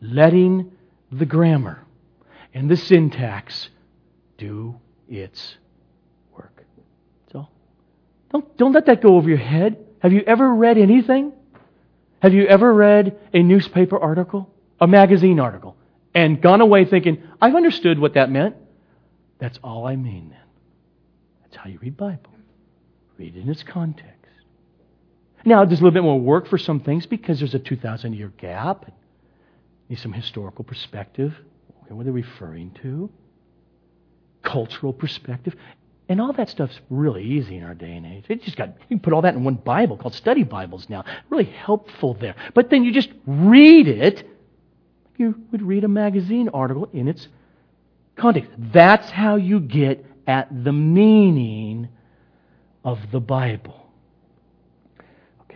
letting 0.00 0.72
the 1.12 1.24
grammar 1.24 1.84
and 2.52 2.68
the 2.68 2.76
syntax 2.76 3.68
do 4.36 4.74
its 5.08 5.56
work. 6.36 6.64
So, 7.30 7.46
don't, 8.32 8.56
don't 8.56 8.72
let 8.72 8.86
that 8.86 9.00
go 9.00 9.14
over 9.14 9.28
your 9.28 9.38
head. 9.38 9.76
Have 10.00 10.12
you 10.12 10.24
ever 10.26 10.52
read 10.52 10.76
anything? 10.76 11.32
Have 12.20 12.34
you 12.34 12.44
ever 12.46 12.74
read 12.74 13.16
a 13.32 13.40
newspaper 13.40 13.96
article, 13.96 14.52
a 14.80 14.88
magazine 14.88 15.38
article, 15.38 15.76
and 16.16 16.42
gone 16.42 16.60
away 16.60 16.84
thinking, 16.84 17.22
I've 17.40 17.54
understood 17.54 18.00
what 18.00 18.14
that 18.14 18.28
meant? 18.28 18.56
That's 19.38 19.60
all 19.62 19.86
I 19.86 19.94
mean 19.94 20.30
then. 20.30 20.40
That's 21.42 21.54
how 21.58 21.70
you 21.70 21.78
read 21.78 21.96
Bible. 21.96 22.34
Read 23.16 23.36
it 23.36 23.42
in 23.42 23.48
its 23.48 23.62
context. 23.62 24.17
Now, 25.44 25.64
there's 25.64 25.80
a 25.80 25.82
little 25.82 25.94
bit 25.94 26.02
more 26.02 26.20
work 26.20 26.46
for 26.48 26.58
some 26.58 26.80
things 26.80 27.06
because 27.06 27.38
there's 27.38 27.54
a 27.54 27.58
2,000 27.58 28.14
year 28.14 28.32
gap. 28.38 28.90
Need 29.88 29.98
some 29.98 30.12
historical 30.12 30.64
perspective. 30.64 31.34
Okay, 31.84 31.94
what 31.94 32.02
are 32.02 32.04
they 32.04 32.10
referring 32.10 32.76
to? 32.82 33.10
Cultural 34.42 34.92
perspective. 34.92 35.54
And 36.08 36.20
all 36.20 36.32
that 36.32 36.48
stuff's 36.48 36.78
really 36.88 37.22
easy 37.22 37.56
in 37.56 37.64
our 37.64 37.74
day 37.74 37.94
and 37.94 38.06
age. 38.06 38.24
It 38.28 38.42
just 38.42 38.56
got 38.56 38.68
you 38.68 38.96
can 38.96 39.00
put 39.00 39.12
all 39.12 39.22
that 39.22 39.34
in 39.34 39.44
one 39.44 39.56
Bible 39.56 39.96
called 39.96 40.14
study 40.14 40.42
Bibles 40.42 40.88
now. 40.88 41.04
Really 41.28 41.44
helpful 41.44 42.14
there. 42.14 42.34
But 42.54 42.70
then 42.70 42.84
you 42.84 42.92
just 42.92 43.10
read 43.26 43.88
it. 43.88 44.26
You 45.18 45.34
would 45.52 45.62
read 45.62 45.84
a 45.84 45.88
magazine 45.88 46.48
article 46.48 46.88
in 46.92 47.08
its 47.08 47.28
context. 48.16 48.50
That's 48.56 49.10
how 49.10 49.36
you 49.36 49.60
get 49.60 50.04
at 50.26 50.64
the 50.64 50.72
meaning 50.72 51.88
of 52.84 52.98
the 53.10 53.20
Bible. 53.20 53.87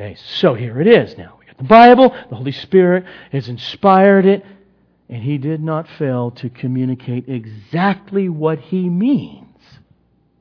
Okay, 0.02 0.16
so 0.40 0.54
here 0.54 0.80
it 0.80 0.88
is 0.88 1.16
now. 1.16 1.36
We 1.38 1.46
got 1.46 1.58
the 1.58 1.62
Bible, 1.62 2.08
the 2.28 2.34
Holy 2.34 2.50
Spirit 2.50 3.04
has 3.30 3.48
inspired 3.48 4.26
it, 4.26 4.44
and 5.08 5.22
he 5.22 5.38
did 5.38 5.62
not 5.62 5.86
fail 5.96 6.32
to 6.32 6.50
communicate 6.50 7.28
exactly 7.28 8.28
what 8.28 8.58
he 8.58 8.88
means 8.88 9.46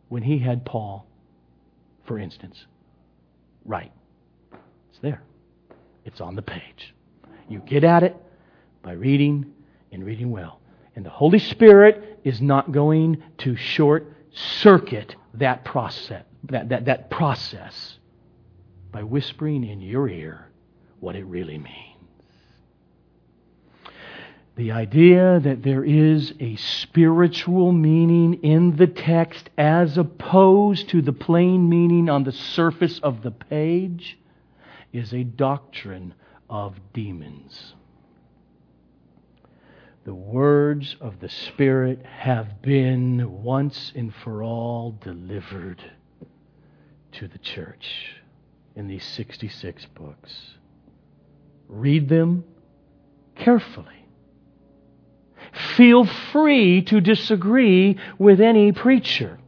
when 0.09 0.23
he 0.23 0.39
had 0.39 0.65
Paul, 0.65 1.05
for 2.05 2.17
instance. 2.17 2.65
Right. 3.63 3.91
It's 4.89 4.99
there. 4.99 5.21
It's 6.05 6.21
on 6.21 6.35
the 6.35 6.41
page. 6.41 6.95
You 7.47 7.59
get 7.59 7.83
at 7.83 8.01
it 8.01 8.17
by 8.81 8.93
reading 8.93 9.53
and 9.91 10.03
reading 10.03 10.31
well. 10.31 10.59
And 10.95 11.05
the 11.05 11.11
Holy 11.11 11.37
Spirit 11.37 12.19
is 12.23 12.41
not 12.41 12.71
going 12.71 13.21
to 13.39 13.55
short 13.55 14.11
circuit 14.31 15.15
that 15.35 15.63
process, 15.65 16.23
that, 16.45 16.69
that, 16.69 16.85
that 16.85 17.11
process 17.11 17.99
by 18.91 19.03
whispering 19.03 19.63
in 19.63 19.81
your 19.81 20.09
ear 20.09 20.47
what 20.99 21.15
it 21.15 21.23
really 21.25 21.57
means. 21.57 21.87
The 24.55 24.71
idea 24.71 25.39
that 25.39 25.63
there 25.63 25.83
is 25.83 26.33
a 26.39 26.55
spiritual 26.57 27.71
meaning 27.71 28.35
in 28.43 28.75
the 28.75 28.87
text 28.87 29.49
as 29.57 29.97
opposed 29.97 30.89
to 30.89 31.01
the 31.01 31.13
plain 31.13 31.69
meaning 31.69 32.09
on 32.09 32.25
the 32.25 32.33
surface 32.33 32.99
of 32.99 33.23
the 33.23 33.31
page 33.31 34.19
is 34.91 35.13
a 35.13 35.23
doctrine 35.23 36.13
of 36.49 36.75
demons. 36.93 37.73
The 40.03 40.13
words 40.13 40.95
of 40.99 41.19
the 41.21 41.29
Spirit 41.29 42.05
have 42.05 42.61
been 42.61 43.43
once 43.43 43.93
and 43.95 44.13
for 44.13 44.43
all 44.43 44.97
delivered 45.01 45.81
to 47.13 47.27
the 47.27 47.37
church 47.37 48.20
in 48.81 48.87
these 48.87 49.05
66 49.05 49.85
books. 49.93 50.33
Read 51.69 52.09
them 52.09 52.43
carefully. 53.35 54.07
Feel 55.77 56.05
free 56.31 56.81
to 56.83 56.99
disagree 56.99 57.99
with 58.17 58.41
any 58.41 58.71
preacher. 58.71 59.39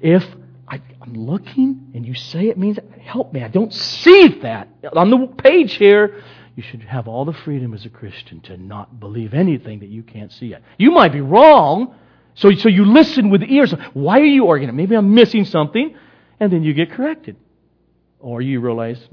If 0.00 0.24
I, 0.66 0.80
am 1.02 1.14
looking 1.14 1.92
and 1.94 2.06
you 2.06 2.14
say 2.14 2.48
it 2.48 2.56
means, 2.56 2.78
help 3.02 3.34
me, 3.34 3.42
I 3.42 3.48
don't 3.48 3.72
see 3.72 4.28
that 4.42 4.68
on 4.94 5.10
the 5.10 5.26
page 5.26 5.74
here. 5.74 6.22
You 6.56 6.62
should 6.62 6.82
have 6.82 7.06
all 7.06 7.26
the 7.26 7.32
freedom 7.32 7.74
as 7.74 7.84
a 7.84 7.90
Christian 7.90 8.40
to 8.42 8.56
not 8.56 8.98
believe 8.98 9.34
anything 9.34 9.80
that 9.80 9.90
you 9.90 10.02
can't 10.02 10.32
see 10.32 10.46
yet. 10.46 10.62
You 10.78 10.90
might 10.90 11.12
be 11.12 11.20
wrong, 11.20 11.94
so, 12.34 12.50
so 12.52 12.70
you 12.70 12.86
listen 12.86 13.28
with 13.28 13.42
ears. 13.42 13.74
Why 13.92 14.20
are 14.20 14.24
you 14.24 14.48
arguing? 14.48 14.74
Maybe 14.74 14.94
I'm 14.94 15.14
missing 15.14 15.44
something, 15.44 15.94
and 16.40 16.50
then 16.50 16.62
you 16.62 16.72
get 16.72 16.92
corrected. 16.92 17.36
Or 18.24 18.40
you 18.40 18.60
realize 18.60 19.06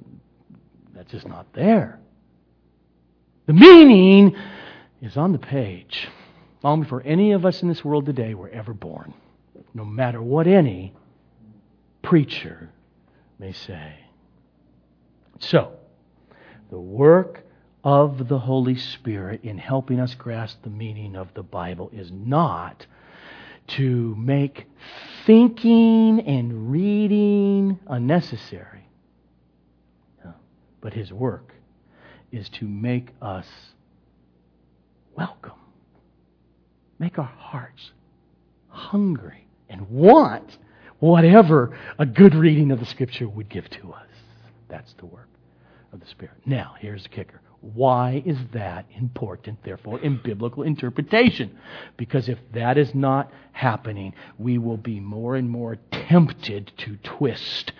that's 0.95 1.11
just 1.11 1.27
not 1.27 1.45
there. 1.51 1.99
The 3.45 3.51
meaning 3.51 4.37
is 5.01 5.17
on 5.17 5.33
the 5.33 5.37
page 5.37 6.07
long 6.63 6.83
before 6.83 7.03
any 7.03 7.33
of 7.33 7.45
us 7.45 7.61
in 7.61 7.67
this 7.67 7.83
world 7.83 8.05
today 8.05 8.35
were 8.35 8.47
ever 8.47 8.73
born, 8.73 9.13
no 9.73 9.83
matter 9.83 10.21
what 10.21 10.47
any 10.47 10.93
preacher 12.01 12.69
may 13.37 13.51
say. 13.51 13.95
So, 15.39 15.73
the 16.69 16.79
work 16.79 17.43
of 17.83 18.29
the 18.29 18.39
Holy 18.39 18.77
Spirit 18.77 19.43
in 19.43 19.57
helping 19.57 19.99
us 19.99 20.15
grasp 20.15 20.63
the 20.63 20.69
meaning 20.69 21.17
of 21.17 21.33
the 21.33 21.43
Bible 21.43 21.89
is 21.91 22.09
not 22.13 22.85
to 23.67 24.15
make 24.17 24.67
thinking 25.25 26.21
and 26.21 26.71
reading 26.71 27.77
unnecessary 27.87 28.80
but 30.81 30.93
his 30.93 31.13
work 31.13 31.53
is 32.31 32.49
to 32.49 32.67
make 32.67 33.09
us 33.21 33.47
welcome, 35.15 35.59
make 36.99 37.17
our 37.19 37.25
hearts 37.37 37.91
hungry 38.69 39.47
and 39.69 39.89
want 39.89 40.57
whatever 40.99 41.77
a 41.97 42.05
good 42.05 42.35
reading 42.35 42.71
of 42.71 42.79
the 42.79 42.85
Scripture 42.85 43.27
would 43.27 43.49
give 43.49 43.69
to 43.69 43.91
us. 43.93 44.07
That's 44.69 44.93
the 44.93 45.05
work 45.05 45.27
of 45.91 45.99
the 45.99 46.07
Spirit. 46.07 46.37
Now, 46.45 46.75
here's 46.79 47.03
the 47.03 47.09
kicker. 47.09 47.41
Why 47.61 48.23
is 48.25 48.37
that 48.53 48.85
important, 48.95 49.63
therefore, 49.63 49.99
in 49.99 50.19
biblical 50.23 50.63
interpretation? 50.63 51.59
Because 51.95 52.27
if 52.27 52.39
that 52.53 52.77
is 52.77 52.95
not 52.95 53.31
happening, 53.51 54.15
we 54.39 54.57
will 54.57 54.77
be 54.77 54.99
more 54.99 55.35
and 55.35 55.49
more 55.49 55.77
tempted 55.91 56.71
to 56.77 56.97
twist 57.03 57.71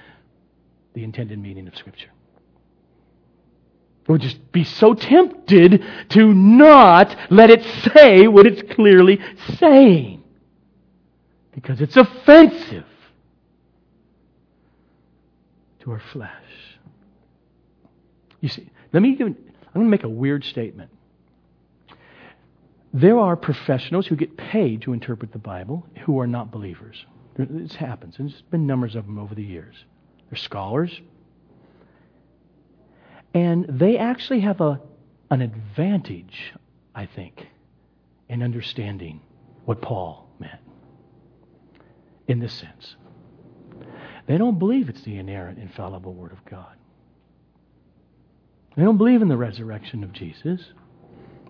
the 0.93 1.04
intended 1.04 1.39
meaning 1.39 1.68
of 1.68 1.76
Scripture. 1.76 2.10
We'll 4.08 4.18
just 4.18 4.52
be 4.52 4.64
so 4.64 4.93
tempted 4.93 5.84
to 6.10 6.34
not 6.34 7.16
let 7.30 7.49
it 7.49 7.64
say 7.93 8.28
what 8.28 8.47
it's 8.47 8.62
clearly 8.74 9.20
saying. 9.60 10.24
Because 11.54 11.82
it's 11.82 11.97
offensive 11.97 12.86
to 15.82 15.91
our 15.91 16.02
flesh. 16.12 16.32
You 18.39 18.49
see, 18.49 18.70
let 18.91 19.04
me 19.04 19.16
give, 19.16 19.28
I'm 19.28 19.36
going 19.74 19.86
to 19.86 19.89
make 19.89 20.04
a 20.04 20.10
weird 20.10 20.43
statement. 20.43 20.89
There 22.93 23.18
are 23.20 23.36
professionals 23.36 24.08
who 24.08 24.16
get 24.16 24.36
paid 24.36 24.82
to 24.82 24.93
interpret 24.93 25.32
the 25.32 25.39
Bible 25.39 25.86
who 26.06 26.20
are 26.20 26.28
not 26.28 26.52
believers. 26.52 27.06
This 27.38 27.76
happens, 27.76 28.20
and 28.20 28.30
there's 28.30 28.41
been 28.43 28.68
numbers 28.68 28.95
of 28.95 29.06
them 29.06 29.18
over 29.18 29.34
the 29.34 29.43
years. 29.43 29.86
They're 30.30 30.38
scholars, 30.38 30.99
and 33.34 33.65
they 33.69 33.97
actually 33.97 34.41
have 34.41 34.61
a, 34.61 34.82
an 35.29 35.41
advantage, 35.41 36.53
I 36.95 37.05
think, 37.05 37.47
in 38.29 38.43
understanding 38.43 39.21
what 39.65 39.82
Paul 39.82 40.29
meant. 40.39 40.59
in 42.27 42.39
this 42.39 42.53
sense. 42.53 42.95
They 44.27 44.38
don't 44.38 44.59
believe 44.59 44.89
it's 44.89 45.01
the 45.03 45.17
inerrant, 45.17 45.59
infallible 45.59 46.13
Word 46.13 46.32
of 46.32 46.43
God. 46.45 46.75
They 48.75 48.84
don't 48.84 48.97
believe 48.97 49.21
in 49.21 49.27
the 49.27 49.38
resurrection 49.38 50.03
of 50.03 50.13
Jesus, 50.13 50.61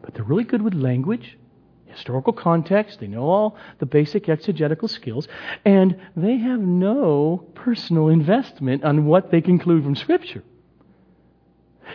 but 0.01 0.13
they're 0.13 0.23
really 0.23 0.43
good 0.43 0.61
with 0.61 0.73
language, 0.73 1.37
historical 1.85 2.33
context. 2.33 2.99
They 2.99 3.07
know 3.07 3.23
all 3.23 3.57
the 3.79 3.85
basic 3.85 4.29
exegetical 4.29 4.87
skills, 4.87 5.27
and 5.65 5.99
they 6.15 6.37
have 6.37 6.59
no 6.59 7.45
personal 7.53 8.07
investment 8.09 8.83
on 8.83 9.05
what 9.05 9.29
they 9.31 9.41
conclude 9.41 9.83
from 9.83 9.95
Scripture. 9.95 10.43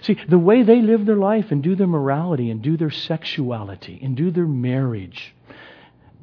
See, 0.02 0.18
the 0.28 0.38
way 0.38 0.62
they 0.62 0.82
live 0.82 1.06
their 1.06 1.16
life 1.16 1.50
and 1.50 1.62
do 1.62 1.74
their 1.74 1.86
morality 1.86 2.50
and 2.50 2.62
do 2.62 2.76
their 2.76 2.90
sexuality 2.90 4.00
and 4.02 4.16
do 4.16 4.30
their 4.30 4.46
marriage 4.46 5.34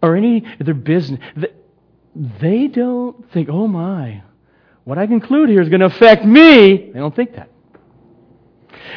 or 0.02 0.16
any 0.16 0.46
their 0.60 0.74
business, 0.74 1.20
they 2.16 2.68
don't 2.68 3.32
think, 3.32 3.50
oh 3.50 3.68
my, 3.68 4.24
what 4.84 4.98
I 4.98 5.08
conclude 5.08 5.50
here 5.50 5.62
is 5.62 5.70
going 5.70 5.80
to 5.80 5.88
affect 5.88 6.26
me. 6.26 6.92
They 6.92 7.00
don't 7.00 7.16
think 7.16 7.36
that. 7.36 7.50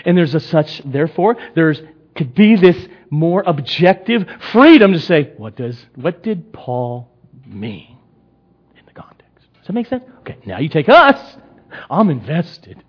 And 0.04 0.16
there's 0.16 0.34
a 0.34 0.40
such, 0.40 0.82
therefore, 0.84 1.36
there's 1.54 1.80
could 2.16 2.34
be 2.34 2.56
this 2.56 2.88
more 3.10 3.44
objective 3.46 4.26
freedom 4.50 4.92
to 4.92 5.00
say, 5.00 5.32
what 5.36 5.54
does, 5.54 5.78
what 5.94 6.22
did 6.22 6.52
Paul 6.52 7.10
mean 7.46 7.98
in 8.76 8.86
the 8.86 8.92
context? 8.92 9.46
Does 9.58 9.66
that 9.66 9.72
make 9.74 9.86
sense? 9.86 10.02
Okay, 10.20 10.38
now 10.46 10.58
you 10.58 10.68
take 10.68 10.88
us. 10.88 11.36
I'm 11.90 12.10
invested. 12.10 12.82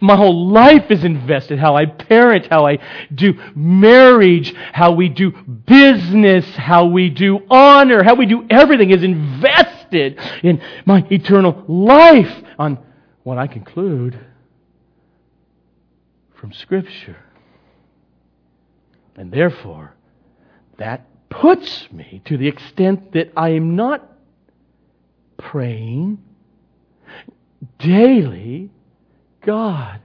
My 0.00 0.16
whole 0.16 0.48
life 0.48 0.90
is 0.90 1.04
invested. 1.04 1.58
How 1.58 1.76
I 1.76 1.86
parent, 1.86 2.46
how 2.50 2.66
I 2.66 2.78
do 3.14 3.34
marriage, 3.54 4.54
how 4.72 4.92
we 4.92 5.08
do 5.08 5.30
business, 5.30 6.44
how 6.56 6.86
we 6.86 7.10
do 7.10 7.40
honor, 7.50 8.02
how 8.02 8.14
we 8.14 8.26
do 8.26 8.46
everything 8.50 8.90
is 8.90 9.02
invested 9.02 10.18
in 10.42 10.62
my 10.84 11.06
eternal 11.10 11.64
life 11.66 12.44
on 12.58 12.78
what 13.22 13.38
I 13.38 13.46
conclude 13.46 14.18
from 16.34 16.52
Scripture. 16.52 17.16
And 19.16 19.32
therefore, 19.32 19.94
that 20.78 21.06
puts 21.28 21.90
me 21.90 22.22
to 22.26 22.36
the 22.36 22.46
extent 22.46 23.12
that 23.12 23.32
I 23.36 23.50
am 23.50 23.74
not 23.76 24.08
praying 25.36 26.18
daily, 27.78 28.70
God, 29.48 30.02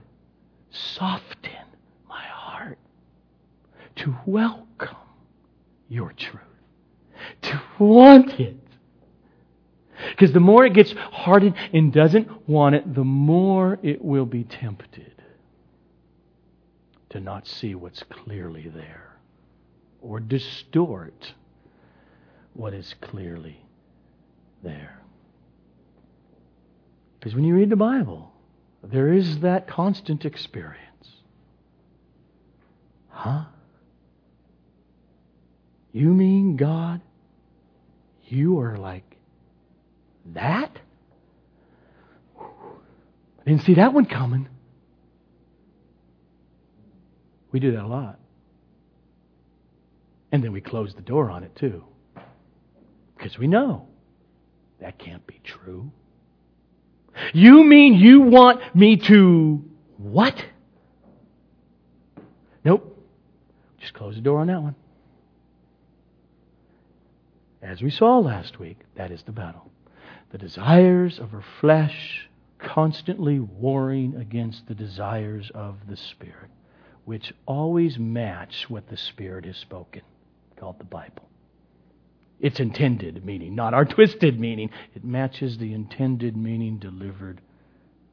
soften 0.70 1.66
my 2.08 2.24
heart 2.24 2.78
to 3.96 4.16
welcome 4.24 4.96
your 5.90 6.14
truth, 6.14 6.40
to 7.42 7.60
want 7.78 8.40
it. 8.40 8.56
Because 10.08 10.32
the 10.32 10.40
more 10.40 10.64
it 10.64 10.72
gets 10.72 10.92
hardened 10.92 11.56
and 11.74 11.92
doesn't 11.92 12.48
want 12.48 12.74
it, 12.74 12.94
the 12.94 13.04
more 13.04 13.78
it 13.82 14.02
will 14.02 14.24
be 14.24 14.44
tempted 14.44 15.12
to 17.10 17.20
not 17.20 17.46
see 17.46 17.74
what's 17.74 18.02
clearly 18.04 18.72
there 18.74 19.18
or 20.00 20.20
distort 20.20 21.34
what 22.54 22.72
is 22.72 22.94
clearly 23.02 23.60
there. 24.62 25.02
Because 27.20 27.34
when 27.34 27.44
you 27.44 27.54
read 27.54 27.68
the 27.68 27.76
Bible, 27.76 28.33
there 28.90 29.12
is 29.12 29.40
that 29.40 29.66
constant 29.66 30.24
experience. 30.24 30.80
Huh? 33.08 33.44
You 35.92 36.08
mean, 36.08 36.56
God, 36.56 37.00
you 38.24 38.60
are 38.60 38.76
like 38.76 39.16
that? 40.34 40.78
I 42.40 43.50
didn't 43.50 43.62
see 43.62 43.74
that 43.74 43.92
one 43.92 44.06
coming. 44.06 44.48
We 47.52 47.60
do 47.60 47.72
that 47.72 47.84
a 47.84 47.86
lot. 47.86 48.18
And 50.32 50.42
then 50.42 50.50
we 50.50 50.60
close 50.60 50.94
the 50.94 51.02
door 51.02 51.30
on 51.30 51.44
it 51.44 51.54
too. 51.54 51.84
Because 53.16 53.38
we 53.38 53.46
know 53.46 53.86
that 54.80 54.98
can't 54.98 55.24
be 55.26 55.40
true. 55.44 55.92
You 57.32 57.64
mean 57.64 57.94
you 57.94 58.20
want 58.20 58.60
me 58.74 58.96
to 58.96 59.62
what? 59.98 60.44
Nope. 62.64 62.98
Just 63.80 63.94
close 63.94 64.14
the 64.14 64.20
door 64.20 64.40
on 64.40 64.46
that 64.48 64.62
one. 64.62 64.74
As 67.62 67.80
we 67.80 67.90
saw 67.90 68.18
last 68.18 68.58
week, 68.58 68.78
that 68.96 69.10
is 69.10 69.22
the 69.22 69.32
battle. 69.32 69.70
The 70.32 70.38
desires 70.38 71.18
of 71.18 71.34
our 71.34 71.44
flesh 71.60 72.28
constantly 72.58 73.38
warring 73.38 74.16
against 74.16 74.66
the 74.68 74.74
desires 74.74 75.50
of 75.54 75.76
the 75.88 75.96
Spirit 75.96 76.50
which 77.04 77.34
always 77.46 77.98
match 77.98 78.66
what 78.68 78.88
the 78.88 78.96
Spirit 78.96 79.44
has 79.44 79.56
spoken, 79.56 80.02
called 80.56 80.78
the 80.78 80.84
Bible. 80.84 81.28
Its 82.44 82.60
intended 82.60 83.24
meaning, 83.24 83.54
not 83.54 83.72
our 83.72 83.84
twisted 83.96 84.38
meaning. 84.38 84.68
It 84.94 85.02
matches 85.02 85.56
the 85.56 85.72
intended 85.72 86.36
meaning 86.36 86.78
delivered 86.78 87.40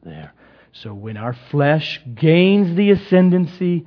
there. 0.04 0.34
So 0.72 0.94
when 0.94 1.18
our 1.18 1.34
flesh 1.34 2.00
gains 2.16 2.78
the 2.78 2.92
ascendancy, 2.92 3.86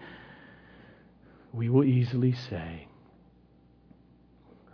we 1.51 1.71
will 1.71 1.85
easily 1.85 2.35
say, 2.35 2.89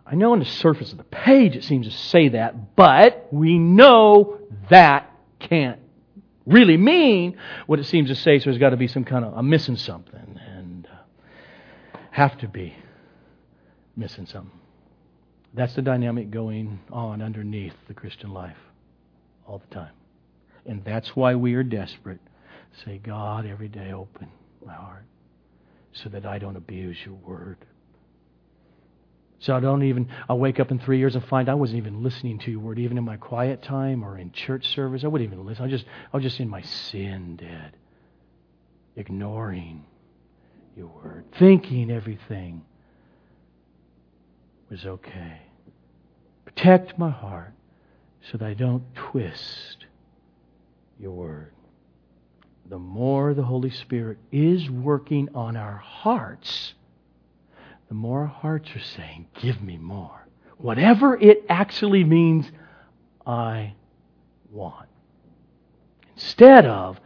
I 0.04 0.16
know 0.16 0.32
on 0.32 0.40
the 0.40 0.44
surface 0.44 0.90
of 0.90 0.98
the 0.98 1.04
page 1.04 1.54
it 1.54 1.62
seems 1.62 1.86
to 1.86 1.92
say 1.92 2.30
that, 2.30 2.74
but 2.74 3.28
we 3.30 3.56
know 3.56 4.40
that 4.70 5.08
can't 5.38 5.78
really 6.46 6.78
mean 6.78 7.38
what 7.66 7.78
it 7.78 7.84
seems 7.84 8.08
to 8.08 8.16
say, 8.16 8.40
so 8.40 8.46
there's 8.46 8.58
got 8.58 8.70
to 8.70 8.76
be 8.76 8.88
some 8.88 9.04
kind 9.04 9.24
of, 9.24 9.34
I'm 9.34 9.48
missing 9.48 9.76
something, 9.76 10.40
and 10.48 10.88
uh, 10.90 11.98
have 12.10 12.36
to 12.38 12.48
be 12.48 12.74
missing 13.94 14.26
something. 14.26 14.59
That's 15.52 15.74
the 15.74 15.82
dynamic 15.82 16.30
going 16.30 16.80
on 16.90 17.22
underneath 17.22 17.74
the 17.88 17.94
Christian 17.94 18.32
life 18.32 18.56
all 19.46 19.58
the 19.58 19.74
time. 19.74 19.92
And 20.66 20.84
that's 20.84 21.16
why 21.16 21.34
we 21.34 21.54
are 21.54 21.62
desperate. 21.62 22.20
Say, 22.84 22.98
God, 22.98 23.46
every 23.46 23.68
day 23.68 23.92
open 23.92 24.28
my 24.64 24.74
heart 24.74 25.04
so 25.92 26.08
that 26.10 26.24
I 26.24 26.38
don't 26.38 26.56
abuse 26.56 26.96
your 27.04 27.14
word. 27.14 27.56
So 29.40 29.56
I 29.56 29.60
don't 29.60 29.82
even, 29.84 30.08
I'll 30.28 30.38
wake 30.38 30.60
up 30.60 30.70
in 30.70 30.78
three 30.78 30.98
years 30.98 31.14
and 31.14 31.24
find 31.24 31.48
I 31.48 31.54
wasn't 31.54 31.78
even 31.78 32.02
listening 32.02 32.38
to 32.40 32.50
your 32.50 32.60
word, 32.60 32.78
even 32.78 32.98
in 32.98 33.04
my 33.04 33.16
quiet 33.16 33.62
time 33.62 34.04
or 34.04 34.18
in 34.18 34.32
church 34.32 34.66
service. 34.74 35.02
I 35.02 35.08
wouldn't 35.08 35.32
even 35.32 35.44
listen. 35.46 35.64
I 35.64 35.68
just, 35.68 35.86
I 36.12 36.16
was 36.16 36.22
just 36.22 36.38
in 36.40 36.48
my 36.48 36.60
sin, 36.62 37.36
Dad. 37.36 37.74
Ignoring 38.96 39.84
your 40.76 40.88
word. 40.88 41.24
Thinking 41.38 41.90
everything 41.90 42.62
was 44.70 44.86
okay. 44.86 45.42
Protect 46.44 46.98
my 46.98 47.10
heart 47.10 47.52
so 48.30 48.38
that 48.38 48.46
I 48.46 48.54
don't 48.54 48.84
twist 48.94 49.86
your 50.98 51.12
word. 51.12 51.52
The 52.68 52.78
more 52.78 53.34
the 53.34 53.42
Holy 53.42 53.70
Spirit 53.70 54.18
is 54.30 54.70
working 54.70 55.28
on 55.34 55.56
our 55.56 55.76
hearts, 55.76 56.74
the 57.88 57.94
more 57.94 58.20
our 58.20 58.26
hearts 58.26 58.70
are 58.76 58.80
saying, 58.80 59.26
Give 59.40 59.60
me 59.60 59.76
more. 59.76 60.28
Whatever 60.58 61.16
it 61.16 61.44
actually 61.48 62.04
means, 62.04 62.46
I 63.26 63.74
want. 64.50 64.88
Instead 66.14 66.66
of, 66.66 67.00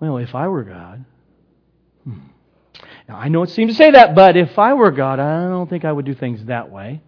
well, 0.00 0.16
if 0.16 0.34
I 0.34 0.48
were 0.48 0.64
God, 0.64 1.04
hmm. 2.04 2.18
Now, 3.10 3.16
I 3.16 3.26
know 3.28 3.42
it 3.42 3.50
seems 3.50 3.72
to 3.72 3.76
say 3.76 3.90
that, 3.90 4.14
but 4.14 4.36
if 4.36 4.56
I 4.56 4.74
were 4.74 4.92
God, 4.92 5.18
I 5.18 5.48
don't 5.48 5.68
think 5.68 5.84
I 5.84 5.90
would 5.90 6.04
do 6.04 6.14
things 6.14 6.44
that 6.44 6.70
way. 6.70 7.02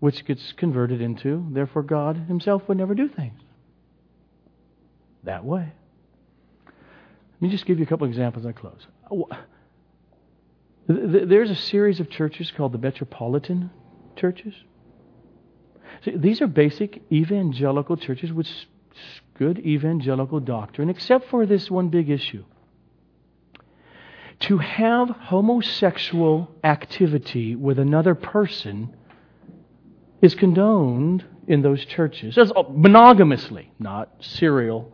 Which 0.00 0.24
gets 0.24 0.52
converted 0.54 1.00
into, 1.00 1.46
therefore, 1.52 1.84
God 1.84 2.16
Himself 2.26 2.66
would 2.66 2.78
never 2.78 2.92
do 2.92 3.08
things 3.08 3.40
that 5.22 5.44
way. 5.44 5.72
Let 6.66 7.42
me 7.42 7.48
just 7.48 7.64
give 7.64 7.78
you 7.78 7.84
a 7.84 7.86
couple 7.86 8.08
examples 8.08 8.44
I 8.44 8.50
close. 8.50 8.84
There's 10.88 11.50
a 11.50 11.54
series 11.54 12.00
of 12.00 12.10
churches 12.10 12.50
called 12.50 12.72
the 12.72 12.78
Metropolitan 12.78 13.70
churches. 14.16 14.54
See, 16.04 16.16
these 16.16 16.40
are 16.40 16.48
basic 16.48 17.02
evangelical 17.12 17.96
churches 17.96 18.32
with 18.32 18.48
good 19.38 19.60
evangelical 19.60 20.40
doctrine, 20.40 20.90
except 20.90 21.30
for 21.30 21.46
this 21.46 21.70
one 21.70 21.88
big 21.88 22.10
issue. 22.10 22.44
To 24.42 24.58
have 24.58 25.08
homosexual 25.08 26.50
activity 26.64 27.54
with 27.54 27.78
another 27.78 28.14
person 28.14 28.94
is 30.20 30.34
condoned 30.34 31.24
in 31.46 31.62
those 31.62 31.84
churches. 31.84 32.36
As 32.38 32.52
monogamously, 32.70 33.70
not 33.78 34.10
serial, 34.20 34.92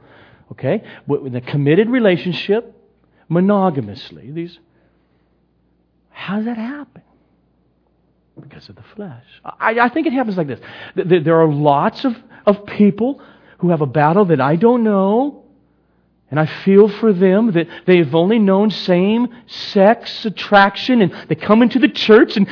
okay? 0.52 0.84
With 1.06 1.34
a 1.34 1.40
committed 1.40 1.88
relationship, 1.88 2.74
monogamously. 3.30 4.32
These 4.32 4.58
how 6.10 6.36
does 6.36 6.46
that 6.46 6.58
happen? 6.58 7.02
because 8.40 8.68
of 8.68 8.76
the 8.76 8.84
flesh. 8.94 9.24
I, 9.44 9.78
I 9.80 9.88
think 9.88 10.06
it 10.06 10.12
happens 10.12 10.36
like 10.36 10.46
this. 10.46 10.60
There 10.94 11.40
are 11.40 11.48
lots 11.48 12.04
of, 12.04 12.16
of 12.46 12.66
people 12.66 13.20
who 13.58 13.70
have 13.70 13.80
a 13.80 13.86
battle 13.86 14.24
that 14.26 14.40
I 14.40 14.56
don't 14.56 14.84
know, 14.84 15.44
and 16.30 16.38
I 16.38 16.44
feel 16.44 16.88
for 16.88 17.14
them 17.14 17.52
that 17.52 17.68
they've 17.86 18.14
only 18.14 18.38
known 18.38 18.70
same 18.70 19.28
sex 19.46 20.26
attraction 20.26 21.00
and 21.00 21.10
they 21.28 21.34
come 21.34 21.62
into 21.62 21.78
the 21.78 21.88
church 21.88 22.36
and 22.36 22.46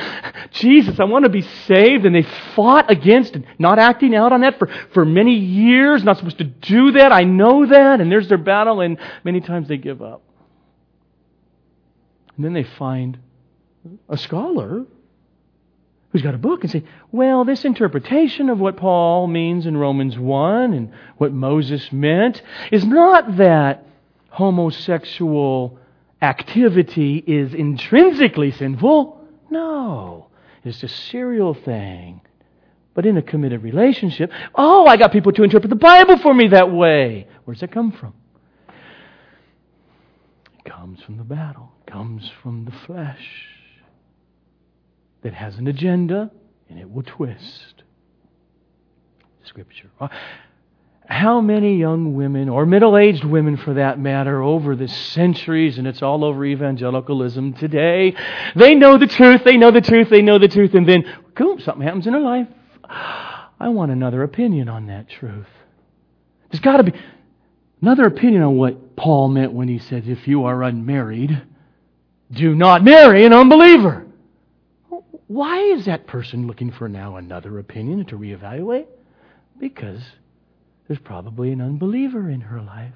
Jesus, 0.49 0.99
I 0.99 1.03
want 1.03 1.25
to 1.25 1.29
be 1.29 1.43
saved. 1.43 2.03
And 2.03 2.15
they 2.15 2.25
fought 2.55 2.89
against 2.89 3.35
and 3.35 3.45
not 3.59 3.77
acting 3.77 4.15
out 4.15 4.33
on 4.33 4.41
that 4.41 4.57
for, 4.57 4.67
for 4.93 5.05
many 5.05 5.35
years, 5.35 6.03
not 6.03 6.17
supposed 6.17 6.39
to 6.39 6.43
do 6.43 6.93
that. 6.93 7.11
I 7.11 7.23
know 7.23 7.67
that. 7.67 8.01
And 8.01 8.11
there's 8.11 8.27
their 8.27 8.39
battle 8.39 8.81
and 8.81 8.97
many 9.23 9.41
times 9.41 9.67
they 9.67 9.77
give 9.77 10.01
up. 10.01 10.23
And 12.35 12.43
then 12.43 12.53
they 12.53 12.63
find 12.63 13.19
a 14.09 14.17
scholar 14.17 14.85
who's 16.17 16.23
got 16.23 16.33
a 16.33 16.39
book 16.39 16.63
and 16.63 16.71
say, 16.71 16.83
well, 17.11 17.45
this 17.45 17.63
interpretation 17.63 18.49
of 18.49 18.59
what 18.59 18.75
Paul 18.75 19.27
means 19.27 19.67
in 19.67 19.77
Romans 19.77 20.17
1 20.17 20.73
and 20.73 20.91
what 21.17 21.31
Moses 21.31 21.91
meant 21.91 22.41
is 22.71 22.83
not 22.83 23.37
that 23.37 23.85
homosexual 24.29 25.77
activity 26.19 27.23
is 27.27 27.53
intrinsically 27.53 28.49
sinful. 28.49 29.23
No, 29.51 30.29
it's 30.63 30.81
a 30.81 30.87
serial 30.87 31.53
thing. 31.53 32.21
But 32.95 33.05
in 33.05 33.15
a 33.17 33.21
committed 33.21 33.61
relationship, 33.61 34.31
oh, 34.55 34.87
I 34.87 34.97
got 34.97 35.11
people 35.11 35.33
to 35.33 35.43
interpret 35.43 35.69
the 35.69 35.75
Bible 35.75 36.17
for 36.17 36.33
me 36.33 36.47
that 36.47 36.71
way. 36.71 37.27
Where's 37.45 37.59
that 37.59 37.71
come 37.71 37.91
from? 37.91 38.15
It 40.57 40.71
comes 40.71 40.99
from 41.03 41.17
the 41.17 41.23
battle, 41.23 41.73
it 41.85 41.91
comes 41.91 42.31
from 42.41 42.65
the 42.65 42.71
flesh 42.71 43.56
that 45.21 45.33
has 45.33 45.57
an 45.57 45.67
agenda 45.67 46.31
and 46.69 46.79
it 46.79 46.89
will 46.89 47.03
twist 47.03 47.83
Scripture. 49.43 49.89
How 51.05 51.39
many 51.39 51.77
young 51.77 52.15
women, 52.15 52.49
or 52.49 52.65
middle 52.65 52.97
aged 52.97 53.23
women 53.23 53.55
for 53.55 53.75
that 53.75 53.97
matter, 53.97 54.43
over 54.43 54.75
the 54.75 54.89
centuries, 54.89 55.77
and 55.77 55.87
it's 55.87 56.01
all 56.01 56.25
over 56.25 56.43
evangelicalism 56.43 57.53
today, 57.53 58.13
they 58.57 58.75
know 58.75 58.97
the 58.97 59.07
truth, 59.07 59.41
they 59.45 59.55
know 59.55 59.71
the 59.71 59.79
truth, 59.79 60.09
they 60.09 60.21
know 60.21 60.37
the 60.37 60.49
truth, 60.49 60.73
and 60.73 60.87
then, 60.87 61.05
boom, 61.33 61.61
something 61.61 61.81
happens 61.81 62.07
in 62.07 62.13
their 62.13 62.21
life. 62.21 62.47
I 62.89 63.69
want 63.69 63.91
another 63.91 64.21
opinion 64.23 64.67
on 64.67 64.87
that 64.87 65.07
truth. 65.07 65.47
There's 66.51 66.61
got 66.61 66.77
to 66.77 66.83
be 66.83 66.93
another 67.81 68.05
opinion 68.05 68.43
on 68.43 68.57
what 68.57 68.97
Paul 68.97 69.29
meant 69.29 69.53
when 69.53 69.69
he 69.69 69.79
said, 69.79 70.07
if 70.09 70.27
you 70.27 70.43
are 70.43 70.61
unmarried, 70.61 71.41
do 72.31 72.53
not 72.53 72.83
marry 72.83 73.25
an 73.25 73.31
unbeliever. 73.31 74.06
Why 75.27 75.59
is 75.59 75.85
that 75.85 76.07
person 76.07 76.47
looking 76.47 76.71
for 76.71 76.87
now 76.87 77.17
another 77.17 77.59
opinion 77.59 78.05
to 78.05 78.17
reevaluate? 78.17 78.87
Because 79.59 80.01
there's 80.87 80.99
probably 80.99 81.51
an 81.51 81.61
unbeliever 81.61 82.29
in 82.29 82.41
her 82.41 82.61
life 82.61 82.93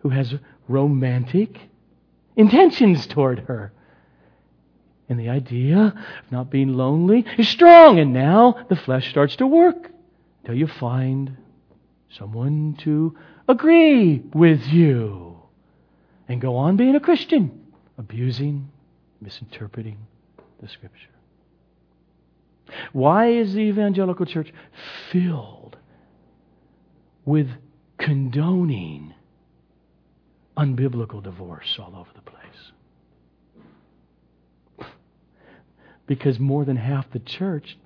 who 0.00 0.10
has 0.10 0.34
romantic 0.68 1.58
intentions 2.36 3.06
toward 3.06 3.40
her. 3.40 3.72
And 5.08 5.18
the 5.18 5.30
idea 5.30 5.94
of 5.96 6.32
not 6.32 6.50
being 6.50 6.74
lonely 6.74 7.24
is 7.38 7.48
strong, 7.48 7.98
and 7.98 8.12
now 8.12 8.66
the 8.68 8.76
flesh 8.76 9.08
starts 9.10 9.36
to 9.36 9.46
work 9.46 9.90
until 10.42 10.56
you 10.56 10.66
find 10.66 11.36
someone 12.10 12.76
to 12.80 13.16
agree 13.48 14.22
with 14.34 14.66
you 14.66 15.38
and 16.28 16.40
go 16.40 16.56
on 16.56 16.76
being 16.76 16.94
a 16.94 17.00
Christian, 17.00 17.66
abusing, 17.98 18.70
misinterpreting 19.20 19.98
the 20.60 20.68
Scripture. 20.68 21.08
Why 22.92 23.28
is 23.28 23.54
the 23.54 23.60
evangelical 23.60 24.26
church 24.26 24.52
filled 25.10 25.76
with 27.24 27.48
condoning 27.98 29.14
unbiblical 30.56 31.22
divorce 31.22 31.78
all 31.78 31.96
over 31.96 32.10
the 32.14 32.22
place? 32.22 32.40
Because 36.06 36.38
more 36.40 36.64
than 36.64 36.76
half 36.76 37.10
the 37.12 37.20
church 37.20 37.78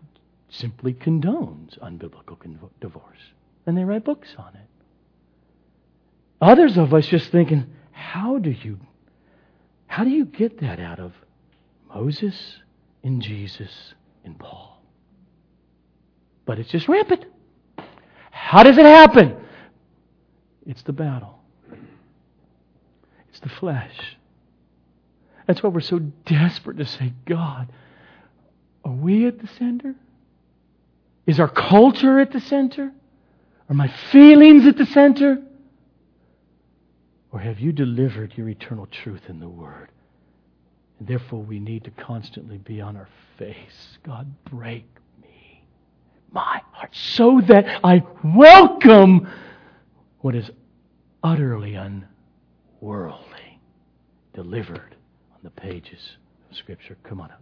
simply 0.49 0.95
condones 0.95 1.79
unbiblical 1.81 2.39
divorce. 2.81 3.19
And 3.67 3.77
they 3.77 3.85
write 3.85 4.05
books 4.05 4.35
on 4.39 4.55
it. 4.55 4.69
Others 6.41 6.77
of 6.77 6.93
us 6.95 7.07
just 7.07 7.31
thinking, 7.31 7.67
how 7.93 8.39
do 8.39 8.51
you 8.51 8.79
how 9.87 10.03
do 10.03 10.11
you 10.11 10.25
get 10.25 10.61
that 10.61 10.81
out 10.81 10.99
of 10.99 11.13
Moses 11.89 12.59
and 13.05 13.23
Jesus 13.23 13.95
and 14.25 14.37
Paul? 14.37 14.74
But 16.47 16.59
it's 16.59 16.71
just 16.71 16.89
rampant. 16.89 17.25
How 18.31 18.63
does 18.63 18.79
it 18.79 18.85
happen? 18.85 19.37
It's 20.67 20.83
the 20.83 20.93
battle, 20.93 21.39
it's 23.29 23.41
the 23.41 23.49
flesh. 23.49 24.17
That's 25.47 25.63
why 25.63 25.69
we're 25.69 25.81
so 25.81 25.99
desperate 25.99 26.79
to 26.79 26.87
say, 26.87 27.13
God, 27.27 27.71
are 28.83 28.93
we 28.93 29.27
at 29.27 29.41
the 29.41 29.47
center? 29.59 29.95
Is 31.27 31.39
our 31.39 31.49
culture 31.49 32.19
at 32.19 32.33
the 32.33 32.41
center? 32.41 32.93
Are 33.69 33.75
my 33.75 33.89
feelings 34.11 34.67
at 34.67 34.77
the 34.77 34.87
center? 34.87 35.43
Or 37.33 37.41
have 37.41 37.59
you 37.61 37.73
delivered 37.73 38.35
your 38.37 38.49
eternal 38.49 38.87
truth 38.87 39.23
in 39.29 39.41
the 39.41 39.49
Word? 39.49 39.89
And 40.99 41.09
therefore, 41.09 41.43
we 41.43 41.59
need 41.59 41.85
to 41.85 41.91
constantly 41.91 42.59
be 42.59 42.81
on 42.81 42.97
our 42.97 43.09
face. 43.39 43.99
God, 44.05 44.33
break 44.45 44.87
my 46.35 46.61
heart 46.73 46.91
so 46.93 47.41
that 47.49 47.81
I 47.85 48.03
welcome 48.23 49.29
what 50.21 50.35
is 50.35 50.51
utterly 51.23 51.77
unworldly 51.77 53.61
delivered 54.35 54.97
on 55.33 55.41
the 55.43 55.51
pages 55.51 56.17
of 56.51 56.57
Scripture. 56.57 56.97
Come 57.05 57.21
on 57.21 57.31
out. 57.31 57.39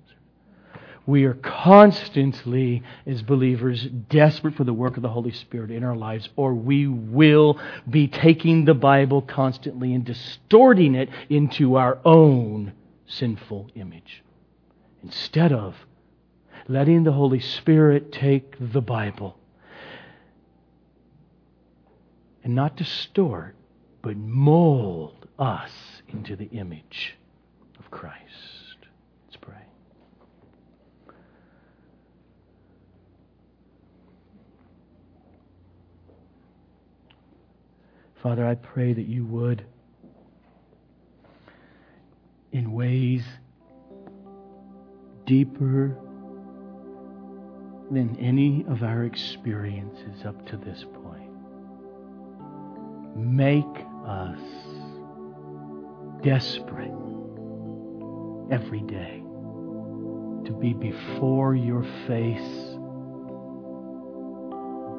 We 1.05 1.25
are 1.25 1.35
constantly, 1.35 2.85
as 3.07 3.23
believers, 3.23 3.85
desperate 4.09 4.55
for 4.55 4.63
the 4.63 4.73
work 4.73 4.97
of 4.97 5.03
the 5.03 5.09
Holy 5.09 5.33
Spirit 5.33 5.73
in 5.73 5.83
our 5.83 5.97
lives, 5.97 6.29
or 6.37 6.55
we 6.55 6.87
will 6.87 7.59
be 7.91 8.07
taking 8.07 8.65
the 8.65 8.75
Bible 8.75 9.21
constantly 9.21 9.95
and 9.95 10.05
distorting 10.05 10.95
it 10.95 11.09
into 11.29 11.75
our 11.75 11.99
own 12.05 12.73
sinful 13.07 13.71
image 13.75 14.23
instead 15.03 15.53
of 15.53 15.75
letting 16.69 17.05
the 17.05 17.13
Holy 17.13 17.41
Spirit 17.41 18.13
take 18.13 18.55
the 18.59 18.81
Bible 18.81 19.39
and 22.45 22.55
not 22.55 22.77
distort, 22.77 23.55
but 24.03 24.17
mold 24.17 25.29
us 25.39 25.71
into 26.09 26.37
the 26.37 26.47
image 26.47 27.17
of 27.79 27.91
Christ. 27.91 28.21
Let's 29.27 29.37
pray. 29.37 29.55
Father, 38.23 38.47
I 38.47 38.55
pray 38.55 38.93
that 38.93 39.07
you 39.07 39.25
would, 39.27 39.65
in 42.53 42.73
ways 42.73 43.25
deeper 45.27 45.97
than 47.93 48.17
any 48.19 48.65
of 48.71 48.83
our 48.83 49.05
experiences 49.05 50.25
up 50.25 50.47
to 50.47 50.57
this 50.57 50.85
point. 51.05 51.31
Make 53.15 53.65
us 54.07 54.41
desperate 56.23 56.91
every 58.51 58.81
day 58.81 59.23
to 60.47 60.53
be 60.59 60.73
before 60.73 61.55
your 61.55 61.83
face, 62.07 62.77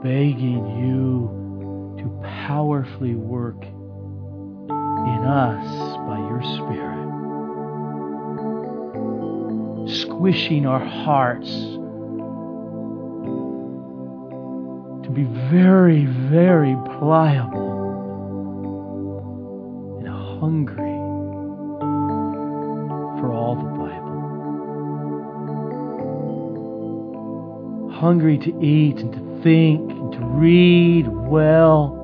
begging 0.04 0.64
you 0.78 1.98
to 1.98 2.22
powerfully 2.46 3.16
work 3.16 3.64
in 3.64 5.24
us 5.26 5.98
by 6.06 6.20
your 6.20 6.44
Spirit, 6.58 6.94
squishing 9.90 10.68
our 10.68 10.86
hearts 10.86 11.80
be 15.14 15.24
very, 15.52 16.06
very 16.06 16.76
pliable 16.98 17.74
and 20.00 20.08
hungry 20.08 20.98
for 23.20 23.32
all 23.32 23.56
the 23.56 23.64
Bible. 23.64 23.92
Hungry 27.94 28.40
to 28.40 28.60
eat 28.60 28.98
and 28.98 29.14
to 29.14 29.20
think 29.44 29.92
and 29.92 30.12
to 30.14 30.20
read 30.20 31.08
well. 31.08 32.00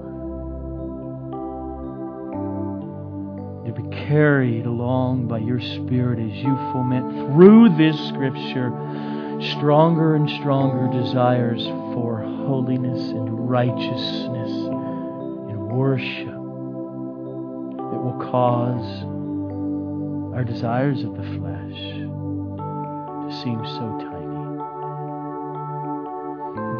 To 3.65 3.71
be 3.71 3.89
carried 4.07 4.67
along 4.67 5.27
by 5.27 5.39
your 5.39 5.59
Spirit 5.59 6.19
as 6.19 6.37
you 6.37 6.55
foment 6.73 7.33
through 7.33 7.69
this 7.75 7.97
Scripture 8.09 8.71
stronger 9.57 10.15
and 10.15 10.29
stronger 10.29 10.87
desires 10.91 11.65
holiness 12.49 13.11
and 13.11 13.47
righteousness 13.47 14.49
and 14.49 15.67
worship 15.67 16.25
that 16.25 17.99
will 18.01 18.17
cause 18.31 19.03
our 20.33 20.43
desires 20.43 21.03
of 21.03 21.15
the 21.15 21.21
flesh 21.37 21.79
to 23.21 23.29
seem 23.43 23.61
so 23.77 23.85
tiny. 24.01 24.41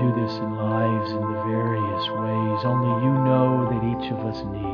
Do 0.02 0.10
this 0.20 0.34
in 0.42 0.56
lives 0.58 1.12
in 1.12 1.22
the 1.22 1.44
various 1.46 2.06
ways 2.18 2.66
only 2.66 3.06
you 3.06 3.14
know 3.30 3.70
that 3.70 3.84
each 3.94 4.12
of 4.12 4.26
us 4.26 4.44
needs. 4.46 4.69